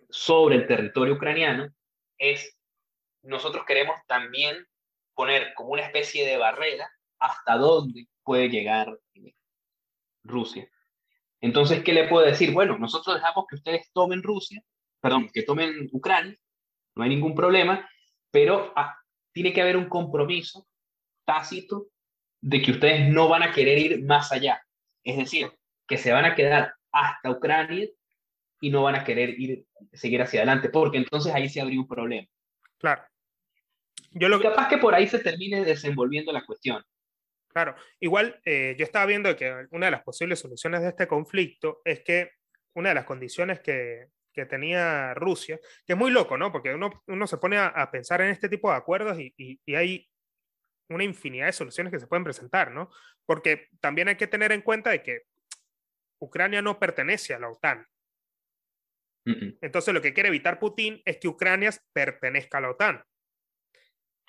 sobre 0.09 0.55
el 0.55 0.67
territorio 0.67 1.15
ucraniano, 1.15 1.73
es 2.17 2.57
nosotros 3.21 3.65
queremos 3.65 3.95
también 4.07 4.65
poner 5.13 5.53
como 5.55 5.71
una 5.71 5.81
especie 5.81 6.25
de 6.25 6.37
barrera 6.37 6.89
hasta 7.19 7.57
dónde 7.57 8.07
puede 8.23 8.49
llegar 8.49 8.99
Rusia. 10.23 10.69
Entonces, 11.41 11.83
¿qué 11.83 11.93
le 11.93 12.07
puedo 12.07 12.25
decir? 12.25 12.51
Bueno, 12.53 12.77
nosotros 12.77 13.15
dejamos 13.15 13.45
que 13.47 13.55
ustedes 13.55 13.91
tomen 13.93 14.23
Rusia, 14.23 14.61
perdón, 15.01 15.29
que 15.33 15.43
tomen 15.43 15.89
Ucrania, 15.91 16.35
no 16.95 17.03
hay 17.03 17.09
ningún 17.09 17.35
problema, 17.35 17.87
pero 18.31 18.73
ah, 18.75 18.97
tiene 19.33 19.53
que 19.53 19.61
haber 19.61 19.77
un 19.77 19.89
compromiso 19.89 20.67
tácito 21.25 21.87
de 22.41 22.61
que 22.61 22.71
ustedes 22.71 23.09
no 23.09 23.27
van 23.27 23.43
a 23.43 23.51
querer 23.51 23.77
ir 23.77 24.03
más 24.03 24.31
allá. 24.31 24.61
Es 25.03 25.17
decir, 25.17 25.51
que 25.87 25.97
se 25.97 26.11
van 26.11 26.25
a 26.25 26.35
quedar 26.35 26.73
hasta 26.91 27.31
Ucrania 27.31 27.87
y 28.61 28.69
no 28.69 28.83
van 28.83 28.95
a 28.95 29.03
querer 29.03 29.39
ir, 29.39 29.65
seguir 29.93 30.21
hacia 30.21 30.39
adelante, 30.39 30.69
porque 30.69 30.97
entonces 30.97 31.33
ahí 31.33 31.49
se 31.49 31.61
abrió 31.61 31.81
un 31.81 31.87
problema. 31.87 32.27
Claro. 32.77 33.03
Yo 34.11 34.29
lo... 34.29 34.41
Capaz 34.41 34.69
que 34.69 34.77
por 34.77 34.95
ahí 34.95 35.07
se 35.07 35.19
termine 35.19 35.63
desenvolviendo 35.65 36.31
la 36.31 36.45
cuestión. 36.45 36.83
Claro, 37.55 37.73
igual 38.01 38.41
eh, 38.43 38.75
yo 38.77 38.83
estaba 38.83 39.05
viendo 39.05 39.33
que 39.33 39.65
una 39.71 39.85
de 39.85 39.91
las 39.91 40.03
posibles 40.03 40.39
soluciones 40.39 40.81
de 40.81 40.89
este 40.89 41.07
conflicto 41.07 41.81
es 41.85 42.01
que 42.01 42.31
una 42.73 42.89
de 42.89 42.95
las 42.95 43.05
condiciones 43.05 43.61
que, 43.61 44.07
que 44.33 44.45
tenía 44.45 45.13
Rusia, 45.13 45.57
que 45.87 45.93
es 45.93 45.97
muy 45.97 46.11
loco, 46.11 46.37
¿no? 46.37 46.51
Porque 46.51 46.73
uno, 46.73 47.01
uno 47.07 47.27
se 47.27 47.37
pone 47.37 47.57
a, 47.57 47.89
pensar 47.89 48.19
en 48.19 48.31
este 48.31 48.49
tipo 48.49 48.69
de 48.69 48.75
acuerdos 48.75 49.17
y, 49.17 49.33
y, 49.37 49.73
hay 49.73 50.05
una 50.89 51.05
infinidad 51.05 51.45
de 51.45 51.53
soluciones 51.53 51.93
que 51.93 51.99
se 52.01 52.07
pueden 52.07 52.25
presentar, 52.25 52.71
¿no? 52.71 52.89
Porque 53.25 53.69
también 53.79 54.09
hay 54.09 54.17
que 54.17 54.27
tener 54.27 54.51
en 54.51 54.61
cuenta 54.61 54.89
de 54.89 55.01
que 55.01 55.21
Ucrania 56.19 56.61
no 56.61 56.77
pertenece 56.77 57.35
a 57.35 57.39
la 57.39 57.49
OTAN. 57.49 57.87
Entonces 59.61 59.93
lo 59.93 60.01
que 60.01 60.13
quiere 60.13 60.27
evitar 60.27 60.59
Putin 60.59 61.01
es 61.05 61.19
que 61.19 61.29
Ucrania 61.29 61.71
pertenezca 61.93 62.57
a 62.57 62.61
la 62.61 62.71
OTAN. 62.71 63.01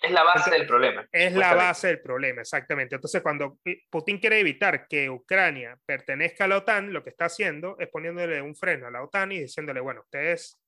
Es 0.00 0.10
la 0.10 0.22
base 0.22 0.50
del 0.50 0.66
problema. 0.66 1.08
Es 1.10 1.32
la 1.32 1.54
base 1.54 1.86
del 1.88 2.00
problema, 2.00 2.42
exactamente. 2.42 2.96
Entonces, 2.96 3.22
cuando 3.22 3.58
Putin 3.90 4.18
quiere 4.18 4.38
evitar 4.38 4.86
que 4.86 5.08
Ucrania 5.08 5.78
pertenezca 5.86 6.44
a 6.44 6.48
la 6.48 6.58
OTAN, 6.58 6.92
lo 6.92 7.02
que 7.02 7.10
está 7.10 7.24
haciendo 7.26 7.76
es 7.78 7.88
poniéndole 7.88 8.40
un 8.42 8.54
freno 8.54 8.86
a 8.86 8.90
la 8.90 9.02
OTAN 9.02 9.32
y 9.32 9.40
diciéndole, 9.40 9.80
bueno, 9.80 10.02
ustedes 10.02 10.60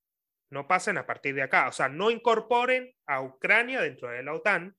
no 0.50 0.66
pasen 0.66 0.96
a 0.96 1.06
partir 1.06 1.34
de 1.34 1.42
acá, 1.42 1.68
o 1.68 1.72
sea, 1.72 1.88
no 1.88 2.10
incorporen 2.10 2.90
a 3.06 3.20
Ucrania 3.20 3.82
dentro 3.82 4.08
de 4.08 4.22
la 4.22 4.32
OTAN 4.32 4.74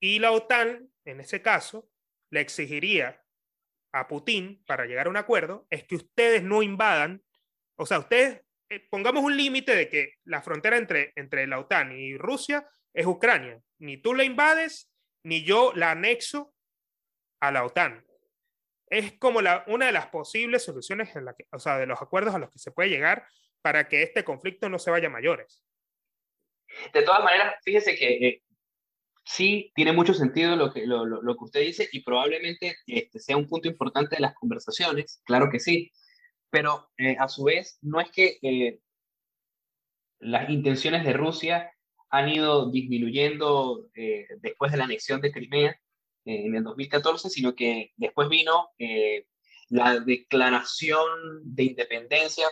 y 0.00 0.18
la 0.18 0.32
OTAN, 0.32 0.90
en 1.04 1.20
ese 1.20 1.40
caso, 1.40 1.88
le 2.30 2.40
exigiría 2.40 3.22
a 3.92 4.08
Putin 4.08 4.62
para 4.66 4.86
llegar 4.86 5.06
a 5.06 5.10
un 5.10 5.16
acuerdo 5.16 5.66
es 5.70 5.84
que 5.84 5.94
ustedes 5.94 6.42
no 6.42 6.62
invadan, 6.62 7.22
o 7.76 7.86
sea, 7.86 8.00
ustedes 8.00 8.42
eh, 8.68 8.86
pongamos 8.90 9.22
un 9.22 9.36
límite 9.36 9.76
de 9.76 9.88
que 9.88 10.14
la 10.24 10.42
frontera 10.42 10.76
entre, 10.76 11.12
entre 11.14 11.46
la 11.46 11.60
OTAN 11.60 11.92
y 11.92 12.16
Rusia 12.18 12.68
es 12.94 13.06
Ucrania. 13.06 13.60
Ni 13.78 13.98
tú 13.98 14.14
la 14.14 14.24
invades, 14.24 14.90
ni 15.24 15.44
yo 15.44 15.72
la 15.74 15.90
anexo 15.90 16.54
a 17.40 17.50
la 17.50 17.64
OTAN. 17.64 18.04
Es 18.88 19.18
como 19.18 19.40
una 19.66 19.86
de 19.86 19.92
las 19.92 20.06
posibles 20.06 20.64
soluciones, 20.64 21.14
en 21.16 21.24
la 21.24 21.34
que, 21.34 21.46
o 21.50 21.58
sea, 21.58 21.78
de 21.78 21.86
los 21.86 22.00
acuerdos 22.00 22.34
a 22.34 22.38
los 22.38 22.50
que 22.50 22.58
se 22.58 22.70
puede 22.70 22.90
llegar 22.90 23.26
para 23.60 23.88
que 23.88 24.02
este 24.02 24.24
conflicto 24.24 24.68
no 24.68 24.78
se 24.78 24.90
vaya 24.90 25.08
a 25.08 25.10
mayores. 25.10 25.64
De 26.92 27.02
todas 27.02 27.24
maneras, 27.24 27.56
fíjese 27.62 27.96
que 27.96 28.28
eh, 28.28 28.42
sí, 29.24 29.72
tiene 29.74 29.92
mucho 29.92 30.14
sentido 30.14 30.54
lo 30.56 30.72
que, 30.72 30.86
lo, 30.86 31.04
lo, 31.04 31.36
que 31.36 31.44
usted 31.44 31.60
dice 31.60 31.88
y 31.92 32.02
probablemente 32.02 32.76
este, 32.86 33.18
sea 33.18 33.36
un 33.36 33.48
punto 33.48 33.68
importante 33.68 34.16
de 34.16 34.22
las 34.22 34.34
conversaciones, 34.34 35.20
claro 35.24 35.50
que 35.50 35.60
sí, 35.60 35.90
pero 36.50 36.90
eh, 36.98 37.16
a 37.18 37.28
su 37.28 37.44
vez 37.44 37.78
no 37.82 38.00
es 38.00 38.10
que 38.10 38.38
eh, 38.42 38.78
las 40.18 40.48
intenciones 40.50 41.04
de 41.04 41.12
Rusia 41.12 41.73
han 42.16 42.28
ido 42.28 42.70
disminuyendo 42.70 43.88
eh, 43.94 44.26
después 44.40 44.72
de 44.72 44.78
la 44.78 44.84
anexión 44.84 45.20
de 45.20 45.32
Crimea 45.32 45.80
en 46.24 46.54
el 46.54 46.64
2014, 46.64 47.28
sino 47.28 47.54
que 47.54 47.92
después 47.96 48.28
vino 48.28 48.70
la 49.68 50.00
declaración 50.00 51.06
de 51.42 51.64
independencia 51.64 52.46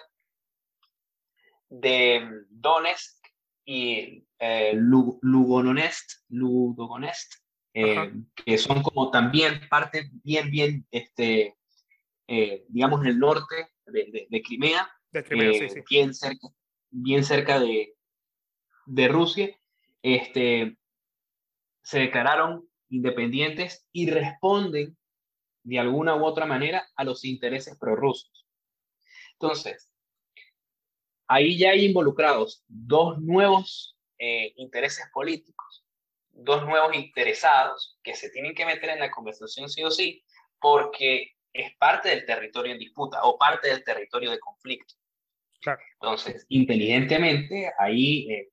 de 1.71 2.29
Donetsk 2.51 3.17
y 3.65 4.27
eh, 4.39 4.73
Lugononest, 4.75 6.11
eh, 7.75 8.13
que 8.35 8.59
son 8.59 8.83
como 8.83 9.11
también 9.11 9.61
parte 9.71 10.11
bien, 10.23 10.51
bien, 10.51 10.87
este, 10.91 11.57
eh, 12.27 12.65
digamos, 12.69 13.01
en 13.03 13.07
el 13.07 13.19
norte 13.19 13.69
de, 13.87 14.27
de, 14.29 14.43
Crimea, 14.43 14.91
de 15.11 15.25
Crimea 15.25 15.53
sí, 15.55 15.69
sí. 15.69 15.81
bien 15.89 16.13
cerca, 16.13 16.49
bien 16.91 17.25
cerca 17.25 17.61
de, 17.61 17.95
de 18.87 19.09
Rusia, 19.09 19.59
este, 20.03 20.77
se 21.83 22.01
declararon 22.01 22.69
independientes 22.89 23.87
y 23.93 24.11
responden 24.11 24.97
de 25.65 25.79
alguna 25.79 26.17
u 26.17 26.25
otra 26.25 26.47
manera 26.47 26.87
a 26.97 27.05
los 27.05 27.25
intereses 27.25 27.79
prorrusos. 27.79 28.47
Entonces, 29.35 29.91
ahí 31.27 31.57
ya 31.57 31.71
hay 31.71 31.87
involucrados 31.87 32.65
dos 32.69 33.19
nuevos 33.21 33.97
eh, 34.19 34.53
intereses 34.57 35.07
políticos, 35.13 35.85
dos 36.31 36.65
nuevos 36.65 36.95
interesados 36.95 37.99
que 38.03 38.15
se 38.15 38.31
tienen 38.31 38.55
que 38.55 38.67
meter 38.67 38.91
en 38.91 39.01
la 39.01 39.11
conversación 39.11 39.69
sí 39.69 39.83
o 39.83 39.91
sí, 39.91 40.25
porque 40.61 41.33
es 41.53 41.75
parte 41.77 42.09
del 42.09 42.25
territorio 42.25 42.73
en 42.73 42.79
disputa 42.79 43.23
o 43.25 43.39
parte 43.39 43.69
del 43.69 43.85
territorio 43.85 44.31
de 44.31 44.39
conflicto. 44.39 44.95
Entonces, 46.01 46.45
inteligentemente, 46.49 47.73
ahí 47.79 48.31
eh, 48.31 48.52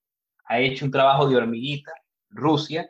ha 0.50 0.60
hecho 0.60 0.84
un 0.84 0.92
trabajo 0.92 1.28
de 1.28 1.38
hormiguita 1.38 1.94
Rusia 2.30 2.90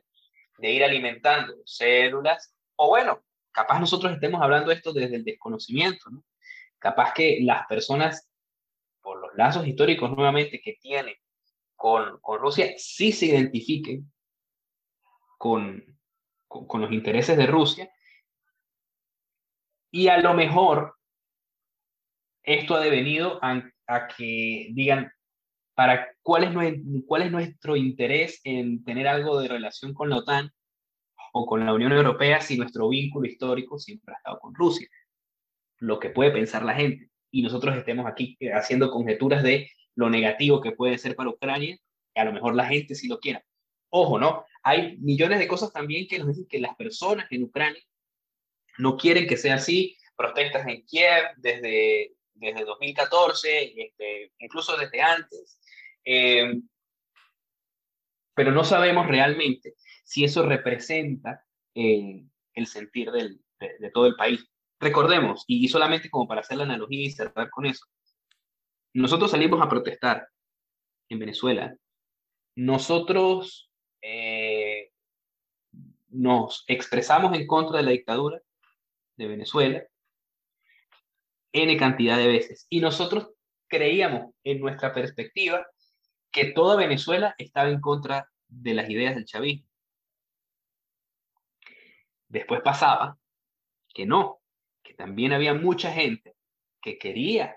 de 0.57 0.71
ir 0.71 0.83
alimentando 0.83 1.53
células, 1.65 2.55
o 2.75 2.89
bueno, 2.89 3.23
capaz 3.51 3.79
nosotros 3.79 4.13
estemos 4.13 4.41
hablando 4.41 4.71
esto 4.71 4.91
desde 4.91 5.17
el 5.17 5.23
desconocimiento, 5.23 6.09
¿no? 6.09 6.23
Capaz 6.79 7.13
que 7.13 7.39
las 7.41 7.67
personas 7.67 8.29
por 9.01 9.19
los 9.21 9.35
lazos 9.35 9.67
históricos 9.67 10.09
nuevamente 10.11 10.61
que 10.61 10.77
tiene 10.81 11.17
con, 11.75 12.19
con 12.19 12.39
Rusia, 12.39 12.73
sí 12.77 13.11
se 13.11 13.27
identifiquen 13.27 14.11
con, 15.37 15.83
con, 16.47 16.81
los 16.81 16.91
intereses 16.91 17.37
de 17.37 17.47
Rusia. 17.47 17.91
Y 19.91 20.07
a 20.07 20.17
lo 20.19 20.33
mejor 20.33 20.97
esto 22.43 22.75
ha 22.75 22.79
devenido 22.81 23.39
a 23.41 24.07
que 24.07 24.69
digan, 24.71 25.11
para 25.79 26.13
cuál 26.21 26.43
es, 26.43 26.81
cuál 27.07 27.21
es 27.21 27.31
nuestro 27.31 27.77
interés 27.77 28.41
en 28.43 28.83
tener 28.83 29.07
algo 29.07 29.39
de 29.39 29.47
relación 29.47 29.93
con 29.93 30.09
la 30.09 30.17
OTAN 30.17 30.51
o 31.31 31.45
con 31.45 31.65
la 31.65 31.73
Unión 31.73 31.93
Europea 31.93 32.41
si 32.41 32.57
nuestro 32.57 32.89
vínculo 32.89 33.29
histórico 33.29 33.79
siempre 33.79 34.13
ha 34.13 34.17
estado 34.17 34.39
con 34.39 34.53
Rusia. 34.53 34.89
Lo 35.77 35.97
que 35.97 36.09
puede 36.09 36.31
pensar 36.31 36.65
la 36.65 36.73
gente 36.73 37.09
y 37.31 37.43
nosotros 37.43 37.77
estemos 37.77 38.07
aquí 38.07 38.35
eh, 38.41 38.51
haciendo 38.51 38.91
conjeturas 38.91 39.41
de 39.41 39.71
lo 39.95 40.09
negativo 40.09 40.59
que 40.59 40.73
puede 40.73 40.97
ser 40.97 41.15
para 41.15 41.29
Ucrania, 41.29 41.77
y 42.13 42.19
a 42.19 42.25
lo 42.25 42.33
mejor 42.33 42.55
la 42.55 42.65
gente 42.65 42.93
sí 42.93 43.07
lo 43.07 43.21
quiera. 43.21 43.41
Ojo, 43.87 44.19
¿no? 44.19 44.43
Hay 44.63 44.97
millones 44.97 45.39
de 45.39 45.47
cosas 45.47 45.71
también 45.71 46.09
que 46.09 46.19
nos 46.19 46.27
dicen 46.27 46.47
que 46.49 46.59
las 46.59 46.75
personas 46.75 47.25
en 47.31 47.43
Ucrania 47.43 47.81
no 48.79 48.97
quieren 48.97 49.27
que 49.27 49.37
sea 49.37 49.55
así, 49.55 49.95
protestas 50.17 50.67
en 50.67 50.85
Kiev 50.85 51.23
desde, 51.37 52.11
desde 52.33 52.65
2014, 52.65 53.81
este, 53.81 54.33
incluso 54.39 54.75
desde 54.75 55.01
antes, 55.01 55.58
eh, 56.11 56.59
pero 58.33 58.51
no 58.51 58.63
sabemos 58.63 59.07
realmente 59.07 59.75
si 60.03 60.23
eso 60.23 60.43
representa 60.43 61.45
eh, 61.75 62.25
el 62.53 62.65
sentir 62.65 63.11
del, 63.11 63.41
de 63.59 63.91
todo 63.91 64.07
el 64.07 64.15
país. 64.15 64.49
Recordemos, 64.79 65.43
y 65.45 65.67
solamente 65.67 66.09
como 66.09 66.27
para 66.27 66.41
hacer 66.41 66.57
la 66.57 66.63
analogía 66.63 67.05
y 67.05 67.11
cerrar 67.11 67.49
con 67.51 67.67
eso, 67.67 67.85
nosotros 68.93 69.29
salimos 69.29 69.61
a 69.61 69.69
protestar 69.69 70.27
en 71.09 71.19
Venezuela. 71.19 71.75
Nosotros 72.55 73.69
eh, 74.01 74.91
nos 76.07 76.63
expresamos 76.67 77.37
en 77.37 77.45
contra 77.45 77.77
de 77.77 77.83
la 77.83 77.91
dictadura 77.91 78.41
de 79.15 79.27
Venezuela 79.27 79.83
N 81.53 81.77
cantidad 81.77 82.17
de 82.17 82.27
veces. 82.27 82.65
Y 82.69 82.79
nosotros 82.79 83.29
creíamos 83.67 84.33
en 84.43 84.59
nuestra 84.59 84.91
perspectiva 84.93 85.67
que 86.31 86.51
toda 86.51 86.75
Venezuela 86.75 87.35
estaba 87.37 87.69
en 87.69 87.81
contra 87.81 88.29
de 88.47 88.73
las 88.73 88.89
ideas 88.89 89.15
del 89.15 89.25
chavismo. 89.25 89.67
Después 92.27 92.61
pasaba 92.61 93.17
que 93.93 94.05
no, 94.05 94.39
también 94.99 95.31
había 95.31 95.53
mucha 95.53 95.93
gente 95.93 96.35
que 96.81 96.97
quería 96.97 97.55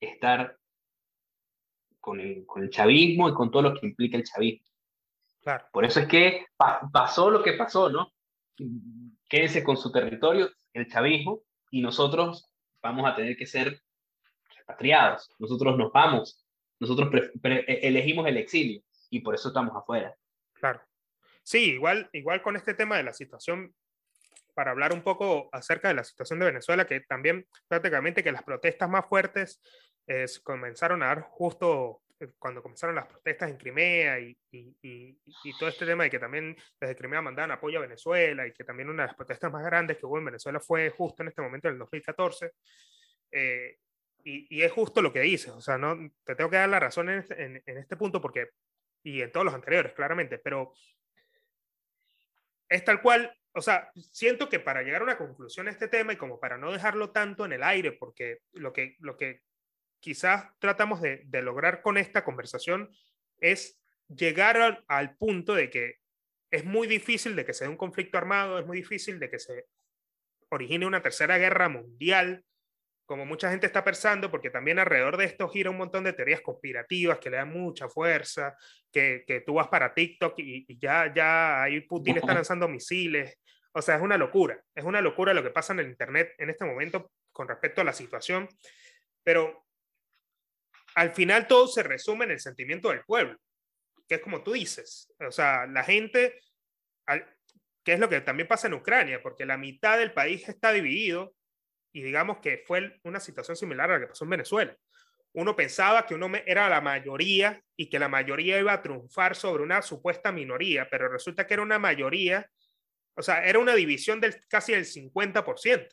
estar 0.00 0.58
con 2.00 2.18
el, 2.20 2.46
con 2.46 2.62
el 2.62 2.70
chavismo 2.70 3.28
y 3.28 3.34
con 3.34 3.50
todo 3.50 3.60
lo 3.60 3.74
que 3.74 3.86
implica 3.86 4.16
el 4.16 4.24
chavismo. 4.24 4.66
Claro. 5.42 5.66
Por 5.70 5.84
eso 5.84 6.00
es 6.00 6.08
que 6.08 6.46
pasó 6.90 7.28
lo 7.28 7.42
que 7.42 7.52
pasó, 7.52 7.90
¿no? 7.90 8.14
Quédense 9.28 9.62
con 9.62 9.76
su 9.76 9.92
territorio, 9.92 10.48
el 10.72 10.90
chavismo, 10.90 11.40
y 11.70 11.82
nosotros 11.82 12.50
vamos 12.80 13.04
a 13.06 13.14
tener 13.14 13.36
que 13.36 13.46
ser 13.46 13.82
repatriados. 14.56 15.30
Nosotros 15.38 15.76
nos 15.76 15.92
vamos, 15.92 16.43
nosotros 16.88 17.10
e, 17.42 17.80
elegimos 17.82 18.26
el 18.26 18.36
exilio 18.36 18.82
y 19.10 19.20
por 19.20 19.34
eso 19.34 19.48
estamos 19.48 19.74
afuera. 19.76 20.14
Claro. 20.54 20.80
Sí, 21.42 21.72
igual, 21.72 22.08
igual 22.12 22.42
con 22.42 22.56
este 22.56 22.74
tema 22.74 22.96
de 22.96 23.02
la 23.02 23.12
situación 23.12 23.74
para 24.54 24.70
hablar 24.70 24.92
un 24.92 25.02
poco 25.02 25.48
acerca 25.52 25.88
de 25.88 25.94
la 25.94 26.04
situación 26.04 26.38
de 26.38 26.46
Venezuela, 26.46 26.86
que 26.86 27.00
también 27.00 27.46
prácticamente 27.68 28.22
que 28.22 28.32
las 28.32 28.44
protestas 28.44 28.88
más 28.88 29.06
fuertes 29.06 29.60
comenzaron 30.42 31.02
a 31.02 31.06
dar 31.06 31.22
justo 31.22 32.02
eh, 32.20 32.28
cuando 32.38 32.62
comenzaron 32.62 32.94
las 32.94 33.06
protestas 33.06 33.50
en 33.50 33.56
Crimea 33.56 34.20
y, 34.20 34.36
y, 34.52 34.76
y, 34.82 35.58
todo 35.58 35.68
este 35.68 35.84
tema 35.84 36.04
de 36.04 36.10
que 36.10 36.18
también 36.18 36.56
desde 36.80 36.94
Crimea 36.94 37.20
mandaban 37.20 37.50
apoyo 37.50 37.78
a 37.78 37.82
Venezuela 37.82 38.46
y 38.46 38.52
que 38.52 38.64
también 38.64 38.88
una 38.88 39.02
de 39.02 39.08
las 39.08 39.16
protestas 39.16 39.50
más 39.50 39.64
grandes 39.64 39.98
que 39.98 40.06
hubo 40.06 40.18
en 40.18 40.26
Venezuela 40.26 40.60
fue 40.60 40.90
justo 40.90 41.22
en 41.22 41.28
este 41.28 41.42
momento, 41.42 41.68
en 41.68 41.74
el 41.74 41.78
2014. 41.80 42.52
Eh, 43.32 43.78
y, 44.24 44.62
es 44.62 44.72
justo 44.72 45.02
lo 45.02 45.12
que 45.12 45.20
dices, 45.20 45.50
o 45.50 45.60
sea, 45.60 45.76
no, 45.76 45.96
te 46.24 46.34
tengo 46.34 46.50
que 46.50 46.56
dar 46.56 46.68
la 46.68 46.80
razón 46.80 47.10
en 47.10 47.18
este, 47.18 47.44
en, 47.44 47.78
este 47.78 47.96
punto 47.96 48.20
porque, 48.20 48.48
y 49.02 49.20
en 49.20 49.30
todos 49.30 49.44
los 49.44 49.54
anteriores, 49.54 49.92
claramente, 49.92 50.38
pero 50.38 50.72
es 52.68 52.84
tal 52.84 53.02
cual 53.02 53.36
o 53.56 53.62
sea, 53.62 53.90
siento 53.94 54.48
que 54.48 54.58
para 54.58 54.82
llegar 54.82 55.00
a 55.00 55.04
una 55.04 55.16
conclusión 55.16 55.68
a 55.68 55.70
este 55.70 55.86
tema 55.86 56.12
y 56.12 56.16
como 56.16 56.40
para 56.40 56.58
no 56.58 56.72
dejarlo 56.72 57.10
tanto 57.10 57.44
en 57.44 57.52
el 57.52 57.62
aire, 57.62 57.92
porque 57.92 58.40
lo 58.52 58.72
que, 58.72 58.96
lo 58.98 59.16
que 59.16 59.42
quizás 60.00 60.48
tratamos 60.58 61.00
de, 61.00 61.24
lograr 61.40 61.80
con 61.80 61.96
esta 61.96 62.24
conversación 62.24 62.90
es 63.38 63.80
llegar 64.08 64.84
al, 64.88 65.16
punto 65.16 65.54
de 65.54 65.70
que 65.70 66.00
es 66.50 66.64
muy 66.64 66.88
difícil 66.88 67.36
de 67.36 67.44
que 67.44 67.54
se 67.54 67.64
dé 67.64 67.70
un 67.70 67.76
conflicto 67.76 68.18
armado, 68.18 68.58
es 68.58 68.66
muy 68.66 68.78
difícil 68.78 69.20
de 69.20 69.30
que 69.30 69.38
se 69.38 69.66
origine 70.50 70.84
una 70.84 71.00
tercera 71.00 71.38
guerra 71.38 71.68
mundial, 71.68 72.44
como 73.06 73.26
mucha 73.26 73.50
gente 73.50 73.66
está 73.66 73.84
pensando, 73.84 74.30
porque 74.30 74.50
también 74.50 74.78
alrededor 74.78 75.16
de 75.16 75.26
esto 75.26 75.48
gira 75.48 75.70
un 75.70 75.76
montón 75.76 76.04
de 76.04 76.12
teorías 76.12 76.40
conspirativas 76.40 77.18
que 77.18 77.30
le 77.30 77.36
dan 77.36 77.52
mucha 77.52 77.88
fuerza, 77.88 78.56
que, 78.90 79.24
que 79.26 79.40
tú 79.40 79.54
vas 79.54 79.68
para 79.68 79.92
TikTok 79.92 80.38
y, 80.38 80.64
y, 80.68 80.78
ya, 80.78 81.12
ya 81.14 81.62
ahí 81.62 81.80
Putin 81.82 82.16
está 82.16 82.34
lanzando 82.34 82.68
misiles. 82.68 83.38
O 83.72 83.82
sea, 83.82 83.96
es 83.96 84.02
una 84.02 84.16
locura, 84.16 84.62
es 84.74 84.84
una 84.84 85.00
locura 85.00 85.34
lo 85.34 85.42
que 85.42 85.50
pasa 85.50 85.72
en 85.72 85.80
el 85.80 85.88
Internet 85.88 86.32
en 86.38 86.48
este 86.48 86.64
momento 86.64 87.10
con 87.32 87.48
respecto 87.48 87.80
a 87.80 87.84
la 87.84 87.92
situación, 87.92 88.48
pero 89.22 89.66
al 90.94 91.12
final 91.12 91.46
todo 91.46 91.66
se 91.66 91.82
resume 91.82 92.24
en 92.24 92.32
el 92.32 92.40
sentimiento 92.40 92.90
del 92.90 93.04
pueblo, 93.04 93.36
que 94.08 94.16
es 94.16 94.20
como 94.20 94.42
tú 94.42 94.52
dices, 94.52 95.12
o 95.18 95.32
sea, 95.32 95.66
la 95.66 95.82
gente, 95.82 96.38
que 97.82 97.92
es 97.92 97.98
lo 97.98 98.08
que 98.08 98.20
también 98.20 98.48
pasa 98.48 98.68
en 98.68 98.74
Ucrania, 98.74 99.20
porque 99.22 99.44
la 99.44 99.58
mitad 99.58 99.98
del 99.98 100.12
país 100.12 100.48
está 100.48 100.72
dividido 100.72 101.34
y 101.94 102.02
digamos 102.02 102.38
que 102.38 102.58
fue 102.66 103.00
una 103.04 103.20
situación 103.20 103.56
similar 103.56 103.90
a 103.90 103.94
la 103.94 104.00
que 104.00 104.08
pasó 104.08 104.24
en 104.24 104.30
Venezuela. 104.30 104.76
Uno 105.32 105.56
pensaba 105.56 106.06
que 106.06 106.14
uno 106.14 106.30
era 106.44 106.68
la 106.68 106.80
mayoría 106.80 107.62
y 107.76 107.88
que 107.88 107.98
la 107.98 108.08
mayoría 108.08 108.58
iba 108.58 108.72
a 108.72 108.82
triunfar 108.82 109.34
sobre 109.34 109.62
una 109.62 109.80
supuesta 109.80 110.30
minoría, 110.30 110.88
pero 110.90 111.08
resulta 111.08 111.46
que 111.46 111.54
era 111.54 111.62
una 111.62 111.78
mayoría 111.78 112.48
o 113.16 113.22
sea, 113.22 113.44
era 113.44 113.58
una 113.58 113.74
división 113.74 114.20
del 114.20 114.34
casi 114.48 114.72
el 114.72 114.84
50%. 114.84 115.88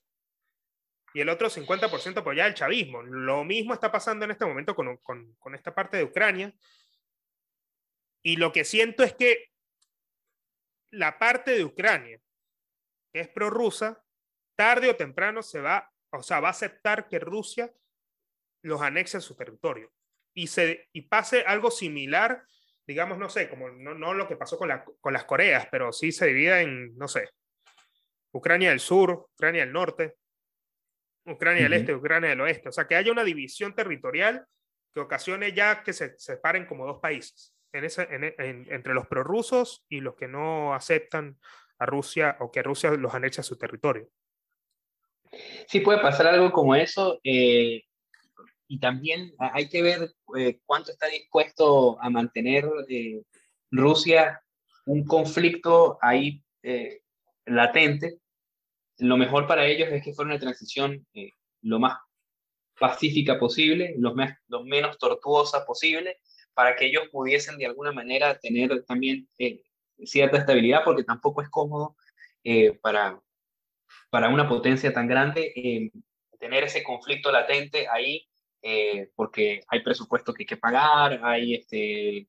Y 1.14 1.22
el 1.22 1.30
otro 1.30 1.50
50% 1.50 2.18
apoyaba 2.18 2.48
el 2.48 2.56
chavismo. 2.56 3.04
Lo 3.04 3.44
mismo 3.44 3.74
está 3.74 3.92
pasando 3.92 4.26
en 4.26 4.32
este 4.32 4.46
momento 4.46 4.76
con, 4.76 4.98
con, 4.98 5.36
con 5.36 5.54
esta 5.54 5.76
parte 5.76 5.98
de 5.98 6.04
Ucrania. 6.04 6.52
Y 8.24 8.38
lo 8.38 8.52
que 8.52 8.64
siento 8.64 9.04
es 9.04 9.14
que 9.14 9.52
la 10.90 11.20
parte 11.20 11.52
de 11.52 11.64
Ucrania 11.64 12.20
que 13.12 13.20
es 13.20 13.28
prorrusa, 13.28 14.04
tarde 14.56 14.90
o 14.90 14.96
temprano 14.96 15.44
se 15.44 15.60
va, 15.60 15.91
o 16.12 16.24
sea, 16.24 16.40
va 16.40 16.50
a 16.50 16.52
aceptar 16.52 17.08
que 17.08 17.20
Rusia 17.20 17.72
los 18.64 18.82
anexe 18.82 19.18
a 19.18 19.22
su 19.22 19.36
territorio 19.36 19.92
y, 20.34 20.48
se, 20.48 20.88
y 20.94 21.02
pase 21.04 21.42
algo 21.42 21.72
similar, 21.72 22.44
digamos, 22.86 23.18
no 23.18 23.30
sé, 23.30 23.50
como 23.50 23.70
no, 23.70 23.94
no 23.94 24.14
lo 24.14 24.28
que 24.28 24.36
pasó 24.36 24.58
con, 24.58 24.70
la, 24.70 24.84
con 24.84 25.14
las 25.14 25.26
Coreas, 25.26 25.68
pero 25.72 25.92
sí 25.92 26.12
se 26.12 26.28
divide 26.28 26.62
en, 26.62 26.98
no 26.98 27.08
sé, 27.08 27.30
Ucrania 28.34 28.70
del 28.70 28.80
sur, 28.80 29.28
Ucrania 29.34 29.62
del 29.62 29.74
norte, 29.74 30.16
Ucrania 31.26 31.64
del 31.64 31.74
este, 31.74 31.94
Ucrania 31.94 32.30
del 32.30 32.42
oeste. 32.42 32.70
O 32.70 32.72
sea, 32.72 32.88
que 32.88 32.96
haya 32.96 33.12
una 33.12 33.24
división 33.24 33.76
territorial 33.76 34.46
que 34.94 35.02
ocasione 35.02 35.54
ya 35.54 35.84
que 35.84 35.94
se 35.94 36.18
separen 36.18 36.66
como 36.66 36.86
dos 36.86 37.00
países 37.00 37.54
en 37.74 37.86
ese, 37.86 38.08
en, 38.10 38.66
entre 38.70 38.94
los 38.94 39.08
prorrusos 39.08 39.86
y 39.88 40.02
los 40.02 40.16
que 40.16 40.28
no 40.28 40.74
aceptan 40.74 41.38
a 41.78 41.86
Rusia 41.86 42.38
o 42.40 42.52
que 42.52 42.64
Rusia 42.64 42.92
los 42.92 43.14
anexe 43.14 43.42
a 43.42 43.46
su 43.46 43.58
territorio. 43.58 44.10
Sí, 45.68 45.80
puede 45.80 46.02
pasar 46.02 46.28
algo 46.28 46.52
como 46.52 46.76
eso. 46.76 47.20
Eh, 47.24 47.84
y 48.68 48.80
también 48.80 49.34
hay 49.40 49.70
que 49.70 49.82
ver 49.82 50.12
eh, 50.38 50.60
cuánto 50.66 50.92
está 50.92 51.08
dispuesto 51.08 52.02
a 52.02 52.10
mantener 52.10 52.70
eh, 52.90 53.22
Rusia 53.70 54.42
un 54.86 55.06
conflicto 55.06 55.98
ahí 56.02 56.44
latente. 57.46 58.20
Lo 58.98 59.18
mejor 59.18 59.48
para 59.48 59.66
ellos 59.66 59.90
es 59.90 60.04
que 60.04 60.14
fuera 60.14 60.32
una 60.32 60.40
transición 60.40 61.06
lo 61.62 61.80
más 61.80 61.98
pacífica 62.80 63.40
posible, 63.40 63.96
lo, 63.98 64.14
lo, 64.48 64.64
menos 64.64 64.98
tortuosa 64.98 65.66
posible, 65.66 66.18
para 66.54 66.76
que 66.76 66.88
ellos 66.88 67.04
pudiesen 67.12 67.58
de 67.58 67.68
alguna 67.68 67.92
manera 67.92 68.38
tener 68.40 68.84
también 68.86 69.28
cierta 70.04 70.38
estabilidad, 70.38 70.82
porque 70.84 71.04
tampoco 71.04 71.42
es 71.42 71.50
cómodo 71.50 71.96
para, 72.82 73.22
para 74.10 74.30
una 74.30 74.48
potencia 74.48 74.94
tan 74.94 75.08
grande 75.08 75.54
eh, 75.56 75.92
tener 76.40 76.64
ese 76.64 76.84
conflicto 76.84 77.32
latente 77.32 77.88
ahí, 77.88 78.28
eh, 78.62 79.10
porque 79.16 79.62
hay 79.68 79.82
presupuestos 79.82 80.36
que 80.36 80.44
hay 80.44 80.48
que 80.48 80.58
pagar, 80.58 81.20
hay 81.24 81.56
este, 81.56 82.28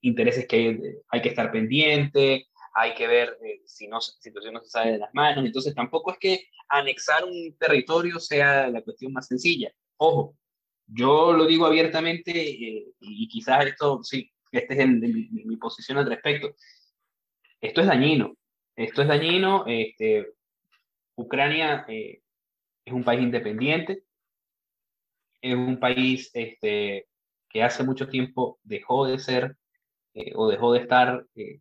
intereses 0.00 0.46
que 0.46 0.56
hay, 0.56 0.78
hay, 1.08 1.22
que 1.22 1.28
estar 1.28 1.52
pendiente, 1.52 2.46
hay 2.74 2.94
que 2.94 3.06
ver 3.06 3.38
si 3.64 3.86
no, 3.86 4.00
situación 4.00 4.54
no 4.54 4.60
se 4.60 4.70
sale 4.70 4.92
de 4.92 4.98
las 4.98 5.12
manos. 5.14 5.44
Entonces 5.44 5.74
tampoco 5.74 6.12
es 6.12 6.18
que 6.18 6.48
anexar 6.68 7.24
un 7.24 7.56
territorio 7.58 8.18
sea 8.18 8.68
la 8.68 8.82
cuestión 8.82 9.12
más 9.12 9.26
sencilla. 9.26 9.70
Ojo, 9.98 10.36
yo 10.86 11.32
lo 11.32 11.46
digo 11.46 11.66
abiertamente 11.66 12.32
y 12.34 13.28
quizás 13.28 13.66
esto 13.66 14.02
sí 14.02 14.30
esta 14.52 14.74
es 14.74 14.88
mi, 14.88 15.56
posición 15.56 15.98
al 15.98 16.06
respecto. 16.06 16.54
Esto 17.60 17.80
es 17.80 17.86
dañino. 17.86 18.36
Esto 18.80 19.02
es 19.02 19.08
dañino. 19.08 19.64
Este, 19.66 20.32
Ucrania 21.14 21.84
eh, 21.86 22.22
es 22.82 22.92
un 22.94 23.04
país 23.04 23.20
independiente. 23.20 24.04
Es 25.42 25.54
un 25.54 25.78
país 25.78 26.30
este, 26.32 27.06
que 27.50 27.62
hace 27.62 27.84
mucho 27.84 28.08
tiempo 28.08 28.58
dejó 28.62 29.06
de 29.06 29.18
ser 29.18 29.58
eh, 30.14 30.32
o 30.34 30.48
dejó 30.48 30.72
de 30.72 30.78
estar 30.80 31.26
eh, 31.34 31.60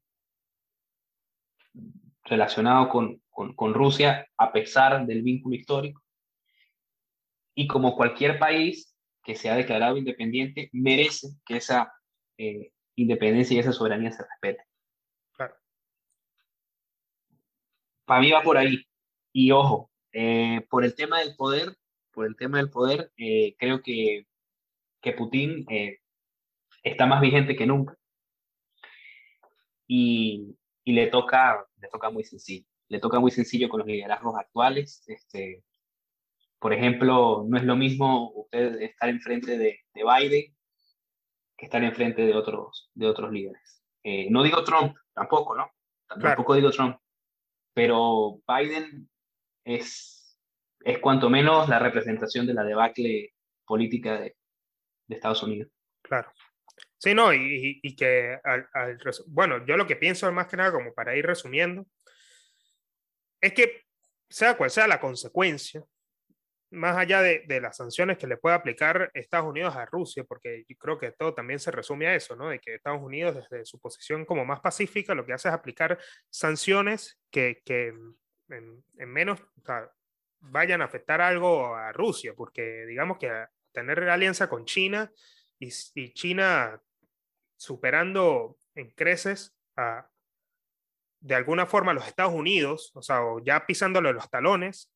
relacionado 2.24 2.88
con, 2.88 3.22
Rusia 3.74 4.26
a 4.38 4.54
pesar 4.54 5.06
del 5.06 5.22
vínculo 5.22 5.56
histórico. 5.56 6.02
Y 7.54 7.68
como 7.68 7.98
cualquier 7.98 8.40
país 8.40 8.96
que 9.26 9.36
se 9.36 9.50
ha 9.50 9.56
declarado 9.56 9.98
independiente, 9.98 10.70
merece 10.72 11.28
que 11.46 11.58
esa 11.58 11.94
independencia 12.96 13.56
y 13.56 13.60
esa 13.60 13.74
soberanía 13.74 14.12
se 14.12 14.24
respete. 14.24 14.64
Claro. 15.34 15.56
Para 18.10 18.22
mí 18.22 18.32
va 18.32 18.42
por 18.42 18.58
ahí. 18.58 18.84
Y 19.32 19.52
ojo, 19.52 19.92
eh, 20.14 20.66
por 20.68 20.84
el 20.84 20.96
tema 20.96 21.20
del 21.20 21.36
poder, 21.36 21.78
por 22.12 22.26
el 22.26 22.36
tema 22.36 22.58
del 22.58 22.72
poder, 22.72 23.12
eh, 23.18 23.56
creo 23.60 23.84
que, 23.84 24.26
que 25.00 25.14
Putin 25.14 25.64
eh, 25.70 26.00
está 26.82 27.06
más 27.06 27.22
vigente 27.22 27.56
que 27.56 27.68
nunca. 27.68 27.96
Y, 29.86 30.58
y, 30.84 30.94
le, 30.94 31.06
toca, 31.06 31.68
le 31.80 31.88
toca 31.88 32.10
muy 32.10 32.24
sencillo. 32.24 32.66
Le 32.88 32.98
toca 32.98 33.20
muy 33.20 33.30
sencillo 33.30 33.70
con 33.70 33.82
los 33.82 33.88
liderazgos 33.88 34.36
actuales. 34.40 35.04
Este, 35.06 35.64
por 36.58 36.74
ejemplo, 36.74 37.46
no 37.48 37.58
es 37.58 37.64
lo 37.64 37.76
mismo 37.76 38.32
usted 38.34 38.82
estar 38.82 39.08
enfrente 39.10 39.56
de, 39.56 39.82
de 39.94 40.04
Biden 40.04 40.58
que 41.56 41.66
estar 41.66 41.84
enfrente 41.84 42.24
de 42.24 42.34
otros, 42.34 42.90
de 42.96 43.06
otros 43.06 43.32
líderes. 43.32 43.84
No 44.32 44.42
digo 44.42 44.64
Trump, 44.64 44.96
tampoco, 45.14 45.56
¿no? 45.56 45.70
Tampoco 46.08 46.56
digo 46.56 46.72
Trump, 46.72 46.98
pero 47.74 48.42
Biden 48.48 49.10
es, 49.64 50.40
es 50.84 51.00
cuanto 51.00 51.30
menos 51.30 51.70
la 51.70 51.80
representación 51.80 52.46
de 52.46 52.54
la 52.54 52.64
debacle 52.64 53.34
política 53.66 54.20
de, 54.20 54.36
de 55.08 55.16
Estados 55.16 55.44
Unidos. 55.44 55.72
Claro. 56.02 56.32
Sí, 56.98 57.14
no, 57.14 57.34
y, 57.34 57.80
y 57.82 57.96
que, 57.96 58.38
al, 58.44 58.68
bueno, 59.28 59.66
yo 59.66 59.78
lo 59.78 59.88
que 59.88 59.96
pienso 59.96 60.30
más 60.32 60.48
que 60.48 60.58
nada, 60.58 60.72
como 60.72 60.94
para 60.94 61.16
ir 61.16 61.26
resumiendo, 61.26 61.86
es 63.42 63.54
que 63.54 63.84
sea 64.30 64.58
cual 64.58 64.70
sea 64.70 64.88
la 64.88 65.00
consecuencia, 65.00 65.84
más 66.72 66.98
allá 66.98 67.22
de, 67.22 67.62
las 67.62 67.78
sanciones 67.78 68.18
que 68.18 68.28
le 68.28 68.38
puede 68.38 68.56
aplicar 68.56 69.10
Estados 69.14 69.48
Unidos 69.48 69.76
a 69.76 69.86
Rusia, 69.86 70.24
porque 70.24 70.66
yo 70.68 70.78
creo 70.78 70.98
que 71.00 71.12
todo 71.12 71.34
también 71.34 71.60
se 71.60 71.72
resume 71.72 72.08
a 72.08 72.16
eso, 72.16 72.36
¿no? 72.36 72.50
De 72.50 72.60
que 72.60 72.76
Estados 72.76 73.02
Unidos, 73.02 73.36
desde 73.36 73.66
su 73.66 73.80
posición 73.80 74.26
como 74.26 74.46
más 74.46 74.60
pacífica, 74.60 75.16
lo 75.16 75.26
que 75.26 75.34
hace 75.34 75.48
es 75.48 75.54
aplicar 75.54 75.98
sanciones 76.30 77.20
que, 77.32 77.62
que 77.66 77.88
en, 78.50 78.84
menos 78.98 79.42
vayan 80.42 80.82
a 80.82 80.86
afectar 80.86 81.22
algo 81.22 81.76
a 81.76 81.92
Rusia, 81.92 82.34
porque 82.36 82.86
digamos 82.86 83.18
que 83.18 83.32
tener 83.72 84.08
alianza 84.10 84.48
con 84.48 84.66
China 84.66 85.12
y, 85.58 85.70
China 86.14 86.82
superando 87.58 88.58
en 88.76 88.92
creces 88.92 89.56
a, 89.76 90.08
de 91.20 91.36
alguna 91.36 91.66
forma 91.66 91.94
los 91.94 92.08
Estados 92.08 92.34
Unidos, 92.34 92.92
o 92.94 93.02
sea, 93.02 93.24
o 93.24 93.44
ya 93.44 93.66
pisándole 93.66 94.14
los 94.14 94.30
talones, 94.30 94.92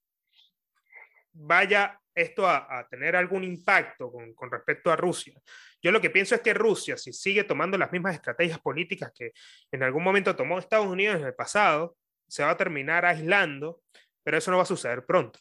vaya 1.34 2.00
esto 2.16 2.48
a, 2.48 2.88
tener 2.90 3.16
algún 3.16 3.44
impacto 3.44 4.12
con, 4.12 4.52
respecto 4.52 4.92
a 4.92 4.96
Rusia. 4.96 5.40
Yo 5.82 5.92
lo 5.92 6.00
que 6.00 6.10
pienso 6.10 6.36
es 6.36 6.42
que 6.42 6.54
Rusia, 6.54 6.96
si 6.96 7.12
sigue 7.12 7.44
tomando 7.44 7.78
las 7.78 7.92
mismas 7.92 8.16
estrategias 8.16 8.60
políticas 8.60 9.12
que 9.14 9.32
en 9.72 9.84
algún 9.84 10.04
momento 10.04 10.36
tomó 10.36 10.60
Estados 10.60 10.88
Unidos 10.88 11.20
en 11.20 11.26
el 11.26 11.34
pasado, 11.34 11.98
se 12.28 12.44
va 12.44 12.52
a 12.52 12.58
terminar 12.58 13.06
aislando, 13.06 13.82
pero 14.24 14.38
eso 14.38 14.52
no 14.52 14.58
va 14.58 14.64
a 14.64 14.68
suceder 14.68 15.06
pronto. 15.06 15.40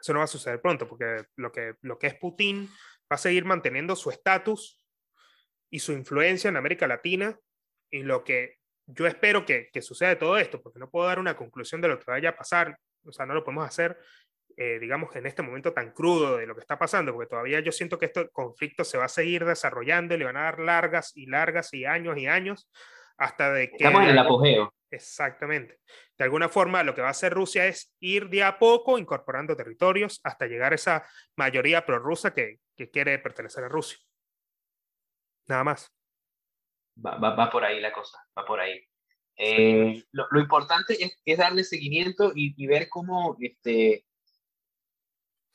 Eso 0.00 0.12
no 0.12 0.20
va 0.20 0.24
a 0.24 0.28
suceder 0.28 0.60
pronto, 0.60 0.86
porque 0.86 1.24
lo 1.36 1.50
que, 1.50 1.74
lo 1.82 1.98
que 1.98 2.06
es 2.06 2.14
Putin 2.14 2.68
va 3.10 3.16
a 3.16 3.18
seguir 3.18 3.44
manteniendo 3.44 3.96
su 3.96 4.10
estatus 4.10 4.84
y 5.70 5.80
su 5.80 5.92
influencia 5.92 6.48
en 6.48 6.56
América 6.56 6.86
Latina, 6.86 7.36
y 7.90 8.02
lo 8.02 8.24
que 8.24 8.58
yo 8.86 9.06
espero 9.06 9.44
que, 9.44 9.68
que 9.72 9.82
suceda 9.82 10.18
todo 10.18 10.38
esto, 10.38 10.62
porque 10.62 10.78
no 10.78 10.90
puedo 10.90 11.06
dar 11.06 11.18
una 11.18 11.36
conclusión 11.36 11.80
de 11.80 11.88
lo 11.88 11.98
que 11.98 12.10
vaya 12.10 12.30
a 12.30 12.36
pasar, 12.36 12.78
o 13.04 13.12
sea, 13.12 13.26
no 13.26 13.34
lo 13.34 13.44
podemos 13.44 13.66
hacer, 13.66 13.98
eh, 14.56 14.78
digamos, 14.78 15.14
en 15.16 15.26
este 15.26 15.42
momento 15.42 15.72
tan 15.72 15.92
crudo 15.92 16.38
de 16.38 16.46
lo 16.46 16.54
que 16.54 16.62
está 16.62 16.78
pasando, 16.78 17.12
porque 17.12 17.28
todavía 17.28 17.60
yo 17.60 17.72
siento 17.72 17.98
que 17.98 18.06
este 18.06 18.28
conflicto 18.30 18.84
se 18.84 18.96
va 18.96 19.04
a 19.04 19.08
seguir 19.08 19.44
desarrollando 19.44 20.14
y 20.14 20.18
le 20.18 20.24
van 20.24 20.38
a 20.38 20.44
dar 20.44 20.60
largas 20.60 21.12
y 21.14 21.26
largas 21.26 21.74
y 21.74 21.84
años 21.84 22.16
y 22.16 22.26
años 22.26 22.70
hasta 23.18 23.52
de 23.52 23.70
que... 23.70 23.76
Estamos 23.76 24.02
en 24.02 24.08
el 24.08 24.18
apogeo. 24.18 24.72
Exactamente. 24.90 25.80
De 26.16 26.24
alguna 26.24 26.48
forma, 26.48 26.82
lo 26.82 26.94
que 26.94 27.02
va 27.02 27.08
a 27.08 27.10
hacer 27.10 27.32
Rusia 27.32 27.66
es 27.66 27.94
ir 28.00 28.30
de 28.30 28.44
a 28.44 28.58
poco 28.58 28.98
incorporando 28.98 29.56
territorios 29.56 30.20
hasta 30.24 30.46
llegar 30.46 30.72
a 30.72 30.76
esa 30.76 31.06
mayoría 31.36 31.84
prorrusa 31.84 32.32
que, 32.32 32.60
que 32.76 32.90
quiere 32.90 33.18
pertenecer 33.18 33.64
a 33.64 33.68
Rusia. 33.68 33.98
Nada 35.48 35.64
más. 35.64 35.92
Va, 37.04 37.18
va, 37.18 37.34
va 37.34 37.50
por 37.50 37.64
ahí 37.64 37.80
la 37.80 37.92
cosa, 37.92 38.18
va 38.36 38.44
por 38.44 38.60
ahí. 38.60 38.80
Eh, 39.38 40.02
lo, 40.12 40.26
lo, 40.30 40.40
importante 40.40 40.94
es, 40.94 41.20
es 41.22 41.38
darle 41.38 41.62
seguimiento 41.62 42.32
y, 42.34 42.54
y, 42.56 42.66
ver 42.66 42.88
cómo 42.88 43.36
este, 43.38 44.05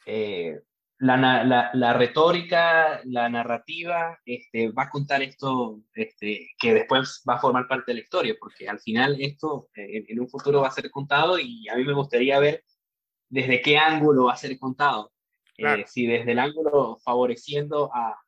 eh, 0.06 0.60
la, 1.02 1.18
la, 1.18 1.72
la, 1.74 1.94
retórica, 1.94 3.02
la 3.06 3.28
narrativa, 3.28 4.20
este, 4.24 4.72
va 4.72 4.84
a 4.84 4.90
contar 4.90 5.24
esto 5.24 5.82
este, 5.94 6.52
que 6.60 6.76
después 6.76 7.24
va 7.28 7.36
a 7.36 7.40
formar 7.40 7.68
parte 7.68 7.92
de 7.92 7.96
la 7.96 8.02
historia, 8.02 8.36
porque 8.40 8.70
al 8.70 8.80
final 8.80 9.18
esto 9.20 9.70
eh, 9.76 10.06
en, 10.08 10.20
un 10.20 10.30
futuro 10.30 10.62
va 10.62 10.68
a 10.68 10.72
ser 10.72 10.92
contado 10.92 11.40
y 11.40 11.68
a 11.70 11.76
mí 11.76 11.84
me 11.86 11.94
gustaría 11.94 12.40
ver 12.40 12.64
desde 13.30 13.62
qué 13.62 13.78
ángulo 13.78 14.26
va 14.26 14.34
a 14.34 14.38
ser 14.38 14.58
contado. 14.60 15.12
Eh, 15.58 15.86
si 15.88 16.08
desde 16.08 16.32
el 16.32 16.40
ángulo 16.40 16.98
favoreciendo 17.04 17.92
a, 17.94 18.20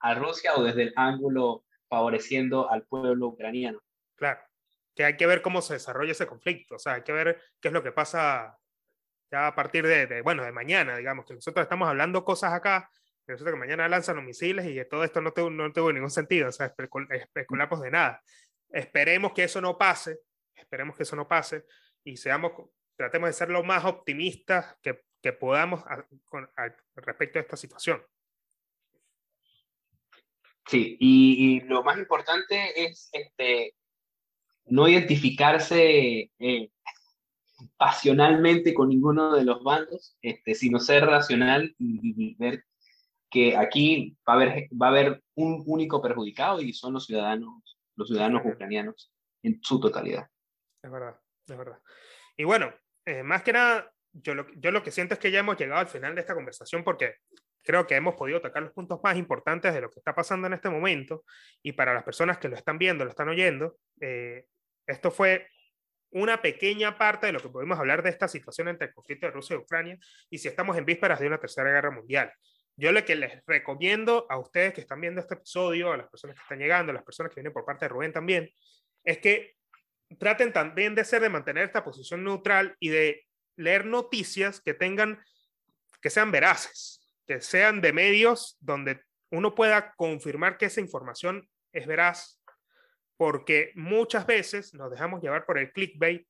a 0.00 0.14
Rusia 0.14 0.54
o 0.56 0.62
desde 0.62 0.84
el 0.84 0.92
ángulo 0.96 1.64
favoreciendo 1.88 2.70
al 2.70 2.84
pueblo 2.84 3.28
ucraniano. 3.28 3.80
Claro, 4.16 4.40
que 4.94 5.04
hay 5.04 5.16
que 5.16 5.26
ver 5.26 5.42
cómo 5.42 5.62
se 5.62 5.74
desarrolla 5.74 6.12
ese 6.12 6.26
conflicto, 6.26 6.76
o 6.76 6.78
sea, 6.78 6.94
hay 6.94 7.02
que 7.02 7.12
ver 7.12 7.40
qué 7.60 7.68
es 7.68 7.74
lo 7.74 7.82
que 7.82 7.92
pasa 7.92 8.57
ya 9.30 9.48
a 9.48 9.54
partir 9.54 9.86
de, 9.86 10.22
bueno, 10.22 10.44
de 10.44 10.52
mañana, 10.52 10.96
digamos, 10.96 11.26
que 11.26 11.34
nosotros 11.34 11.62
estamos 11.62 11.88
hablando 11.88 12.24
cosas 12.24 12.52
acá, 12.52 12.90
que 13.26 13.32
nosotros 13.32 13.54
que 13.54 13.60
mañana 13.60 13.88
lanzan 13.88 14.16
los 14.16 14.24
misiles 14.24 14.66
y 14.66 14.74
que 14.74 14.84
todo 14.84 15.04
esto 15.04 15.20
no, 15.20 15.32
no 15.50 15.72
tuvo 15.72 15.92
ningún 15.92 16.10
sentido, 16.10 16.48
o 16.48 16.52
sea, 16.52 16.66
especulamos 17.10 17.80
de 17.80 17.90
nada. 17.90 18.22
esperemos 18.70 19.32
que 19.32 19.44
eso 19.44 19.60
no 19.60 19.76
pase, 19.76 20.20
esperemos 20.54 20.96
que 20.96 21.02
eso 21.02 21.16
no 21.16 21.28
pase 21.28 21.64
y 22.04 22.16
seamos, 22.16 22.52
tratemos 22.96 23.28
de 23.28 23.34
ser 23.34 23.50
lo 23.50 23.62
más 23.64 23.84
optimistas 23.84 24.76
que, 24.82 25.02
que 25.22 25.32
podamos 25.32 25.84
con, 26.24 26.48
respecto 26.96 27.38
a 27.38 27.42
esta 27.42 27.56
situación. 27.56 28.02
Sí, 30.66 30.96
y, 31.00 31.60
lo 31.62 31.82
más 31.82 31.96
importante 31.96 32.84
es 32.84 33.08
este, 33.12 33.74
no 34.66 34.86
identificarse 34.86 36.30
eh, 36.38 36.70
pasionalmente 37.76 38.74
con 38.74 38.88
ninguno 38.88 39.34
de 39.34 39.44
los 39.44 39.62
bandos, 39.62 40.16
este, 40.22 40.54
sino 40.54 40.78
ser 40.78 41.06
racional 41.06 41.74
y, 41.78 42.34
ver 42.36 42.64
que 43.30 43.56
aquí 43.56 44.16
va 44.26 44.34
a, 44.34 44.36
haber, 44.36 44.68
va 44.70 44.86
a 44.86 44.90
haber 44.90 45.22
un 45.34 45.62
único 45.66 46.00
perjudicado 46.00 46.60
y 46.60 46.72
son 46.72 46.94
los 46.94 47.06
ciudadanos, 47.06 47.78
los 47.96 48.08
ciudadanos 48.08 48.42
ucranianos 48.44 49.12
en 49.42 49.60
su 49.62 49.78
totalidad. 49.80 50.26
Es 50.82 50.90
verdad, 50.90 51.20
es 51.46 51.58
verdad. 51.58 51.78
Y 52.36 52.44
bueno, 52.44 52.72
eh, 53.04 53.22
más 53.22 53.42
que 53.42 53.52
nada, 53.52 53.92
yo 54.12 54.34
lo, 54.34 54.46
yo 54.54 54.70
lo 54.70 54.82
que 54.82 54.90
siento 54.90 55.14
es 55.14 55.20
que 55.20 55.30
ya 55.30 55.40
hemos 55.40 55.58
llegado 55.58 55.80
al 55.80 55.88
final 55.88 56.14
de 56.14 56.22
esta 56.22 56.34
conversación 56.34 56.84
porque 56.84 57.16
creo 57.62 57.86
que 57.86 57.96
hemos 57.96 58.14
podido 58.14 58.40
tocar 58.40 58.62
los 58.62 58.72
puntos 58.72 59.00
más 59.02 59.16
importantes 59.16 59.74
de 59.74 59.82
lo 59.82 59.90
que 59.90 59.98
está 59.98 60.14
pasando 60.14 60.46
en 60.46 60.54
este 60.54 60.70
momento 60.70 61.24
y 61.62 61.72
para 61.72 61.92
las 61.92 62.02
personas 62.02 62.38
que 62.38 62.48
lo 62.48 62.56
están 62.56 62.78
viendo, 62.78 63.04
lo 63.04 63.10
están 63.10 63.28
oyendo, 63.28 63.76
eh, 64.00 64.46
esto 64.86 65.10
fue 65.10 65.48
una 66.10 66.40
pequeña 66.40 66.96
parte 66.96 67.26
de 67.26 67.32
lo 67.32 67.40
que 67.40 67.48
podemos 67.48 67.78
hablar 67.78 68.02
de 68.02 68.10
esta 68.10 68.28
situación 68.28 68.68
entre 68.68 68.88
el 68.88 68.94
conflicto 68.94 69.26
de 69.26 69.32
Rusia 69.32 69.54
y 69.54 69.58
Ucrania 69.58 69.98
y 70.30 70.38
si 70.38 70.48
estamos 70.48 70.76
en 70.76 70.84
vísperas 70.84 71.20
de 71.20 71.26
una 71.26 71.38
tercera 71.38 71.70
guerra 71.70 71.90
mundial. 71.90 72.32
Yo 72.76 72.92
lo 72.92 73.04
que 73.04 73.16
les 73.16 73.44
recomiendo 73.46 74.26
a 74.30 74.38
ustedes 74.38 74.72
que 74.72 74.80
están 74.80 75.00
viendo 75.00 75.20
este 75.20 75.34
episodio, 75.34 75.92
a 75.92 75.96
las 75.96 76.08
personas 76.08 76.36
que 76.36 76.42
están 76.42 76.58
llegando, 76.60 76.90
a 76.90 76.94
las 76.94 77.02
personas 77.02 77.30
que 77.30 77.40
vienen 77.40 77.52
por 77.52 77.64
parte 77.64 77.84
de 77.84 77.88
Rubén 77.88 78.12
también, 78.12 78.48
es 79.04 79.18
que 79.18 79.56
traten 80.18 80.52
también 80.52 80.94
de 80.94 81.04
ser 81.04 81.20
de 81.20 81.28
mantener 81.28 81.64
esta 81.64 81.84
posición 81.84 82.24
neutral 82.24 82.76
y 82.78 82.88
de 82.88 83.26
leer 83.56 83.84
noticias 83.84 84.60
que 84.60 84.74
tengan, 84.74 85.20
que 86.00 86.08
sean 86.08 86.30
veraces, 86.30 87.00
que 87.26 87.40
sean 87.40 87.80
de 87.80 87.92
medios 87.92 88.56
donde 88.60 89.02
uno 89.30 89.54
pueda 89.54 89.94
confirmar 89.96 90.56
que 90.56 90.66
esa 90.66 90.80
información 90.80 91.48
es 91.72 91.86
veraz, 91.86 92.37
porque 93.18 93.72
muchas 93.74 94.26
veces 94.26 94.72
nos 94.72 94.90
dejamos 94.90 95.20
llevar 95.20 95.44
por 95.44 95.58
el 95.58 95.72
clickbait 95.72 96.26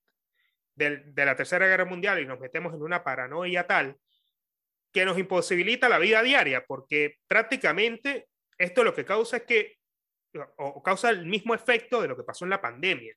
de 0.75 1.25
la 1.25 1.37
Tercera 1.37 1.67
Guerra 1.67 1.85
Mundial 1.85 2.21
y 2.21 2.27
nos 2.27 2.41
metemos 2.41 2.73
en 2.73 2.83
una 2.83 3.05
paranoia 3.05 3.67
tal 3.67 3.97
que 4.93 5.05
nos 5.05 5.19
imposibilita 5.19 5.89
la 5.89 5.99
vida 5.99 6.23
diaria, 6.23 6.65
porque 6.67 7.19
prácticamente 7.27 8.29
esto 8.57 8.83
lo 8.83 8.95
que 8.95 9.05
causa 9.05 9.37
es 9.39 9.43
que, 9.43 9.77
o 10.57 10.83
causa 10.83 11.11
el 11.11 11.27
mismo 11.27 11.55
efecto 11.55 12.01
de 12.01 12.09
lo 12.09 12.17
que 12.17 12.23
pasó 12.23 12.45
en 12.47 12.51
la 12.51 12.61
pandemia. 12.61 13.15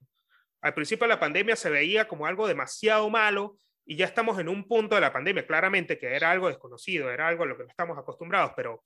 Al 0.62 0.74
principio 0.74 1.06
de 1.06 1.14
la 1.14 1.20
pandemia 1.20 1.56
se 1.56 1.70
veía 1.70 2.10
como 2.10 2.26
algo 2.26 2.48
demasiado 2.48 3.10
malo 3.10 3.58
y 3.86 3.96
ya 3.96 4.06
estamos 4.06 4.38
en 4.40 4.50
un 4.50 4.68
punto 4.68 4.96
de 4.96 5.02
la 5.02 5.14
pandemia, 5.14 5.48
claramente 5.48 5.98
que 5.98 6.14
era 6.14 6.30
algo 6.30 6.50
desconocido, 6.50 7.10
era 7.10 7.28
algo 7.28 7.44
a 7.44 7.48
lo 7.48 7.58
que 7.58 7.64
no 7.64 7.70
estamos 7.70 7.98
acostumbrados, 7.98 8.52
pero 8.56 8.84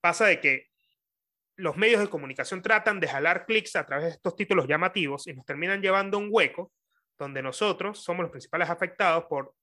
pasa 0.00 0.26
de 0.26 0.40
que 0.40 0.73
los 1.56 1.76
medios 1.76 2.00
de 2.00 2.08
comunicación 2.08 2.62
tratan 2.62 3.00
de 3.00 3.08
jalar 3.08 3.46
clics 3.46 3.76
a 3.76 3.86
través 3.86 4.04
de 4.06 4.10
estos 4.12 4.36
títulos 4.36 4.66
llamativos 4.66 5.26
y 5.26 5.34
nos 5.34 5.44
terminan 5.44 5.80
llevando 5.80 6.18
un 6.18 6.28
hueco 6.30 6.72
donde 7.18 7.42
nosotros 7.42 8.02
somos 8.02 8.22
los 8.22 8.30
principales 8.30 8.68
afectados 8.68 9.24
por 9.24 9.54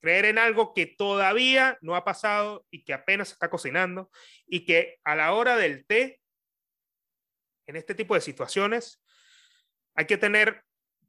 creer 0.00 0.26
en 0.26 0.38
algo 0.38 0.74
que 0.74 0.84
todavía 0.86 1.78
no 1.80 1.96
ha 1.96 2.04
pasado 2.04 2.66
y 2.70 2.84
que 2.84 2.92
apenas 2.92 3.32
está 3.32 3.48
cocinando 3.48 4.10
y 4.46 4.66
que 4.66 4.98
a 5.02 5.16
la 5.16 5.32
hora 5.32 5.56
del 5.56 5.86
té, 5.86 6.20
en 7.66 7.76
este 7.76 7.94
tipo 7.94 8.14
de 8.14 8.20
situaciones, 8.20 9.02
hay 9.94 10.04
que 10.04 10.18
tener 10.18 10.62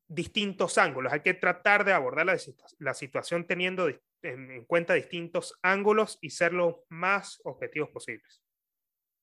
distintos 0.07 0.77
ángulos, 0.77 1.11
hay 1.11 1.19
que 1.19 1.33
tratar 1.33 1.83
de 1.83 1.91
abordar 1.91 2.25
la, 2.25 2.37
la 2.79 2.93
situación 2.93 3.45
teniendo 3.45 3.89
en, 4.21 4.63
cuenta 4.65 4.93
distintos 4.93 5.59
ángulos 5.61 6.17
y 6.21 6.29
ser 6.29 6.53
lo 6.53 6.85
más 6.87 7.41
objetivos 7.43 7.89
posibles. 7.89 8.44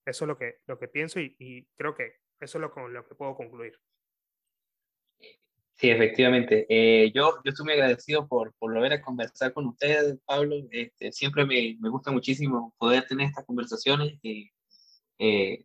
Eso 0.05 0.24
es 0.24 0.28
lo 0.28 0.36
que, 0.36 0.57
lo 0.66 0.78
que 0.78 0.88
pienso 0.88 1.20
y, 1.20 1.66
creo 1.76 1.94
que 1.94 2.16
eso 2.40 2.59
es 2.59 2.62
lo, 2.62 2.70
con 2.72 2.92
lo 2.92 3.07
que 3.07 3.14
puedo 3.14 3.36
concluir. 3.36 3.78
Sí, 5.74 5.90
efectivamente. 5.90 6.66
Eh, 6.68 7.11
yo, 7.12 7.40
yo 7.44 7.50
estoy 7.50 7.64
muy 7.64 7.72
agradecido 7.74 8.28
por, 8.28 8.53
por 8.55 8.72
volver 8.72 8.92
a 8.92 9.03
conversar 9.03 9.53
con 9.53 9.66
ustedes, 9.66 10.16
Pablo. 10.24 10.57
Este, 10.70 11.12
siempre 11.12 11.44
me, 11.44 11.76
me, 11.80 11.88
gusta 11.88 12.11
muchísimo 12.12 12.74
poder 12.78 13.07
tener 13.07 13.28
estas 13.28 13.44
conversaciones. 13.46 14.18
Eh, 14.22 14.50
eh, 15.18 15.64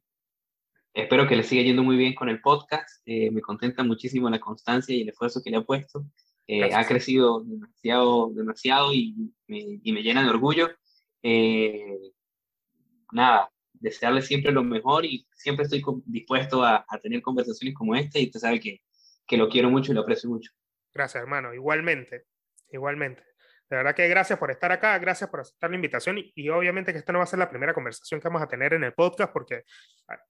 espero 0.94 1.28
que 1.28 1.36
le 1.36 1.44
siga 1.44 1.64
yendo 1.64 1.84
muy 1.84 1.98
bien 1.98 2.16
con 2.16 2.30
el 2.30 2.42
podcast. 2.42 3.02
me 3.06 3.42
contenta 3.42 3.84
muchísimo 3.84 4.30
la 4.30 4.40
constancia 4.40 4.96
y 4.96 5.02
el 5.02 5.10
esfuerzo 5.10 5.42
que 5.44 5.52
le 5.52 5.58
ha 5.58 5.62
puesto. 5.62 6.06
ha 6.74 6.88
crecido 6.88 7.44
demasiado, 7.44 8.32
demasiado 8.34 8.94
y 8.94 9.34
me, 9.48 9.80
y 9.84 9.92
me 9.92 10.02
llena 10.02 10.24
de 10.24 10.30
orgullo. 10.30 10.70
nada, 13.12 13.52
desearle 13.80 14.22
siempre 14.22 14.52
lo 14.52 14.64
mejor 14.64 15.06
y 15.06 15.28
siempre 15.36 15.66
estoy 15.66 15.84
dispuesto 16.06 16.64
a, 16.64 16.86
a 16.88 17.00
tener 17.00 17.22
conversaciones 17.22 17.76
como 17.76 17.96
esta 17.96 18.20
y 18.20 18.26
usted 18.26 18.40
sabe 18.40 18.60
que, 18.60 18.82
que 19.26 19.38
lo 19.38 19.50
quiero 19.50 19.70
mucho 19.70 19.92
y 19.92 19.96
lo 19.96 20.02
aprecio 20.02 20.30
mucho. 20.30 20.52
Gracias, 20.94 21.22
hermano. 21.22 21.54
Igualmente, 21.54 22.26
igualmente. 22.72 23.24
De 23.70 23.76
verdad 23.76 23.94
que 23.94 24.08
gracias 24.08 24.40
por 24.40 24.50
estar 24.50 24.72
acá, 24.72 24.98
gracias 24.98 25.30
por 25.30 25.42
aceptar 25.42 25.70
la 25.70 25.76
invitación 25.76 26.18
y, 26.18 26.50
obviamente 26.50 26.94
que 26.94 27.00
esta 27.00 27.12
no 27.12 27.20
va 27.20 27.26
a 27.26 27.28
ser 27.28 27.40
la 27.40 27.50
primera 27.50 27.74
conversación 27.74 28.22
que 28.22 28.30
vamos 28.30 28.42
a 28.42 28.48
tener 28.48 28.74
en 28.74 28.86
el 28.86 28.94
podcast 28.94 29.34
porque 29.34 29.64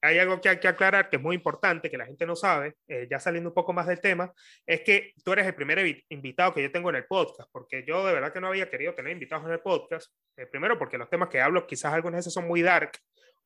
hay 0.01 0.17
algo 0.17 0.41
que 0.41 0.49
hay 0.49 0.59
que 0.59 0.67
aclarar 0.67 1.07
que 1.07 1.17
es 1.17 1.21
muy 1.21 1.35
importante, 1.35 1.91
que 1.91 1.99
la 1.99 2.07
gente 2.07 2.25
no 2.25 2.35
sabe, 2.35 2.77
eh, 2.87 3.07
ya 3.09 3.19
saliendo 3.19 3.51
un 3.51 3.53
poco 3.53 3.73
más 3.73 3.85
del 3.85 4.01
tema, 4.01 4.33
es 4.65 4.81
que 4.81 5.13
tú 5.23 5.33
eres 5.33 5.45
el 5.45 5.53
primer 5.53 6.03
invitado 6.09 6.51
que 6.51 6.63
yo 6.63 6.71
tengo 6.71 6.89
en 6.89 6.95
el 6.95 7.05
podcast, 7.05 7.47
porque 7.51 7.85
yo 7.87 8.07
de 8.07 8.13
verdad 8.13 8.33
que 8.33 8.41
no 8.41 8.47
había 8.47 8.71
querido 8.71 8.95
tener 8.95 9.11
invitados 9.11 9.45
en 9.45 9.51
el 9.51 9.59
podcast, 9.59 10.11
eh, 10.35 10.47
primero 10.47 10.79
porque 10.79 10.97
los 10.97 11.07
temas 11.07 11.29
que 11.29 11.39
hablo 11.39 11.67
quizás 11.67 11.93
algunos 11.93 12.15
de 12.15 12.21
esos 12.21 12.33
son 12.33 12.47
muy 12.47 12.63
dark 12.63 12.91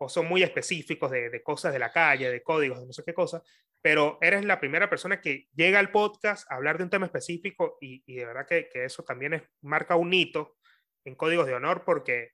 o 0.03 0.09
son 0.09 0.25
muy 0.25 0.41
específicos 0.41 1.11
de, 1.11 1.29
de, 1.29 1.43
cosas 1.43 1.73
de 1.73 1.77
la 1.77 1.91
calle, 1.91 2.31
de 2.31 2.41
códigos, 2.41 2.79
de 2.79 2.87
no 2.87 2.91
sé 2.91 3.03
qué 3.05 3.13
cosa, 3.13 3.43
pero 3.83 4.17
eres 4.19 4.43
la 4.43 4.59
primera 4.59 4.89
persona 4.89 5.21
que 5.21 5.47
llega 5.53 5.77
al 5.77 5.91
podcast 5.91 6.51
a 6.51 6.55
hablar 6.55 6.79
de 6.79 6.85
un 6.85 6.89
tema 6.89 7.05
específico 7.05 7.77
y, 7.79 8.01
y 8.07 8.15
de 8.15 8.25
verdad 8.25 8.47
que, 8.47 8.67
que, 8.67 8.83
eso 8.83 9.03
también 9.03 9.35
es, 9.35 9.43
marca 9.61 9.95
un 9.95 10.11
hito 10.11 10.57
en 11.05 11.13
códigos 11.13 11.45
de 11.45 11.53
honor 11.53 11.83
porque, 11.85 12.31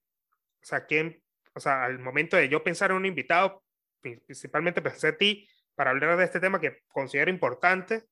o 0.61 0.65
sea, 0.65 0.85
¿quién, 0.85 1.21
o 1.55 1.59
sea, 1.59 1.83
al 1.83 1.99
momento 1.99 2.37
de 2.37 2.47
yo 2.47 2.63
pensar 2.63 2.91
en 2.91 2.97
un 2.97 3.05
invitado, 3.05 3.65
principalmente 4.01 4.81
pensé 4.81 5.09
en 5.09 5.17
ti 5.17 5.49
para 5.75 5.89
hablar 5.89 6.15
de 6.15 6.23
este 6.23 6.39
tema 6.39 6.61
que 6.61 6.83
considero 6.87 7.29
importante 7.29 8.05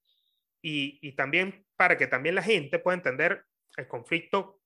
y, 0.61 0.99
y 1.01 1.13
también 1.15 1.65
para 1.77 1.97
que 1.97 2.07
también 2.07 2.35
la 2.35 2.43
gente 2.43 2.77
pueda 2.79 2.97
entender 2.97 3.45
el 3.77 3.87
conflicto 3.87 4.59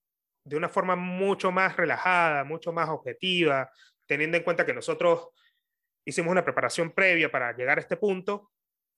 de 0.43 0.57
una 0.57 0.67
forma 0.69 0.95
mucho 0.95 1.51
más 1.51 1.77
relajada, 1.77 2.43
mucho 2.43 2.73
más 2.73 2.89
objetiva, 2.89 3.69
teniendo 4.09 4.37
en 4.37 4.43
cuenta 4.43 4.65
que 4.65 4.73
nosotros 4.73 5.29
hicimos 6.03 6.31
una 6.31 6.43
preparación 6.43 6.91
previa 6.91 7.31
para 7.31 7.55
llegar 7.55 7.77
a 7.77 7.81
este 7.81 7.95
punto 7.95 8.51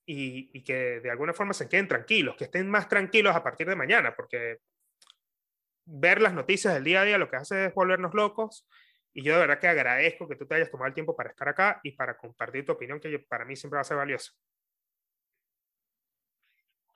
y, 0.06 0.64
que 0.64 1.00
de 1.00 1.10
alguna 1.10 1.34
forma 1.34 1.52
se 1.52 1.68
queden 1.68 1.86
tranquilos, 1.86 2.34
que 2.36 2.44
estén 2.44 2.68
más 2.68 2.88
tranquilos 2.88 3.36
a 3.36 3.42
partir 3.42 3.68
de 3.68 3.76
mañana, 3.76 4.16
porque 4.16 4.58
ver 5.84 6.20
las 6.20 6.32
noticias 6.32 6.72
del 6.74 6.84
día 6.84 7.02
a 7.02 7.04
día 7.04 7.18
lo 7.18 7.28
que 7.28 7.36
hace 7.36 7.66
es 7.66 7.74
volvernos 7.74 8.14
locos 8.14 8.66
y 9.12 9.22
yo 9.22 9.34
de 9.34 9.40
verdad 9.40 9.60
que 9.60 9.68
agradezco 9.68 10.26
que 10.26 10.36
tú 10.36 10.46
te 10.46 10.54
hayas 10.54 10.70
tomado 10.70 10.88
el 10.88 10.94
tiempo 10.94 11.14
para 11.14 11.30
estar 11.30 11.46
acá 11.46 11.78
y 11.82 11.92
para 11.92 12.16
compartir 12.16 12.64
tu 12.64 12.72
opinión, 12.72 12.98
que 12.98 13.18
para 13.18 13.44
mí 13.44 13.54
siempre 13.54 13.76
va 13.76 13.82
a 13.82 13.84
ser 13.84 13.98
valiosa. 13.98 14.32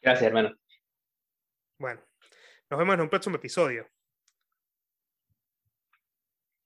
Gracias, 0.01 0.27
hermano. 0.27 0.57
Bueno, 1.79 2.01
nos 2.71 2.79
vemos 2.79 2.95
en 2.95 3.01
un 3.03 3.11
próximo 3.11 3.37
episodio. 3.37 3.87